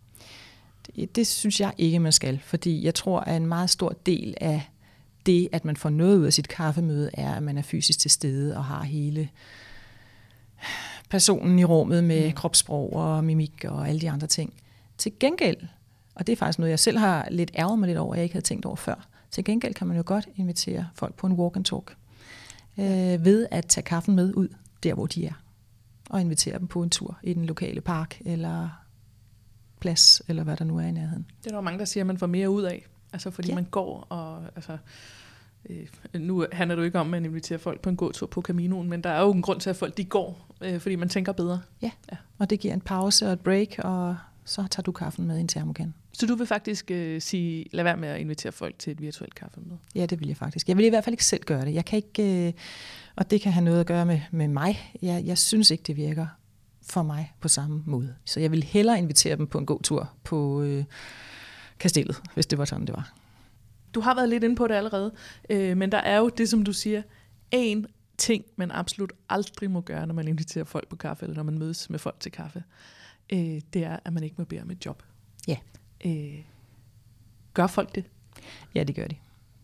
Det, 0.95 1.15
det 1.15 1.27
synes 1.27 1.59
jeg 1.59 1.73
ikke, 1.77 1.99
man 1.99 2.11
skal, 2.11 2.39
fordi 2.43 2.85
jeg 2.85 2.95
tror, 2.95 3.19
at 3.19 3.35
en 3.35 3.45
meget 3.45 3.69
stor 3.69 3.89
del 4.05 4.33
af 4.41 4.69
det, 5.25 5.49
at 5.51 5.65
man 5.65 5.77
får 5.77 5.89
noget 5.89 6.17
ud 6.17 6.25
af 6.25 6.33
sit 6.33 6.47
kaffemøde, 6.47 7.09
er, 7.13 7.35
at 7.35 7.43
man 7.43 7.57
er 7.57 7.61
fysisk 7.61 7.99
til 7.99 8.11
stede 8.11 8.57
og 8.57 8.65
har 8.65 8.83
hele 8.83 9.29
personen 11.09 11.59
i 11.59 11.63
rummet 11.63 12.03
med 12.03 12.27
mm. 12.27 12.33
kropssprog 12.33 12.93
og 12.93 13.23
mimik 13.23 13.65
og 13.65 13.89
alle 13.89 14.01
de 14.01 14.09
andre 14.09 14.27
ting. 14.27 14.53
Til 14.97 15.11
gengæld, 15.19 15.57
og 16.15 16.27
det 16.27 16.33
er 16.33 16.37
faktisk 16.37 16.59
noget, 16.59 16.69
jeg 16.69 16.79
selv 16.79 16.97
har 16.97 17.27
lidt 17.31 17.51
ærget 17.55 17.79
mig 17.79 17.87
lidt 17.87 17.97
over, 17.97 18.15
jeg 18.15 18.23
ikke 18.23 18.33
havde 18.33 18.45
tænkt 18.45 18.65
over 18.65 18.75
før, 18.75 19.07
til 19.31 19.43
gengæld 19.43 19.73
kan 19.73 19.87
man 19.87 19.97
jo 19.97 20.03
godt 20.05 20.27
invitere 20.35 20.87
folk 20.93 21.15
på 21.15 21.27
en 21.27 21.33
walk 21.33 21.55
and 21.55 21.65
talk 21.65 21.95
øh, 22.77 23.25
ved 23.25 23.47
at 23.51 23.65
tage 23.65 23.83
kaffen 23.83 24.15
med 24.15 24.33
ud 24.35 24.47
der, 24.83 24.93
hvor 24.93 25.05
de 25.05 25.25
er 25.25 25.33
og 26.09 26.21
invitere 26.21 26.59
dem 26.59 26.67
på 26.67 26.83
en 26.83 26.89
tur 26.89 27.17
i 27.23 27.33
den 27.33 27.45
lokale 27.45 27.81
park 27.81 28.21
eller 28.25 28.69
plads, 29.79 30.21
eller 30.27 30.43
hvad 30.43 30.57
der 30.57 30.65
nu 30.65 30.77
er 30.77 30.83
i 30.83 30.91
nærheden. 30.91 31.25
Det 31.43 31.51
er 31.51 31.55
der 31.55 31.61
mange, 31.61 31.79
der 31.79 31.85
siger, 31.85 32.03
at 32.03 32.07
man 32.07 32.17
får 32.17 32.27
mere 32.27 32.49
ud 32.49 32.63
af, 32.63 32.87
altså 33.13 33.31
fordi 33.31 33.49
ja. 33.49 33.55
man 33.55 33.63
går 33.63 34.07
og... 34.09 34.43
Altså, 34.55 34.77
øh, 35.69 35.87
nu 36.13 36.45
handler 36.51 36.75
det 36.75 36.81
jo 36.81 36.85
ikke 36.85 36.99
om, 36.99 37.07
at 37.07 37.11
man 37.11 37.25
inviterer 37.25 37.59
folk 37.59 37.81
på 37.81 37.89
en 37.89 37.95
gåtur 37.95 38.27
på 38.27 38.41
Caminoen, 38.41 38.89
men 38.89 39.01
der 39.03 39.09
er 39.09 39.21
jo 39.21 39.31
en 39.31 39.41
grund 39.41 39.59
til, 39.59 39.69
at 39.69 39.75
folk 39.75 39.97
de 39.97 40.05
går, 40.05 40.47
øh, 40.61 40.79
fordi 40.79 40.95
man 40.95 41.09
tænker 41.09 41.31
bedre. 41.31 41.61
Ja. 41.81 41.91
ja, 42.11 42.17
og 42.37 42.49
det 42.49 42.59
giver 42.59 42.73
en 42.73 42.81
pause 42.81 43.27
og 43.27 43.33
et 43.33 43.39
break, 43.39 43.79
og 43.79 44.17
så 44.45 44.67
tager 44.71 44.83
du 44.83 44.91
kaffen 44.91 45.25
med 45.25 45.37
i 45.37 45.41
en 45.41 45.47
termokan. 45.47 45.93
Så 46.11 46.25
du 46.25 46.35
vil 46.35 46.47
faktisk 46.47 46.91
øh, 46.91 47.21
sige, 47.21 47.65
lad 47.71 47.83
være 47.83 47.97
med 47.97 48.09
at 48.09 48.19
invitere 48.19 48.51
folk 48.51 48.79
til 48.79 48.91
et 48.91 49.01
virtuelt 49.01 49.35
kaffemøde? 49.35 49.77
Ja, 49.95 50.05
det 50.05 50.19
vil 50.19 50.27
jeg 50.27 50.37
faktisk. 50.37 50.67
Jeg 50.67 50.77
vil 50.77 50.85
i 50.85 50.89
hvert 50.89 51.03
fald 51.03 51.13
ikke 51.13 51.25
selv 51.25 51.43
gøre 51.43 51.65
det. 51.65 51.73
Jeg 51.73 51.85
kan 51.85 51.97
ikke, 51.97 52.47
øh, 52.47 52.53
og 53.15 53.31
det 53.31 53.41
kan 53.41 53.51
have 53.51 53.63
noget 53.63 53.79
at 53.79 53.85
gøre 53.85 54.05
med, 54.05 54.21
med 54.31 54.47
mig. 54.47 54.93
Jeg, 55.01 55.23
jeg 55.25 55.37
synes 55.37 55.71
ikke, 55.71 55.83
det 55.87 55.97
virker 55.97 56.27
for 56.81 57.03
mig 57.03 57.33
på 57.39 57.47
samme 57.47 57.83
måde. 57.85 58.15
Så 58.25 58.39
jeg 58.39 58.51
vil 58.51 58.63
hellere 58.63 58.99
invitere 58.99 59.35
dem 59.35 59.47
på 59.47 59.57
en 59.57 59.65
god 59.65 59.79
tur 59.81 60.09
på 60.23 60.61
øh, 60.61 60.83
kastellet, 61.79 62.21
hvis 62.33 62.45
det 62.45 62.57
var 62.57 62.65
sådan, 62.65 62.87
det 62.87 62.95
var. 62.95 63.13
Du 63.93 63.99
har 63.99 64.15
været 64.15 64.29
lidt 64.29 64.43
inde 64.43 64.55
på 64.55 64.67
det 64.67 64.73
allerede, 64.73 65.13
øh, 65.49 65.77
men 65.77 65.91
der 65.91 65.97
er 65.97 66.17
jo 66.17 66.29
det, 66.29 66.49
som 66.49 66.63
du 66.63 66.73
siger, 66.73 67.01
en 67.51 67.87
ting, 68.17 68.45
man 68.55 68.71
absolut 68.71 69.13
aldrig 69.29 69.71
må 69.71 69.81
gøre, 69.81 70.07
når 70.07 70.13
man 70.13 70.27
inviterer 70.27 70.65
folk 70.65 70.87
på 70.87 70.95
kaffe, 70.95 71.23
eller 71.23 71.35
når 71.35 71.43
man 71.43 71.59
mødes 71.59 71.89
med 71.89 71.99
folk 71.99 72.19
til 72.19 72.31
kaffe, 72.31 72.63
øh, 73.33 73.61
det 73.73 73.83
er, 73.83 73.99
at 74.05 74.13
man 74.13 74.23
ikke 74.23 74.35
må 74.37 74.43
bede 74.43 74.61
om 74.61 74.71
et 74.71 74.85
job. 74.85 75.03
Ja. 75.47 75.57
Øh, 76.05 76.43
gør 77.53 77.67
folk 77.67 77.95
det? 77.95 78.05
Ja, 78.75 78.83
det 78.83 78.95
gør 78.95 79.07
de. 79.07 79.15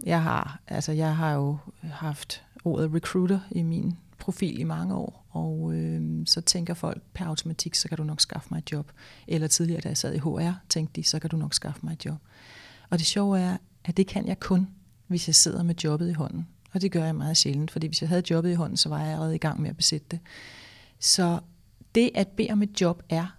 Jeg 0.03 0.23
har, 0.23 0.59
altså, 0.67 0.91
jeg 0.91 1.17
har 1.17 1.33
jo 1.33 1.57
haft 1.81 2.43
ordet 2.65 2.93
recruiter 2.93 3.39
i 3.51 3.63
min 3.63 3.97
profil 4.17 4.59
i 4.59 4.63
mange 4.63 4.95
år, 4.95 5.25
og 5.29 5.73
øh, 5.73 6.25
så 6.25 6.41
tænker 6.41 6.73
folk 6.73 7.01
per 7.13 7.25
automatik, 7.25 7.75
så 7.75 7.89
kan 7.89 7.97
du 7.97 8.03
nok 8.03 8.21
skaffe 8.21 8.47
mig 8.51 8.57
et 8.57 8.71
job. 8.71 8.91
Eller 9.27 9.47
tidligere, 9.47 9.81
da 9.81 9.87
jeg 9.87 9.97
sad 9.97 10.13
i 10.13 10.17
HR, 10.17 10.51
tænkte 10.69 11.01
de, 11.01 11.07
så 11.07 11.19
kan 11.19 11.29
du 11.29 11.37
nok 11.37 11.53
skaffe 11.53 11.79
mig 11.83 11.93
et 11.93 12.05
job. 12.05 12.17
Og 12.89 12.99
det 12.99 13.07
sjove 13.07 13.39
er, 13.39 13.57
at 13.85 13.97
det 13.97 14.07
kan 14.07 14.27
jeg 14.27 14.39
kun, 14.39 14.67
hvis 15.07 15.27
jeg 15.27 15.35
sidder 15.35 15.63
med 15.63 15.75
jobbet 15.83 16.09
i 16.09 16.13
hånden. 16.13 16.47
Og 16.73 16.81
det 16.81 16.91
gør 16.91 17.05
jeg 17.05 17.15
meget 17.15 17.37
sjældent, 17.37 17.71
fordi 17.71 17.87
hvis 17.87 18.01
jeg 18.01 18.09
havde 18.09 18.23
jobbet 18.29 18.51
i 18.51 18.53
hånden, 18.53 18.77
så 18.77 18.89
var 18.89 18.99
jeg 18.99 19.11
allerede 19.11 19.35
i 19.35 19.37
gang 19.37 19.61
med 19.61 19.69
at 19.69 19.77
besætte 19.77 20.07
det. 20.11 20.19
Så 20.99 21.39
det 21.95 22.11
at 22.15 22.27
bede 22.27 22.51
om 22.51 22.63
et 22.63 22.81
job 22.81 23.03
er 23.09 23.37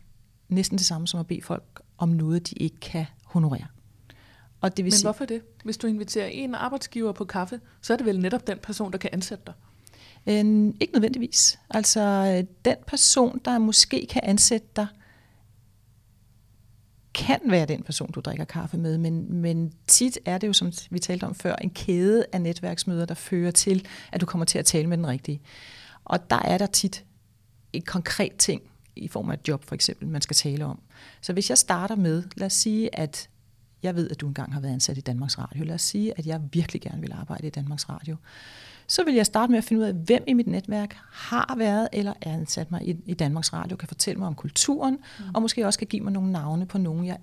næsten 0.49 0.79
det 0.79 0.87
samme 0.87 1.09
som 1.09 1.21
at 1.21 1.27
bede 1.27 1.43
folk 1.43 1.83
om 1.99 2.09
noget, 2.09 2.51
de 2.51 2.55
ikke 2.55 2.81
kan 2.81 3.07
honorere. 3.25 3.67
Og 4.61 4.77
det 4.77 4.85
vil 4.85 4.91
Men 4.91 4.93
sige, 4.93 5.07
hvorfor 5.07 5.25
det? 5.25 5.43
Hvis 5.65 5.77
du 5.77 5.87
inviterer 5.87 6.27
en 6.27 6.55
arbejdsgiver 6.55 7.13
på 7.13 7.25
kaffe, 7.25 7.61
så 7.83 7.93
er 7.93 7.97
det 7.97 8.07
vel 8.07 8.21
netop 8.21 8.47
den 8.47 8.59
person, 8.63 8.93
der 8.93 8.99
kan 8.99 9.11
ansætte 9.13 9.45
dig? 9.47 9.55
Øh, 10.27 10.75
ikke 10.81 10.93
nødvendigvis. 10.93 11.59
Altså 11.71 12.45
den 12.65 12.77
person, 12.87 13.41
der 13.45 13.59
måske 13.59 14.07
kan 14.11 14.23
ansætte 14.25 14.69
dig, 14.77 14.87
kan 17.17 17.41
være 17.45 17.67
den 17.67 17.83
person, 17.83 18.11
du 18.13 18.21
drikker 18.21 18.45
kaffe 18.45 18.79
med, 18.79 18.99
men, 18.99 19.33
men 19.35 19.73
tit 19.87 20.19
er 20.25 20.39
det 20.39 20.47
jo, 20.47 20.53
som 20.53 20.73
vi 20.91 20.99
talte 20.99 21.25
om 21.25 21.35
før, 21.35 21.57
en 21.57 21.71
kæde 21.71 22.27
af 22.33 22.41
netværksmøder, 22.41 23.07
der 23.07 23.15
fører 23.15 23.51
til, 23.51 23.87
at 24.13 24.21
du 24.21 24.27
kommer 24.27 24.45
til 24.45 24.59
at 24.59 24.65
tale 24.65 24.89
med 24.89 24.97
den 24.97 25.07
rigtige. 25.07 25.41
Og 26.05 26.31
der 26.31 26.39
er 26.39 26.59
der 26.59 26.67
tit 26.67 27.05
et 27.73 27.87
konkret 27.87 28.37
ting, 28.37 28.63
i 28.97 29.09
form 29.09 29.31
af 29.31 29.35
et 29.35 29.49
job 29.49 29.65
for 29.65 29.75
eksempel, 29.75 30.09
man 30.09 30.23
skal 30.23 30.37
tale 30.37 30.65
om. 30.65 30.81
Så 31.21 31.33
hvis 31.33 31.51
jeg 31.51 31.59
starter 31.59 31.97
med, 31.97 32.23
lad 32.37 32.47
os 32.47 32.53
sige, 32.53 32.99
at 32.99 33.29
jeg 33.83 33.95
ved, 33.95 34.11
at 34.11 34.21
du 34.21 34.27
engang 34.27 34.53
har 34.53 34.61
været 34.61 34.73
ansat 34.73 34.99
i 34.99 35.01
Danmarks 35.01 35.39
Radio. 35.39 35.65
Lad 35.65 35.75
os 35.75 35.83
sige, 35.83 36.19
at 36.19 36.27
jeg 36.27 36.41
virkelig 36.53 36.83
gerne 36.83 37.01
vil 37.01 37.13
arbejde 37.13 37.47
i 37.47 37.51
Danmarks 37.51 37.89
Radio. 37.89 38.17
Så 38.89 39.05
vil 39.05 39.15
jeg 39.15 39.27
starte 39.27 39.51
med 39.51 39.59
at 39.59 39.65
finde 39.65 39.83
ud 39.83 39.87
af, 39.87 39.95
hvem 39.95 40.25
i 40.27 40.33
mit 40.33 40.47
netværk 40.47 40.97
har 41.13 41.55
været 41.59 41.89
eller 41.93 42.13
er 42.21 42.33
ansat 42.33 42.71
mig 42.71 42.89
i, 42.89 42.97
i 43.07 43.15
Danmarks 43.15 43.53
Radio, 43.53 43.77
kan 43.77 43.89
fortælle 43.89 44.19
mig 44.19 44.29
om 44.29 44.35
kulturen, 44.35 44.99
mm. 45.19 45.25
og 45.35 45.43
måske 45.43 45.67
også 45.67 45.79
kan 45.79 45.89
give 45.89 46.03
mig 46.03 46.13
nogle 46.13 46.33
navne 46.33 46.67
på 46.67 46.79
nogen, 46.79 47.07
jeg 47.07 47.19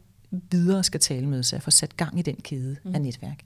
videre 0.52 0.84
skal 0.84 1.00
tale 1.00 1.28
med, 1.28 1.44
så 1.44 1.56
jeg 1.56 1.64
får 1.64 1.72
sat 1.72 1.98
gang 1.98 2.20
i 2.20 2.22
den 2.22 2.36
kæde 2.36 2.76
mm. 2.84 2.96
af 2.96 3.02
netværk. 3.02 3.44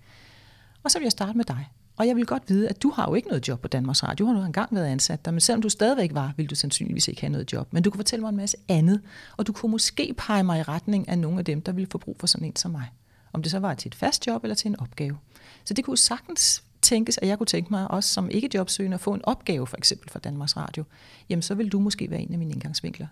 Og 0.83 0.91
så 0.91 0.99
vil 0.99 1.05
jeg 1.05 1.11
starte 1.11 1.37
med 1.37 1.45
dig. 1.45 1.67
Og 1.97 2.07
jeg 2.07 2.15
vil 2.15 2.25
godt 2.25 2.43
vide, 2.47 2.69
at 2.69 2.83
du 2.83 2.89
har 2.89 3.07
jo 3.09 3.15
ikke 3.15 3.27
noget 3.27 3.47
job 3.47 3.61
på 3.61 3.67
Danmarks 3.67 4.03
Radio. 4.03 4.25
Du 4.25 4.31
har 4.31 4.39
nu 4.39 4.45
engang 4.45 4.75
været 4.75 4.85
ansat 4.85 5.25
der, 5.25 5.31
men 5.31 5.39
selvom 5.39 5.61
du 5.61 5.69
stadigvæk 5.69 6.13
var, 6.13 6.33
vil 6.37 6.49
du 6.49 6.55
sandsynligvis 6.55 7.07
ikke 7.07 7.21
have 7.21 7.31
noget 7.31 7.53
job. 7.53 7.73
Men 7.73 7.83
du 7.83 7.89
kan 7.89 7.97
fortælle 7.97 8.21
mig 8.21 8.29
en 8.29 8.35
masse 8.35 8.57
andet, 8.67 9.01
og 9.37 9.47
du 9.47 9.53
kunne 9.53 9.71
måske 9.71 10.13
pege 10.17 10.43
mig 10.43 10.59
i 10.59 10.63
retning 10.63 11.09
af 11.09 11.19
nogle 11.19 11.39
af 11.39 11.45
dem, 11.45 11.61
der 11.61 11.71
ville 11.71 11.87
få 11.91 11.97
brug 11.97 12.15
for 12.19 12.27
sådan 12.27 12.47
en 12.47 12.55
som 12.55 12.71
mig. 12.71 12.91
Om 13.33 13.41
det 13.41 13.51
så 13.51 13.59
var 13.59 13.73
til 13.73 13.89
et 13.89 13.95
fast 13.95 14.27
job 14.27 14.43
eller 14.43 14.55
til 14.55 14.69
en 14.69 14.79
opgave. 14.79 15.17
Så 15.65 15.73
det 15.73 15.85
kunne 15.85 15.97
sagtens 15.97 16.63
tænkes, 16.81 17.17
at 17.17 17.27
jeg 17.27 17.37
kunne 17.37 17.47
tænke 17.47 17.69
mig 17.69 17.91
også 17.91 18.13
som 18.13 18.29
ikke 18.29 18.49
jobsøgende 18.53 18.95
at 18.95 19.01
få 19.01 19.13
en 19.13 19.21
opgave 19.23 19.67
for 19.67 19.77
eksempel 19.77 20.09
fra 20.09 20.19
Danmarks 20.19 20.57
Radio. 20.57 20.83
Jamen 21.29 21.41
så 21.41 21.55
vil 21.55 21.69
du 21.69 21.79
måske 21.79 22.09
være 22.11 22.21
en 22.21 22.33
af 22.33 22.39
mine 22.39 22.53
indgangsvinkler. 22.53 23.07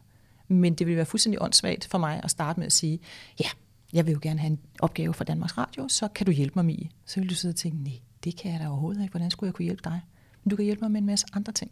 Men 0.48 0.74
det 0.74 0.88
vil 0.88 0.96
være 0.96 1.06
fuldstændig 1.06 1.42
åndssvagt 1.42 1.88
for 1.88 1.98
mig 1.98 2.22
at 2.24 2.32
starte 2.32 2.60
med 2.60 2.66
at 2.66 2.74
sige, 2.74 3.00
ja, 3.40 3.50
jeg 3.94 4.06
vil 4.06 4.14
jo 4.14 4.20
gerne 4.22 4.40
have 4.40 4.52
en 4.52 4.60
opgave 4.80 5.14
fra 5.14 5.24
Danmarks 5.24 5.58
Radio, 5.58 5.88
så 5.88 6.08
kan 6.08 6.26
du 6.26 6.32
hjælpe 6.32 6.54
mig 6.56 6.66
med 6.66 6.78
Så 7.06 7.20
vil 7.20 7.30
du 7.30 7.36
sidde 7.36 7.52
og 7.52 7.56
tænke, 7.56 7.84
nej, 7.84 8.00
det 8.24 8.38
kan 8.38 8.52
jeg 8.52 8.60
da 8.60 8.68
overhovedet 8.68 9.02
ikke. 9.02 9.12
Hvordan 9.12 9.32
skulle 9.32 9.48
jeg 9.48 9.54
kunne 9.54 9.66
hjælpe 9.66 9.82
dig? 9.84 10.02
Men 10.44 10.50
du 10.50 10.56
kan 10.56 10.66
hjælpe 10.66 10.82
mig 10.82 10.92
med 10.92 11.02
en 11.02 11.06
masse 11.06 11.26
andre 11.34 11.54
ting. 11.54 11.72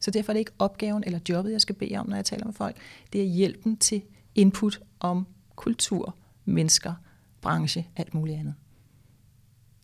Så 0.00 0.10
derfor 0.10 0.32
er 0.32 0.34
det 0.34 0.38
ikke 0.38 0.52
opgaven 0.58 1.02
eller 1.06 1.18
jobbet, 1.28 1.52
jeg 1.52 1.60
skal 1.60 1.74
bede 1.74 1.96
om, 1.96 2.08
når 2.08 2.16
jeg 2.16 2.24
taler 2.24 2.44
med 2.44 2.54
folk. 2.54 2.76
Det 3.12 3.20
er 3.20 3.26
hjælpen 3.26 3.76
til 3.76 4.02
input 4.34 4.80
om 5.00 5.26
kultur, 5.56 6.14
mennesker, 6.44 6.94
branche, 7.40 7.86
alt 7.96 8.14
muligt 8.14 8.38
andet. 8.38 8.54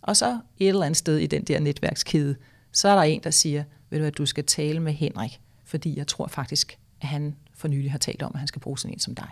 Og 0.05 0.17
så 0.17 0.39
et 0.59 0.69
eller 0.69 0.83
andet 0.83 0.97
sted 0.97 1.19
i 1.19 1.27
den 1.27 1.45
der 1.45 1.61
netværkskæde, 1.61 2.37
så 2.73 2.89
er 2.89 2.95
der 2.95 3.03
en, 3.03 3.21
der 3.25 3.31
siger, 3.31 3.65
ved 3.91 3.99
du 3.99 4.05
at 4.05 4.19
du 4.19 4.27
skal 4.27 4.45
tale 4.45 4.81
med 4.81 4.93
Henrik, 4.93 5.41
fordi 5.65 5.99
jeg 5.99 6.07
tror 6.07 6.27
faktisk, 6.27 6.79
at 7.01 7.09
han 7.09 7.37
for 7.55 7.69
nylig 7.69 7.91
har 7.91 7.99
talt 7.99 8.23
om, 8.23 8.31
at 8.35 8.39
han 8.39 8.49
skal 8.49 8.61
bruge 8.61 8.79
sådan 8.79 8.95
en 8.95 8.99
som 8.99 9.15
dig. 9.15 9.29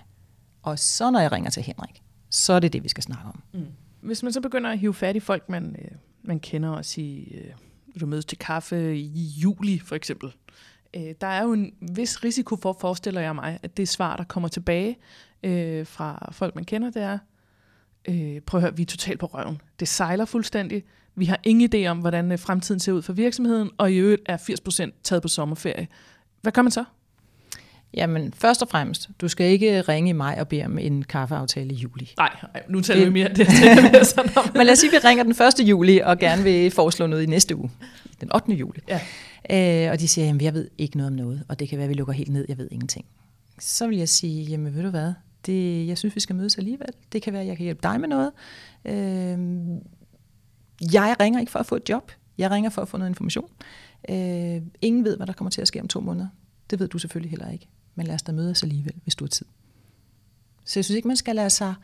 Og 0.62 0.79
så 0.79 1.11
når 1.11 1.20
jeg 1.20 1.33
ringer 1.33 1.51
til 1.51 1.62
Henrik, 1.62 2.03
så 2.31 2.53
er 2.53 2.61
det 2.61 2.73
det, 2.73 2.83
vi 2.83 2.89
skal 2.89 3.03
snakke 3.03 3.25
om. 3.25 3.43
Mm. 3.53 3.66
Hvis 4.01 4.23
man 4.23 4.33
så 4.33 4.41
begynder 4.41 4.70
at 4.70 4.79
hive 4.79 4.95
fat 4.95 5.16
i 5.16 5.20
folk, 5.20 5.49
man, 5.49 5.77
øh, 5.79 5.91
man 6.23 6.41
kender 6.41 6.68
og 6.68 6.85
sige, 6.85 7.35
øh, 7.35 7.53
du 8.01 8.07
mødes 8.07 8.25
til 8.25 8.39
kaffe 8.39 8.97
i 8.97 9.25
juli 9.27 9.79
for 9.79 9.95
eksempel, 9.95 10.33
øh, 10.95 11.14
der 11.20 11.27
er 11.27 11.43
jo 11.43 11.53
en 11.53 11.75
vis 11.81 12.25
risiko 12.25 12.57
for, 12.57 12.77
forestiller 12.81 13.20
jeg 13.20 13.35
mig, 13.35 13.59
at 13.62 13.77
det 13.77 13.89
svar, 13.89 14.16
der 14.16 14.25
kommer 14.25 14.49
tilbage 14.49 14.97
øh, 15.43 15.87
fra 15.87 16.29
folk, 16.33 16.55
man 16.55 16.64
kender, 16.64 16.91
det 16.91 17.03
er, 17.03 17.18
øh, 18.09 18.40
prøv 18.40 18.59
at 18.59 18.62
høre, 18.62 18.76
vi 18.76 18.82
er 18.82 18.86
totalt 18.86 19.20
på 19.20 19.26
røven. 19.26 19.61
Det 19.80 19.88
sejler 19.88 20.24
fuldstændig. 20.24 20.84
Vi 21.14 21.24
har 21.24 21.40
ingen 21.42 21.70
idé 21.74 21.86
om, 21.86 21.98
hvordan 21.98 22.32
øh, 22.32 22.38
fremtiden 22.38 22.80
ser 22.80 22.92
ud 22.92 23.03
for 23.03 23.12
virksomheden, 23.12 23.70
og 23.78 23.92
i 23.92 23.96
øvrigt 23.96 24.22
er 24.26 24.36
80% 24.36 25.00
taget 25.03 25.22
på 25.22 25.28
sommerferie. 25.28 25.88
Hvad 26.42 26.53
gør 26.53 26.62
man 26.62 26.70
så? 26.70 26.84
Jamen, 27.94 28.34
først 28.36 28.62
og 28.62 28.68
fremmest, 28.68 29.09
du 29.20 29.28
skal 29.28 29.46
ikke 29.46 29.80
ringe 29.80 30.11
i 30.11 30.12
mig 30.12 30.40
og 30.40 30.48
bede 30.48 30.64
om 30.64 30.78
en 30.78 31.03
kaffeaftale 31.03 31.74
i 31.74 31.76
juli. 31.76 32.14
Nej, 32.16 32.36
nu 32.68 32.80
taler 32.80 33.05
vi 33.05 33.11
mere 33.11 33.28
det. 33.28 33.38
Men 34.55 34.66
lad 34.66 34.72
os 34.72 34.78
sige, 34.78 34.96
at 34.96 35.03
vi 35.03 35.09
ringer 35.09 35.24
den 35.24 35.62
1. 35.62 35.68
juli 35.68 35.98
og 35.98 36.18
gerne 36.18 36.42
vil 36.42 36.70
foreslå 36.70 37.07
noget 37.07 37.22
i 37.22 37.26
næste 37.26 37.57
uge. 37.57 37.70
Den 38.20 38.34
8. 38.34 38.53
juli. 38.53 38.80
Ja. 38.88 39.86
Øh, 39.86 39.92
og 39.92 40.00
de 40.00 40.09
siger, 40.09 40.26
jamen 40.26 40.40
jeg 40.40 40.55
ved 40.55 40.68
ikke 40.78 40.96
noget 40.96 41.11
om 41.11 41.16
noget, 41.16 41.44
og 41.48 41.59
det 41.59 41.68
kan 41.68 41.78
være, 41.78 41.84
at 41.84 41.88
vi 41.88 41.94
lukker 41.94 42.12
helt 42.12 42.32
ned, 42.32 42.44
jeg 42.48 42.59
ved 42.59 42.68
ingenting. 42.70 43.05
Så 43.59 43.86
vil 43.86 43.98
jeg 43.98 44.09
sige, 44.09 44.44
jamen 44.44 44.74
ved 44.74 44.82
du 44.82 44.90
hvad, 44.90 45.12
det, 45.47 45.86
jeg 45.86 45.99
synes, 45.99 46.14
vi 46.14 46.20
skal 46.20 46.36
mødes 46.36 46.59
alligevel. 46.59 46.88
Det 47.12 47.22
kan 47.22 47.32
være, 47.32 47.43
at 47.43 47.49
jeg 47.49 47.57
kan 47.57 47.64
hjælpe 47.64 47.80
dig 47.82 48.01
med 48.01 48.09
noget. 48.09 48.32
Øh, 48.84 49.38
jeg 50.93 51.16
ringer 51.20 51.40
ikke 51.40 51.53
for 51.53 51.59
at 51.59 51.66
få 51.66 51.76
et 51.76 51.88
job. 51.88 52.12
Jeg 52.38 52.51
ringer 52.51 52.70
for 52.70 52.82
at 52.82 52.88
få 52.88 52.97
noget 52.97 53.11
information. 53.11 53.51
Øh, 54.09 54.62
ingen 54.80 55.05
ved, 55.05 55.16
hvad 55.16 55.26
der 55.26 55.32
kommer 55.32 55.51
til 55.51 55.61
at 55.61 55.68
ske 55.68 55.80
om 55.80 55.88
to 55.88 56.01
måneder. 56.01 56.28
Det 56.70 56.80
ved 56.80 56.88
du 56.88 56.99
selvfølgelig 56.99 57.30
heller 57.30 57.51
ikke. 57.51 57.68
Men 57.95 58.07
lad 58.07 58.14
os 58.14 58.22
da 58.22 58.32
mødes 58.32 58.62
alligevel, 58.62 58.95
hvis 59.03 59.14
du 59.14 59.24
har 59.24 59.28
tid. 59.28 59.47
Så 60.64 60.78
jeg 60.78 60.84
synes 60.84 60.97
ikke, 60.97 61.09
man 61.09 61.16
skal 61.16 61.36
lade 61.36 61.51
sig... 61.51 61.74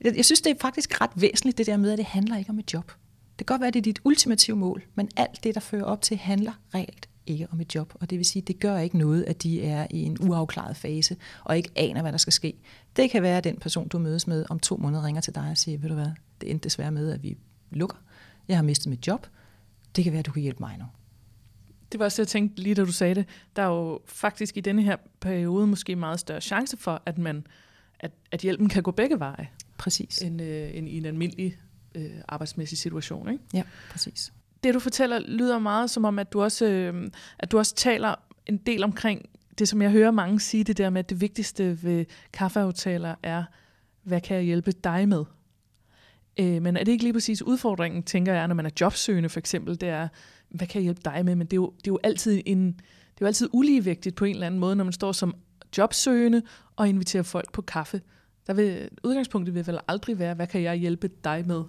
Jeg 0.00 0.24
synes, 0.24 0.40
det 0.40 0.50
er 0.50 0.54
faktisk 0.60 1.00
ret 1.00 1.10
væsentligt, 1.14 1.58
det 1.58 1.66
der 1.66 1.76
med, 1.76 1.90
at 1.90 1.98
det 1.98 2.06
handler 2.06 2.36
ikke 2.36 2.50
om 2.50 2.58
et 2.58 2.72
job. 2.72 2.92
Det 3.38 3.46
kan 3.46 3.54
godt 3.54 3.60
være, 3.60 3.68
at 3.68 3.74
det 3.74 3.80
er 3.80 3.82
dit 3.82 4.00
ultimative 4.04 4.56
mål, 4.56 4.82
men 4.94 5.08
alt 5.16 5.44
det, 5.44 5.54
der 5.54 5.60
fører 5.60 5.84
op 5.84 6.02
til, 6.02 6.16
handler 6.16 6.52
reelt 6.74 7.07
ikke 7.28 7.46
om 7.50 7.60
et 7.60 7.74
job. 7.74 7.94
Og 8.00 8.10
det 8.10 8.18
vil 8.18 8.26
sige, 8.26 8.42
det 8.42 8.60
gør 8.60 8.78
ikke 8.78 8.98
noget, 8.98 9.24
at 9.24 9.42
de 9.42 9.62
er 9.62 9.86
i 9.90 10.02
en 10.02 10.16
uafklaret 10.20 10.76
fase, 10.76 11.16
og 11.44 11.56
ikke 11.56 11.70
aner, 11.76 12.02
hvad 12.02 12.12
der 12.12 12.18
skal 12.18 12.32
ske. 12.32 12.54
Det 12.96 13.10
kan 13.10 13.22
være, 13.22 13.38
at 13.38 13.44
den 13.44 13.56
person, 13.56 13.88
du 13.88 13.98
mødes 13.98 14.26
med 14.26 14.44
om 14.50 14.58
to 14.58 14.76
måneder, 14.76 15.04
ringer 15.04 15.20
til 15.20 15.34
dig 15.34 15.50
og 15.50 15.58
siger, 15.58 15.78
ved 15.78 15.88
du 15.88 15.94
hvad, 15.94 16.10
det 16.40 16.50
endte 16.50 16.64
desværre 16.64 16.90
med, 16.90 17.12
at 17.12 17.22
vi 17.22 17.36
lukker. 17.70 17.96
Jeg 18.48 18.56
har 18.56 18.62
mistet 18.62 18.90
mit 18.90 19.06
job. 19.06 19.26
Det 19.96 20.04
kan 20.04 20.12
være, 20.12 20.20
at 20.20 20.26
du 20.26 20.32
kan 20.32 20.42
hjælpe 20.42 20.60
mig 20.60 20.78
nu. 20.78 20.84
Det 21.92 21.98
var 22.00 22.04
også 22.04 22.22
det, 22.22 22.26
jeg 22.26 22.28
tænkte 22.28 22.62
lige, 22.62 22.74
da 22.74 22.84
du 22.84 22.92
sagde 22.92 23.14
det. 23.14 23.26
Der 23.56 23.62
er 23.62 23.66
jo 23.66 24.00
faktisk 24.06 24.56
i 24.56 24.60
denne 24.60 24.82
her 24.82 24.96
periode 25.20 25.66
måske 25.66 25.96
meget 25.96 26.20
større 26.20 26.40
chance 26.40 26.76
for, 26.76 27.02
at 27.06 27.18
man 27.18 27.46
at, 28.00 28.10
at 28.30 28.40
hjælpen 28.40 28.68
kan 28.68 28.82
gå 28.82 28.90
begge 28.90 29.18
veje. 29.18 29.48
Præcis. 29.78 30.18
End, 30.18 30.42
øh, 30.42 30.76
end 30.76 30.88
i 30.88 30.96
en 30.96 31.04
almindelig 31.04 31.56
øh, 31.94 32.10
arbejdsmæssig 32.28 32.78
situation. 32.78 33.28
Ikke? 33.28 33.44
Ja, 33.54 33.62
præcis. 33.90 34.32
Det 34.64 34.74
du 34.74 34.80
fortæller 34.80 35.18
lyder 35.18 35.58
meget 35.58 35.90
som 35.90 36.04
om, 36.04 36.18
at 36.18 36.32
du 36.32 36.42
også, 36.42 36.66
øh, 36.66 37.10
at 37.38 37.52
du 37.52 37.58
også 37.58 37.74
taler 37.74 38.14
en 38.46 38.56
del 38.56 38.84
omkring 38.84 39.28
det, 39.58 39.68
som 39.68 39.82
jeg 39.82 39.90
hører 39.90 40.10
mange 40.10 40.40
sige, 40.40 40.64
det 40.64 40.78
der 40.78 40.90
med, 40.90 40.98
at 40.98 41.10
det 41.10 41.20
vigtigste 41.20 41.82
ved 41.82 42.04
kaffeaftaler 42.32 43.14
er, 43.22 43.44
hvad 44.02 44.20
kan 44.20 44.36
jeg 44.36 44.44
hjælpe 44.44 44.72
dig 44.72 45.08
med? 45.08 45.24
Øh, 46.40 46.62
men 46.62 46.76
er 46.76 46.84
det 46.84 46.92
ikke 46.92 47.04
lige 47.04 47.12
præcis 47.12 47.42
udfordringen, 47.42 48.02
tænker 48.02 48.34
jeg, 48.34 48.48
når 48.48 48.54
man 48.54 48.66
er 48.66 48.70
jobsøgende 48.80 49.28
for 49.28 49.38
eksempel, 49.38 49.80
det 49.80 49.88
er, 49.88 50.08
hvad 50.48 50.66
kan 50.66 50.78
jeg 50.78 50.82
hjælpe 50.82 51.00
dig 51.04 51.24
med? 51.24 51.36
Men 51.36 51.46
det 51.46 51.52
er 51.52 51.56
jo, 51.60 51.72
det 51.76 51.86
er 51.86 51.92
jo 51.92 51.98
altid 52.02 52.42
en, 52.46 52.66
det 52.66 53.20
er 53.20 53.20
jo 53.20 53.26
altid 53.26 53.48
uligevægtigt 53.52 54.16
på 54.16 54.24
en 54.24 54.34
eller 54.34 54.46
anden 54.46 54.60
måde, 54.60 54.76
når 54.76 54.84
man 54.84 54.92
står 54.92 55.12
som 55.12 55.34
jobsøgende 55.78 56.42
og 56.76 56.88
inviterer 56.88 57.22
folk 57.22 57.52
på 57.52 57.62
kaffe. 57.62 58.00
Der 58.46 58.54
vil, 58.54 58.88
udgangspunktet 59.04 59.54
vil 59.54 59.66
vel 59.66 59.78
aldrig 59.88 60.18
være, 60.18 60.34
hvad 60.34 60.46
kan 60.46 60.62
jeg 60.62 60.76
hjælpe 60.76 61.10
dig 61.24 61.44
med? 61.46 61.62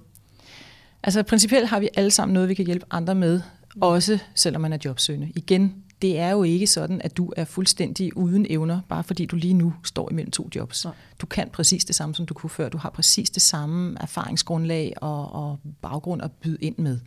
Altså 1.03 1.23
principielt 1.23 1.67
har 1.67 1.79
vi 1.79 1.89
alle 1.95 2.11
sammen 2.11 2.33
noget, 2.33 2.49
vi 2.49 2.53
kan 2.53 2.65
hjælpe 2.65 2.85
andre 2.91 3.15
med, 3.15 3.41
også 3.81 4.19
selvom 4.35 4.61
man 4.61 4.73
er 4.73 4.77
jobsøgende. 4.85 5.31
Igen, 5.35 5.83
det 6.01 6.19
er 6.19 6.29
jo 6.29 6.43
ikke 6.43 6.67
sådan, 6.67 7.01
at 7.01 7.17
du 7.17 7.33
er 7.37 7.45
fuldstændig 7.45 8.17
uden 8.17 8.45
evner, 8.49 8.81
bare 8.89 9.03
fordi 9.03 9.25
du 9.25 9.35
lige 9.35 9.53
nu 9.53 9.73
står 9.83 10.11
imellem 10.11 10.31
to 10.31 10.49
jobs. 10.55 10.85
Nej. 10.85 10.93
Du 11.21 11.25
kan 11.25 11.49
præcis 11.49 11.85
det 11.85 11.95
samme, 11.95 12.15
som 12.15 12.25
du 12.25 12.33
kunne 12.33 12.49
før. 12.49 12.69
Du 12.69 12.77
har 12.77 12.89
præcis 12.89 13.29
det 13.29 13.41
samme 13.41 13.97
erfaringsgrundlag 14.01 14.93
og, 15.01 15.31
og 15.31 15.59
baggrund 15.81 16.21
at 16.21 16.31
byde 16.31 16.57
ind 16.61 16.77
med. 16.77 16.99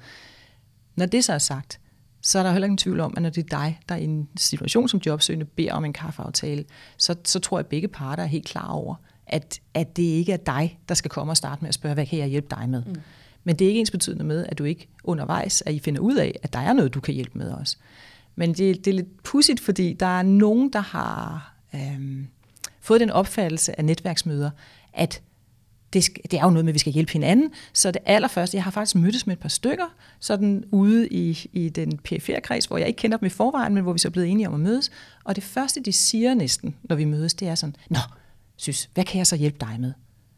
Når 0.97 1.07
det 1.07 1.25
så 1.25 1.33
er 1.33 1.39
sagt, 1.39 1.81
så 2.21 2.39
er 2.39 2.43
der 2.43 2.53
heller 2.53 2.67
ingen 2.67 2.79
tvivl 2.79 3.01
om, 3.01 3.15
at 3.17 3.23
når 3.23 3.31
det 3.31 3.45
er 3.45 3.49
dig, 3.59 3.81
der 3.89 3.97
i 3.97 4.05
en 4.05 4.29
situation 4.37 4.89
som 4.89 5.01
jobsøgende 5.07 5.45
beder 5.45 5.73
om 5.73 5.85
en 5.85 5.93
kaffeaftale, 5.93 6.65
så, 6.97 7.15
så 7.25 7.41
tror 7.41 7.59
jeg, 7.59 7.65
at 7.65 7.67
begge 7.67 7.89
parter 7.89 8.23
er 8.23 8.27
helt 8.27 8.47
klar 8.47 8.69
over, 8.69 8.95
at, 9.27 9.61
at 9.75 9.97
det 9.97 10.03
ikke 10.03 10.33
er 10.33 10.37
dig, 10.37 10.79
der 10.89 10.95
skal 10.95 11.11
komme 11.11 11.33
og 11.33 11.37
starte 11.37 11.61
med 11.61 11.69
at 11.69 11.75
spørge, 11.75 11.95
hvad 11.95 12.07
kan 12.07 12.19
jeg 12.19 12.29
hjælpe 12.29 12.57
dig 12.57 12.69
med? 12.69 12.83
Mm. 12.85 12.95
Men 13.45 13.57
det 13.57 13.65
er 13.65 13.69
ikke 13.69 13.81
ens 13.81 13.91
betydende 13.91 14.25
med, 14.25 14.47
at 14.49 14.59
du 14.59 14.65
ikke 14.65 14.89
undervejs, 15.05 15.63
at 15.67 15.75
I 15.75 15.79
finder 15.79 16.01
ud 16.01 16.17
af, 16.17 16.39
at 16.43 16.53
der 16.53 16.59
er 16.59 16.73
noget, 16.73 16.95
du 16.95 17.01
kan 17.01 17.15
hjælpe 17.15 17.39
med 17.39 17.51
også. 17.51 17.77
Men 18.37 18.53
det, 18.55 18.85
det 18.85 18.91
er 18.91 18.95
lidt 18.95 19.23
pudsigt, 19.23 19.61
fordi 19.61 19.93
der 19.93 20.07
er 20.07 20.23
nogen, 20.23 20.73
der 20.73 20.81
har 20.81 21.55
øhm, 21.75 22.27
fået 22.81 23.01
den 23.01 23.11
opfattelse 23.11 23.79
af 23.79 23.85
netværksmøder, 23.85 24.51
at 24.93 25.23
det, 25.93 26.05
skal, 26.05 26.23
det 26.31 26.39
er 26.39 26.43
jo 26.43 26.51
noget 26.51 26.65
med, 26.65 26.73
at 26.73 26.75
vi 26.75 26.79
skal 26.79 26.93
hjælpe 26.93 27.13
hinanden. 27.13 27.51
Så 27.73 27.91
det 27.91 28.03
allerførste, 28.07 28.57
jeg 28.57 28.65
har 28.65 28.71
faktisk 28.71 28.97
mødtes 28.97 29.27
med 29.27 29.37
et 29.37 29.41
par 29.41 29.49
stykker, 29.49 29.95
sådan 30.21 30.65
ude 30.71 31.09
i, 31.09 31.51
i 31.53 31.69
den 31.69 31.99
PFR-kreds, 31.99 32.67
hvor 32.67 32.79
jeg 32.79 32.89
ikke 32.89 32.99
kender 32.99 33.17
dem 33.17 33.27
i 33.27 33.29
forvejen, 33.29 33.75
men 33.75 33.83
hvor 33.83 33.93
vi 33.93 33.99
så 33.99 34.09
er 34.09 34.13
blevet 34.13 34.29
enige 34.29 34.49
om 34.49 34.55
at 34.55 34.61
mødes. 34.61 34.91
Og 35.25 35.37
det 35.37 35.45
første, 35.45 35.81
de 35.81 35.93
siger 35.93 36.35
næsten, 36.35 36.77
når 36.83 36.97
vi 36.97 37.05
mødes, 37.05 37.35
det 37.35 37.49
er 37.49 37.55
sådan, 37.55 37.77
Nå, 37.91 37.99
synes, 38.57 38.91
hvad 38.95 39.05
kan 39.05 39.19
jeg 39.19 39.27
så 39.27 39.37
hjælpe 39.37 39.59
dig 39.61 39.77
med? 39.81 39.93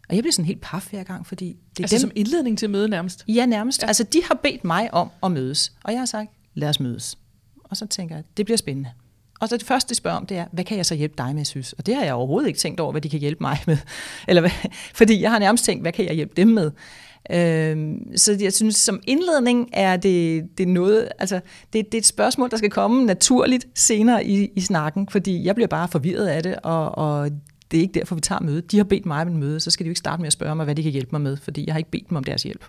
Og 0.09 0.15
jeg 0.15 0.23
bliver 0.23 0.33
sådan 0.33 0.45
helt 0.45 0.61
paf 0.61 0.87
hver 0.91 1.03
gang, 1.03 1.27
fordi 1.27 1.47
det 1.47 1.79
er 1.79 1.85
altså 1.85 1.97
dem, 1.97 2.01
som 2.01 2.11
indledning 2.15 2.59
til 2.59 2.71
møde 2.71 2.89
nærmest? 2.89 3.25
Ja, 3.29 3.47
nærmest. 3.47 3.83
Ja. 3.83 3.87
Altså, 3.87 4.05
de 4.05 4.23
har 4.29 4.35
bedt 4.35 4.65
mig 4.65 4.95
om 4.95 5.11
at 5.23 5.33
mødes, 5.33 5.73
og 5.85 5.93
jeg 5.93 6.01
har 6.01 6.07
sagt, 6.07 6.31
lad 6.55 6.69
os 6.69 6.81
mødes. 6.81 7.19
Og 7.65 7.77
så 7.77 7.87
tænker 7.87 8.15
jeg, 8.15 8.25
det 8.37 8.47
bliver 8.47 8.59
spændende. 8.59 8.91
Og 9.41 9.49
så 9.49 9.57
det 9.57 9.67
første, 9.67 9.89
de 9.89 9.95
spørger 9.95 10.17
om, 10.17 10.27
det 10.27 10.37
er, 10.37 10.47
hvad 10.53 10.65
kan 10.65 10.77
jeg 10.77 10.87
så 10.87 10.95
hjælpe 10.95 11.15
dig 11.19 11.35
med, 11.35 11.45
synes? 11.45 11.73
Og 11.73 11.87
det 11.87 11.95
har 11.95 12.05
jeg 12.05 12.15
overhovedet 12.15 12.49
ikke 12.49 12.59
tænkt 12.59 12.81
over, 12.81 12.93
hvad 12.93 13.01
de 13.01 13.09
kan 13.11 13.21
hjælpe 13.21 13.39
mig 13.41 13.59
med. 13.67 13.77
Eller 14.29 14.41
hvad, 14.41 14.51
fordi 14.95 15.21
jeg 15.21 15.31
har 15.31 15.39
nærmest 15.39 15.65
tænkt, 15.65 15.85
hvad 15.85 15.93
kan 15.93 16.05
jeg 16.05 16.15
hjælpe 16.15 16.35
dem 16.37 16.49
med? 16.49 16.71
Øhm, 17.31 18.17
så 18.17 18.37
jeg 18.41 18.53
synes, 18.53 18.77
som 18.77 19.01
indledning 19.07 19.69
er 19.73 19.97
det, 19.97 20.45
det 20.59 20.69
noget, 20.69 21.09
altså 21.19 21.41
det, 21.73 21.87
det 21.87 21.95
er 21.95 21.99
et 21.99 22.07
spørgsmål, 22.07 22.51
der 22.51 22.57
skal 22.57 22.71
komme 22.71 23.05
naturligt 23.05 23.67
senere 23.75 24.25
i, 24.25 24.49
i 24.57 24.61
snakken, 24.61 25.09
fordi 25.09 25.45
jeg 25.45 25.55
bliver 25.55 25.69
bare 25.69 25.89
forvirret 25.89 26.27
af 26.27 26.43
det, 26.43 26.57
og, 26.63 26.99
og 26.99 27.31
det 27.75 27.81
er 27.81 27.83
ikke 27.83 28.01
derfor, 28.01 28.15
vi 28.15 28.21
tager 28.21 28.41
mødet. 28.41 28.71
De 28.73 28.77
har 28.77 28.85
bedt 28.85 29.07
mig 29.07 29.23
om 29.23 29.29
en 29.29 29.37
møde, 29.37 29.61
så 29.61 29.71
skal 29.71 29.85
de 29.85 29.89
jo 29.89 29.91
ikke 29.91 29.99
starte 29.99 30.21
med 30.21 30.27
at 30.27 30.33
spørge 30.33 30.57
mig, 30.57 30.65
hvad 30.65 30.75
de 30.75 30.83
kan 30.83 30.93
hjælpe 30.93 31.09
mig 31.13 31.21
med, 31.21 31.37
fordi 31.37 31.65
jeg 31.67 31.75
har 31.75 31.79
ikke 31.79 31.91
bedt 31.91 32.09
dem 32.09 32.17
om 32.17 32.25
deres 32.25 32.43
hjælp. 32.43 32.65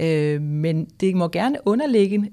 Øh, 0.00 0.42
men 0.42 0.84
det 0.84 1.16
må 1.16 1.28
gerne 1.28 1.58
underlægge 1.66 2.30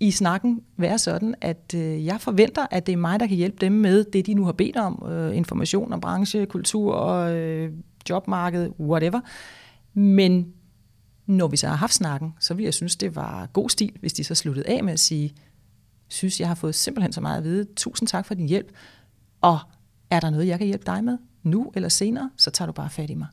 i 0.00 0.10
snakken 0.10 0.60
være 0.76 0.98
sådan, 0.98 1.34
at 1.40 1.74
øh, 1.74 2.06
jeg 2.06 2.20
forventer, 2.20 2.66
at 2.70 2.86
det 2.86 2.92
er 2.92 2.96
mig, 2.96 3.20
der 3.20 3.26
kan 3.26 3.36
hjælpe 3.36 3.56
dem 3.60 3.72
med 3.72 4.04
det, 4.04 4.26
de 4.26 4.34
nu 4.34 4.44
har 4.44 4.52
bedt 4.52 4.76
om. 4.76 5.08
Øh, 5.10 5.36
information 5.36 5.92
om 5.92 6.00
branche, 6.00 6.46
kultur, 6.46 6.94
og, 6.94 7.36
øh, 7.36 7.72
jobmarked, 8.10 8.70
whatever. 8.80 9.20
Men 9.94 10.52
når 11.26 11.48
vi 11.48 11.56
så 11.56 11.68
har 11.68 11.76
haft 11.76 11.94
snakken, 11.94 12.34
så 12.40 12.54
vil 12.54 12.64
jeg 12.64 12.74
synes, 12.74 12.96
det 12.96 13.16
var 13.16 13.46
god 13.46 13.70
stil, 13.70 13.92
hvis 14.00 14.12
de 14.12 14.24
så 14.24 14.34
sluttede 14.34 14.68
af 14.68 14.84
med 14.84 14.92
at 14.92 15.00
sige, 15.00 15.34
synes, 16.08 16.40
jeg 16.40 16.48
har 16.48 16.54
fået 16.54 16.74
simpelthen 16.74 17.12
så 17.12 17.20
meget 17.20 17.38
at 17.38 17.44
vide. 17.44 17.66
Tusind 17.76 18.08
tak 18.08 18.26
for 18.26 18.34
din 18.34 18.48
hjælp. 18.48 18.72
Og 19.40 19.58
er 20.10 20.20
der 20.20 20.30
noget, 20.30 20.46
jeg 20.46 20.58
kan 20.58 20.66
hjælpe 20.66 20.86
dig 20.86 21.04
med 21.04 21.18
nu 21.48 21.72
eller 21.74 21.88
senere, 21.88 22.30
så 22.36 22.50
tager 22.50 22.66
du 22.66 22.72
bare 22.72 22.90
fat 22.90 23.10
i 23.10 23.14
mig. 23.14 23.26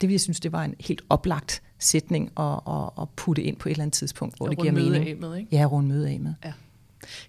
Det 0.00 0.08
vil 0.08 0.14
jeg 0.14 0.20
synes, 0.20 0.40
det 0.40 0.52
var 0.52 0.64
en 0.64 0.74
helt 0.80 1.02
oplagt 1.08 1.62
sætning 1.78 2.30
at, 2.38 2.60
at, 2.68 3.02
at 3.02 3.08
putte 3.16 3.42
ind 3.42 3.56
på 3.56 3.68
et 3.68 3.70
eller 3.70 3.82
andet 3.82 3.94
tidspunkt, 3.94 4.36
hvor 4.36 4.46
og 4.46 4.50
det 4.50 4.58
giver 4.58 4.72
mening. 4.72 5.08
Af 5.08 5.16
med, 5.16 5.36
ikke? 5.36 5.56
Ja, 5.56 5.64
rundt 5.64 5.88
møde 5.88 6.08
af 6.08 6.20
med. 6.20 6.34
Ja. 6.44 6.52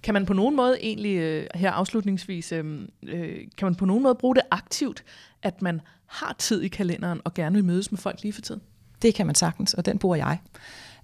Kan 0.03 0.13
man 0.13 0.25
på 0.25 0.33
nogen 0.33 0.55
måde 0.55 0.77
egentlig, 0.81 1.15
øh, 1.15 1.47
her 1.55 1.71
afslutningsvis, 1.71 2.51
øhm, 2.51 2.89
øh, 3.03 3.37
kan 3.57 3.65
man 3.65 3.75
på 3.75 3.85
nogen 3.85 4.03
måde 4.03 4.15
bruge 4.15 4.35
det 4.35 4.43
aktivt, 4.51 5.03
at 5.43 5.61
man 5.61 5.81
har 6.05 6.35
tid 6.39 6.61
i 6.61 6.67
kalenderen 6.67 7.21
og 7.23 7.33
gerne 7.33 7.55
vil 7.55 7.65
mødes 7.65 7.91
med 7.91 7.97
folk 7.97 8.21
lige 8.21 8.33
for 8.33 8.41
tiden? 8.41 8.61
Det 9.01 9.15
kan 9.15 9.25
man 9.25 9.35
sagtens, 9.35 9.73
og 9.73 9.85
den 9.85 9.99
bruger 9.99 10.15
jeg. 10.15 10.39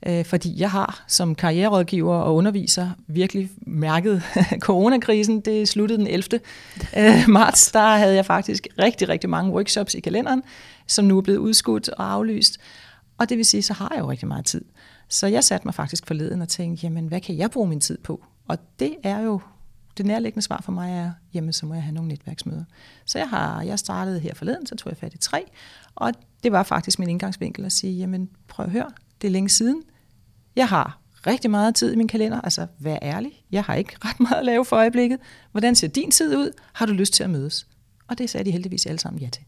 Øh, 0.05 0.25
fordi 0.25 0.59
jeg 0.59 0.71
har 0.71 1.03
som 1.07 1.35
karriererådgiver 1.35 2.15
og 2.15 2.35
underviser 2.35 2.89
virkelig 3.07 3.49
mærket 3.67 4.23
coronakrisen. 4.59 5.41
Det 5.41 5.67
sluttede 5.69 5.99
den 5.99 6.07
11. 6.07 6.39
Øh, 6.97 7.29
marts. 7.29 7.71
Der 7.71 7.95
havde 7.95 8.15
jeg 8.15 8.25
faktisk 8.25 8.67
rigtig, 8.79 9.09
rigtig 9.09 9.29
mange 9.29 9.51
workshops 9.51 9.95
i 9.95 9.99
kalenderen, 9.99 10.43
som 10.87 11.05
nu 11.05 11.17
er 11.17 11.21
blevet 11.21 11.39
udskudt 11.39 11.89
og 11.89 12.11
aflyst. 12.13 12.57
Og 13.17 13.29
det 13.29 13.37
vil 13.37 13.45
sige, 13.45 13.61
så 13.61 13.73
har 13.73 13.91
jeg 13.95 13.99
jo 13.99 14.11
rigtig 14.11 14.27
meget 14.27 14.45
tid. 14.45 14.65
Så 15.07 15.27
jeg 15.27 15.43
satte 15.43 15.67
mig 15.67 15.73
faktisk 15.73 16.07
forleden 16.07 16.41
og 16.41 16.49
tænkte, 16.49 16.83
jamen 16.83 17.07
hvad 17.07 17.21
kan 17.21 17.37
jeg 17.37 17.51
bruge 17.51 17.67
min 17.67 17.79
tid 17.79 17.97
på? 17.97 18.23
Og 18.47 18.57
det 18.79 18.95
er 19.03 19.19
jo, 19.19 19.41
det 19.97 20.05
nærliggende 20.05 20.41
svar 20.41 20.61
for 20.63 20.71
mig 20.71 20.91
er, 20.91 21.11
jamen 21.33 21.53
så 21.53 21.65
må 21.65 21.73
jeg 21.73 21.83
have 21.83 21.93
nogle 21.93 22.09
netværksmøder. 22.09 22.63
Så 23.05 23.17
jeg 23.17 23.29
har, 23.29 23.61
jeg 23.61 23.79
startede 23.79 24.19
her 24.19 24.33
forleden, 24.33 24.65
så 24.65 24.75
tog 24.75 24.89
jeg 24.89 24.97
fat 24.97 25.13
i 25.13 25.17
tre, 25.17 25.43
og 25.95 26.13
det 26.43 26.51
var 26.51 26.63
faktisk 26.63 26.99
min 26.99 27.09
indgangsvinkel 27.09 27.65
at 27.65 27.71
sige, 27.71 27.93
jamen 27.97 28.29
prøv 28.47 28.65
at 28.65 28.71
høre, 28.71 28.89
det 29.21 29.27
er 29.27 29.31
længe 29.31 29.49
siden. 29.49 29.83
Jeg 30.55 30.67
har 30.67 30.99
rigtig 31.27 31.51
meget 31.51 31.75
tid 31.75 31.93
i 31.93 31.95
min 31.95 32.07
kalender, 32.07 32.41
altså 32.41 32.67
vær 32.79 32.97
ærlig, 33.01 33.43
jeg 33.51 33.63
har 33.63 33.75
ikke 33.75 33.95
ret 34.05 34.19
meget 34.19 34.35
at 34.39 34.45
lave 34.45 34.65
for 34.65 34.75
øjeblikket. 34.75 35.19
Hvordan 35.51 35.75
ser 35.75 35.87
din 35.87 36.11
tid 36.11 36.37
ud? 36.37 36.51
Har 36.73 36.85
du 36.85 36.93
lyst 36.93 37.13
til 37.13 37.23
at 37.23 37.29
mødes? 37.29 37.67
Og 38.07 38.17
det 38.17 38.29
sagde 38.29 38.45
de 38.45 38.51
heldigvis 38.51 38.85
alle 38.85 38.99
sammen 38.99 39.21
ja 39.21 39.29
til. 39.29 39.43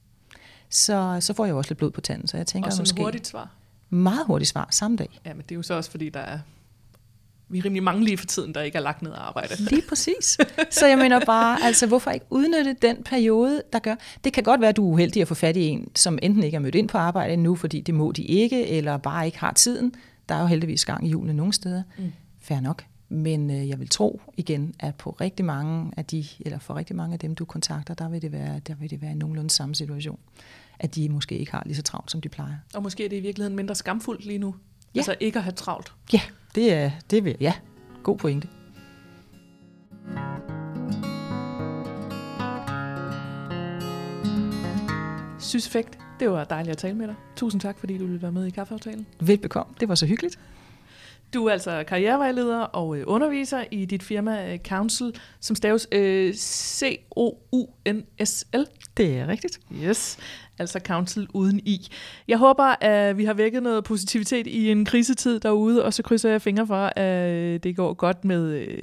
Så, 0.70 1.18
så 1.20 1.34
får 1.34 1.46
jeg 1.46 1.56
også 1.56 1.70
lidt 1.70 1.78
blod 1.78 1.92
på 1.92 2.02
tanden, 2.02 2.28
så 2.28 2.38
jeg 2.38 2.48
tænker 2.48 2.72
og 2.72 2.76
måske... 2.80 3.02
hurtigt 3.02 3.28
svar? 3.28 3.50
Meget 3.90 4.26
hurtigt 4.26 4.50
svar, 4.50 4.68
samme 4.72 4.98
dag. 4.98 5.20
Ja, 5.26 5.34
men 5.34 5.42
det 5.42 5.52
er 5.52 5.56
jo 5.56 5.62
så 5.62 5.74
også, 5.74 5.92
fordi 5.92 6.10
der 6.10 6.20
er 6.20 6.40
vi 7.50 7.60
er 7.60 7.66
rimelig 7.66 7.84
mange 7.84 8.04
lige 8.04 8.18
for 8.18 8.26
tiden, 8.26 8.54
der 8.54 8.62
ikke 8.62 8.78
er 8.78 8.82
lagt 8.82 9.02
ned 9.02 9.12
arbejde. 9.16 9.56
Lige 9.70 9.82
præcis. 9.90 10.38
Så 10.70 10.88
jeg 10.88 10.98
mener 10.98 11.26
bare, 11.26 11.64
altså 11.64 11.88
hvorfor 11.88 12.12
ikke 12.12 12.26
udnytte 12.30 12.76
den 12.82 12.98
periode, 13.04 13.64
der 13.74 13.80
gør... 13.80 13.96
Det 14.24 14.34
kan 14.34 14.44
godt 14.44 14.62
være, 14.62 14.70
at 14.70 14.78
du 14.78 14.90
er 14.90 14.94
uheldig 14.94 15.22
at 15.22 15.28
få 15.28 15.34
fat 15.34 15.58
i 15.58 15.62
en, 15.68 15.92
som 15.96 16.20
enten 16.22 16.44
ikke 16.44 16.56
er 16.56 16.60
mødt 16.60 16.76
ind 16.76 16.90
på 16.90 16.98
arbejde 16.98 17.34
endnu, 17.34 17.56
fordi 17.56 17.82
det 17.82 17.94
må 17.94 18.12
de 18.12 18.24
ikke, 18.24 18.68
eller 18.68 18.98
bare 18.98 19.26
ikke 19.26 19.40
har 19.40 19.54
tiden. 19.54 19.94
Der 20.30 20.36
er 20.36 20.42
jo 20.42 20.48
heldigvis 20.48 20.86
gang 20.86 21.08
i 21.08 21.10
julen 21.10 21.36
nogle 21.36 21.54
steder. 21.54 21.84
Mm. 21.98 22.12
Fair 22.40 22.60
nok. 22.60 22.86
Men 23.10 23.50
øh, 23.50 23.70
jeg 23.70 23.80
vil 23.80 23.90
tro 23.90 24.22
igen, 24.38 24.74
at 24.80 24.96
på 24.96 25.10
rigtig 25.10 25.46
mange 25.46 25.92
af 25.98 26.06
de, 26.06 26.26
eller 26.40 26.60
for 26.60 26.76
rigtig 26.76 26.96
mange 26.96 27.14
af 27.14 27.20
dem, 27.20 27.36
du 27.36 27.46
kontakter, 27.46 27.94
der 27.94 28.10
vil 28.10 28.22
det 28.22 28.32
være, 28.32 28.60
der 28.60 28.76
vil 28.76 28.90
det 28.90 29.02
være 29.02 29.12
en 29.12 29.18
nogenlunde 29.18 29.50
samme 29.50 29.76
situation. 29.76 30.20
At 30.80 30.96
de 30.96 31.10
måske 31.10 31.38
ikke 31.38 31.52
har 31.52 31.64
lige 31.66 31.76
så 31.76 31.82
travlt, 31.82 32.12
som 32.12 32.22
de 32.22 32.30
plejer. 32.30 32.56
Og 32.74 32.84
måske 32.84 33.06
er 33.06 33.10
det 33.10 33.18
i 33.18 33.20
virkeligheden 33.20 33.56
mindre 33.56 33.76
skamfuldt 33.76 34.26
lige 34.26 34.40
nu. 34.40 34.56
Ja. 34.96 35.00
Altså 35.00 35.16
ikke 35.20 35.38
at 35.38 35.44
have 35.44 35.54
travlt. 35.54 35.94
Ja, 36.14 36.22
det 36.56 36.74
er, 36.74 36.92
det 37.10 37.24
vil, 37.24 37.38
ja, 37.40 37.54
god 38.04 38.18
pointe. 38.18 38.48
Syseffekt, 45.40 46.00
det 46.20 46.32
var 46.32 46.44
dejligt 46.44 46.72
at 46.72 46.78
tale 46.78 46.94
med 46.94 47.08
dig. 47.08 47.16
Tusind 47.36 47.62
tak, 47.62 47.80
fordi 47.80 47.98
du 47.98 48.06
ville 48.06 48.22
være 48.22 48.32
med 48.32 48.46
i 48.46 48.50
kaffeaftalen. 48.50 49.06
Velbekomme, 49.20 49.74
det 49.80 49.90
var 49.90 49.96
så 49.96 50.06
hyggeligt. 50.06 50.40
Du 51.34 51.46
er 51.46 51.52
altså 51.52 51.84
karrierevejleder 51.88 52.60
og 52.60 52.98
øh, 52.98 53.04
underviser 53.08 53.64
i 53.72 53.86
dit 53.86 54.04
firma 54.04 54.54
øh, 54.54 54.60
Council, 54.60 55.16
som 55.40 55.56
staves 55.56 55.88
øh, 55.92 56.34
C-O-U-N-S-L. 56.34 57.46
Det 58.98 59.18
er 59.18 59.28
rigtigt. 59.28 59.60
Yes, 59.84 60.18
altså 60.60 60.80
Council 60.86 61.28
uden 61.34 61.60
i. 61.60 61.88
Jeg 62.28 62.38
håber, 62.38 62.84
at 62.84 63.18
vi 63.18 63.26
har 63.26 63.34
vækket 63.34 63.64
noget 63.64 63.84
positivitet 63.84 64.48
i 64.48 64.72
en 64.72 64.86
krisetid 64.86 65.40
derude, 65.40 65.86
og 65.86 65.94
så 65.94 66.04
krydser 66.04 66.30
jeg 66.30 66.42
fingre 66.42 66.68
for, 66.68 66.94
at 66.96 67.64
det 67.64 67.76
går 67.76 67.94
godt 67.94 68.26
med 68.26 68.52
øh, 68.52 68.78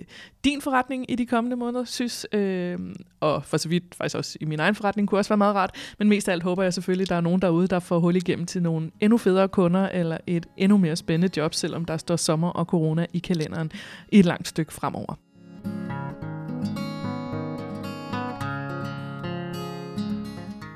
din 0.45 0.62
forretning 0.62 1.11
i 1.11 1.14
de 1.14 1.27
kommende 1.27 1.57
måneder, 1.57 1.85
synes. 1.85 2.27
Øh, 2.33 2.79
og 3.21 3.45
for 3.45 3.57
så 3.57 3.68
vidt 3.68 3.95
faktisk 3.95 4.16
også 4.16 4.39
i 4.41 4.45
min 4.45 4.61
egen 4.61 4.75
forretning 4.75 5.09
kunne 5.09 5.18
også 5.18 5.29
være 5.29 5.37
meget 5.37 5.55
rart. 5.55 5.95
Men 5.99 6.09
mest 6.09 6.29
af 6.29 6.33
alt 6.33 6.43
håber 6.43 6.62
jeg 6.62 6.75
selvfølgelig, 6.75 7.05
at 7.05 7.09
der 7.09 7.16
er 7.16 7.21
nogen 7.21 7.43
derude, 7.43 7.66
der 7.66 7.79
får 7.79 7.99
hul 7.99 8.16
igennem 8.16 8.47
til 8.47 8.62
nogle 8.62 8.91
endnu 9.01 9.18
federe 9.18 9.49
kunder, 9.49 9.89
eller 9.89 10.18
et 10.27 10.47
endnu 10.57 10.79
mere 10.79 10.97
spændende 10.97 11.41
job, 11.41 11.55
selvom 11.55 11.85
der 11.85 11.97
står 11.97 12.16
sommer 12.16 12.49
og 12.49 12.64
corona 12.64 13.07
i 13.12 13.18
kalenderen 13.18 13.73
i 14.12 14.18
et 14.18 14.25
langt 14.25 14.49
stykke 14.49 14.73
fremover. 14.73 15.14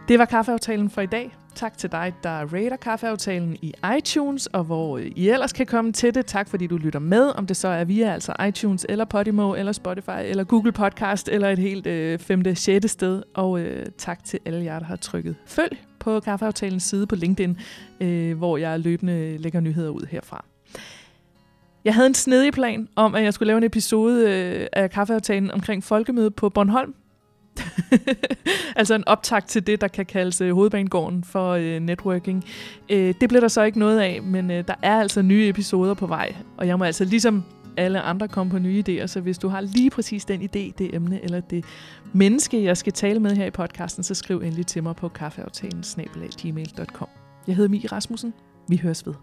Det 0.09 0.19
var 0.19 0.25
kaffeaftalen 0.25 0.91
for 0.91 1.01
i 1.01 1.07
dag. 1.07 1.37
Tak 1.55 1.79
til 1.79 1.93
dig, 1.93 2.15
der 2.23 2.31
rater 2.31 2.77
kaffeaftalen 2.77 3.57
i 3.63 3.75
iTunes, 3.99 4.47
og 4.47 4.65
hvor 4.65 4.99
øh, 4.99 5.07
I 5.17 5.29
ellers 5.29 5.53
kan 5.53 5.67
komme 5.67 5.93
til 5.93 6.15
det. 6.15 6.27
Tak 6.27 6.49
fordi 6.49 6.67
du 6.67 6.77
lytter 6.77 6.99
med, 6.99 7.33
om 7.37 7.47
det 7.47 7.57
så 7.57 7.69
er 7.69 7.85
via 7.85 8.13
altså 8.13 8.33
iTunes, 8.49 8.87
eller 8.89 9.05
Podimo, 9.05 9.55
eller 9.55 9.73
Spotify, 9.73 10.21
eller 10.25 10.45
Google 10.45 10.73
Podcast, 10.73 11.29
eller 11.29 11.51
et 11.51 11.59
helt 11.59 11.87
øh, 11.87 12.19
femte, 12.19 12.55
sjette 12.55 12.89
sted. 12.89 13.23
Og 13.35 13.61
øh, 13.61 13.87
tak 13.99 14.25
til 14.25 14.39
alle 14.45 14.65
jer, 14.65 14.79
der 14.79 14.87
har 14.87 14.97
trykket 14.97 15.37
følg 15.47 15.79
på 15.99 16.21
kaffeaftalens 16.21 16.83
side 16.83 17.07
på 17.07 17.15
LinkedIn, 17.15 17.59
øh, 18.01 18.39
hvor 18.39 18.57
jeg 18.57 18.81
løbende 18.81 19.39
lægger 19.39 19.61
nyheder 19.61 19.91
ud 19.91 20.07
herfra. 20.11 20.45
Jeg 21.85 21.95
havde 21.95 22.07
en 22.07 22.15
snedig 22.15 22.53
plan 22.53 22.89
om, 22.97 23.15
at 23.15 23.25
jeg 23.25 23.35
skulle 23.35 23.47
lave 23.47 23.59
en 23.59 23.65
episode 23.65 24.31
øh, 24.31 24.67
af 24.73 24.91
kaffeaftalen 24.91 25.51
omkring 25.51 25.85
folkemødet 25.85 26.35
på 26.35 26.49
Bornholm, 26.49 26.95
altså 28.77 28.95
en 28.95 29.09
optakt 29.09 29.49
til 29.49 29.67
det, 29.67 29.81
der 29.81 29.89
kan 29.89 30.07
kaldes 30.07 30.41
øh, 30.41 30.55
hovedbanegården 30.55 31.25
for 31.25 31.53
øh, 31.53 31.81
networking. 31.81 32.45
Øh, 32.89 33.15
det 33.21 33.29
bliver 33.29 33.41
der 33.41 33.49
så 33.49 33.63
ikke 33.63 33.79
noget 33.79 34.01
af, 34.01 34.23
men 34.23 34.51
øh, 34.51 34.65
der 34.69 34.75
er 34.83 35.01
altså 35.01 35.23
nye 35.23 35.49
episoder 35.49 35.95
på 35.95 36.07
vej, 36.07 36.35
og 36.57 36.67
jeg 36.67 36.79
må 36.79 36.85
altså 36.85 37.05
ligesom 37.05 37.45
alle 37.77 38.01
andre 38.01 38.29
komme 38.29 38.51
på 38.51 38.59
nye 38.59 38.85
idéer, 38.89 39.07
så 39.07 39.21
hvis 39.21 39.39
du 39.39 39.49
har 39.49 39.61
lige 39.61 39.91
præcis 39.91 40.25
den 40.25 40.43
idé, 40.43 40.73
det 40.79 40.95
emne 40.95 41.25
eller 41.25 41.41
det 41.41 41.65
menneske, 42.13 42.65
jeg 42.65 42.77
skal 42.77 42.93
tale 42.93 43.21
med 43.21 43.37
her 43.37 43.47
i 43.47 43.51
podcasten, 43.51 44.05
så 44.05 44.15
skriv 44.15 44.41
endelig 44.41 44.67
til 44.67 44.83
mig 44.83 44.97
på 44.97 45.09
kaffeaftalen 45.09 45.85
Jeg 47.47 47.57
hedder 47.57 47.71
Mie 47.71 47.89
Rasmussen. 47.93 48.35
Vi 48.69 48.77
høres 48.77 49.07
ved. 49.07 49.15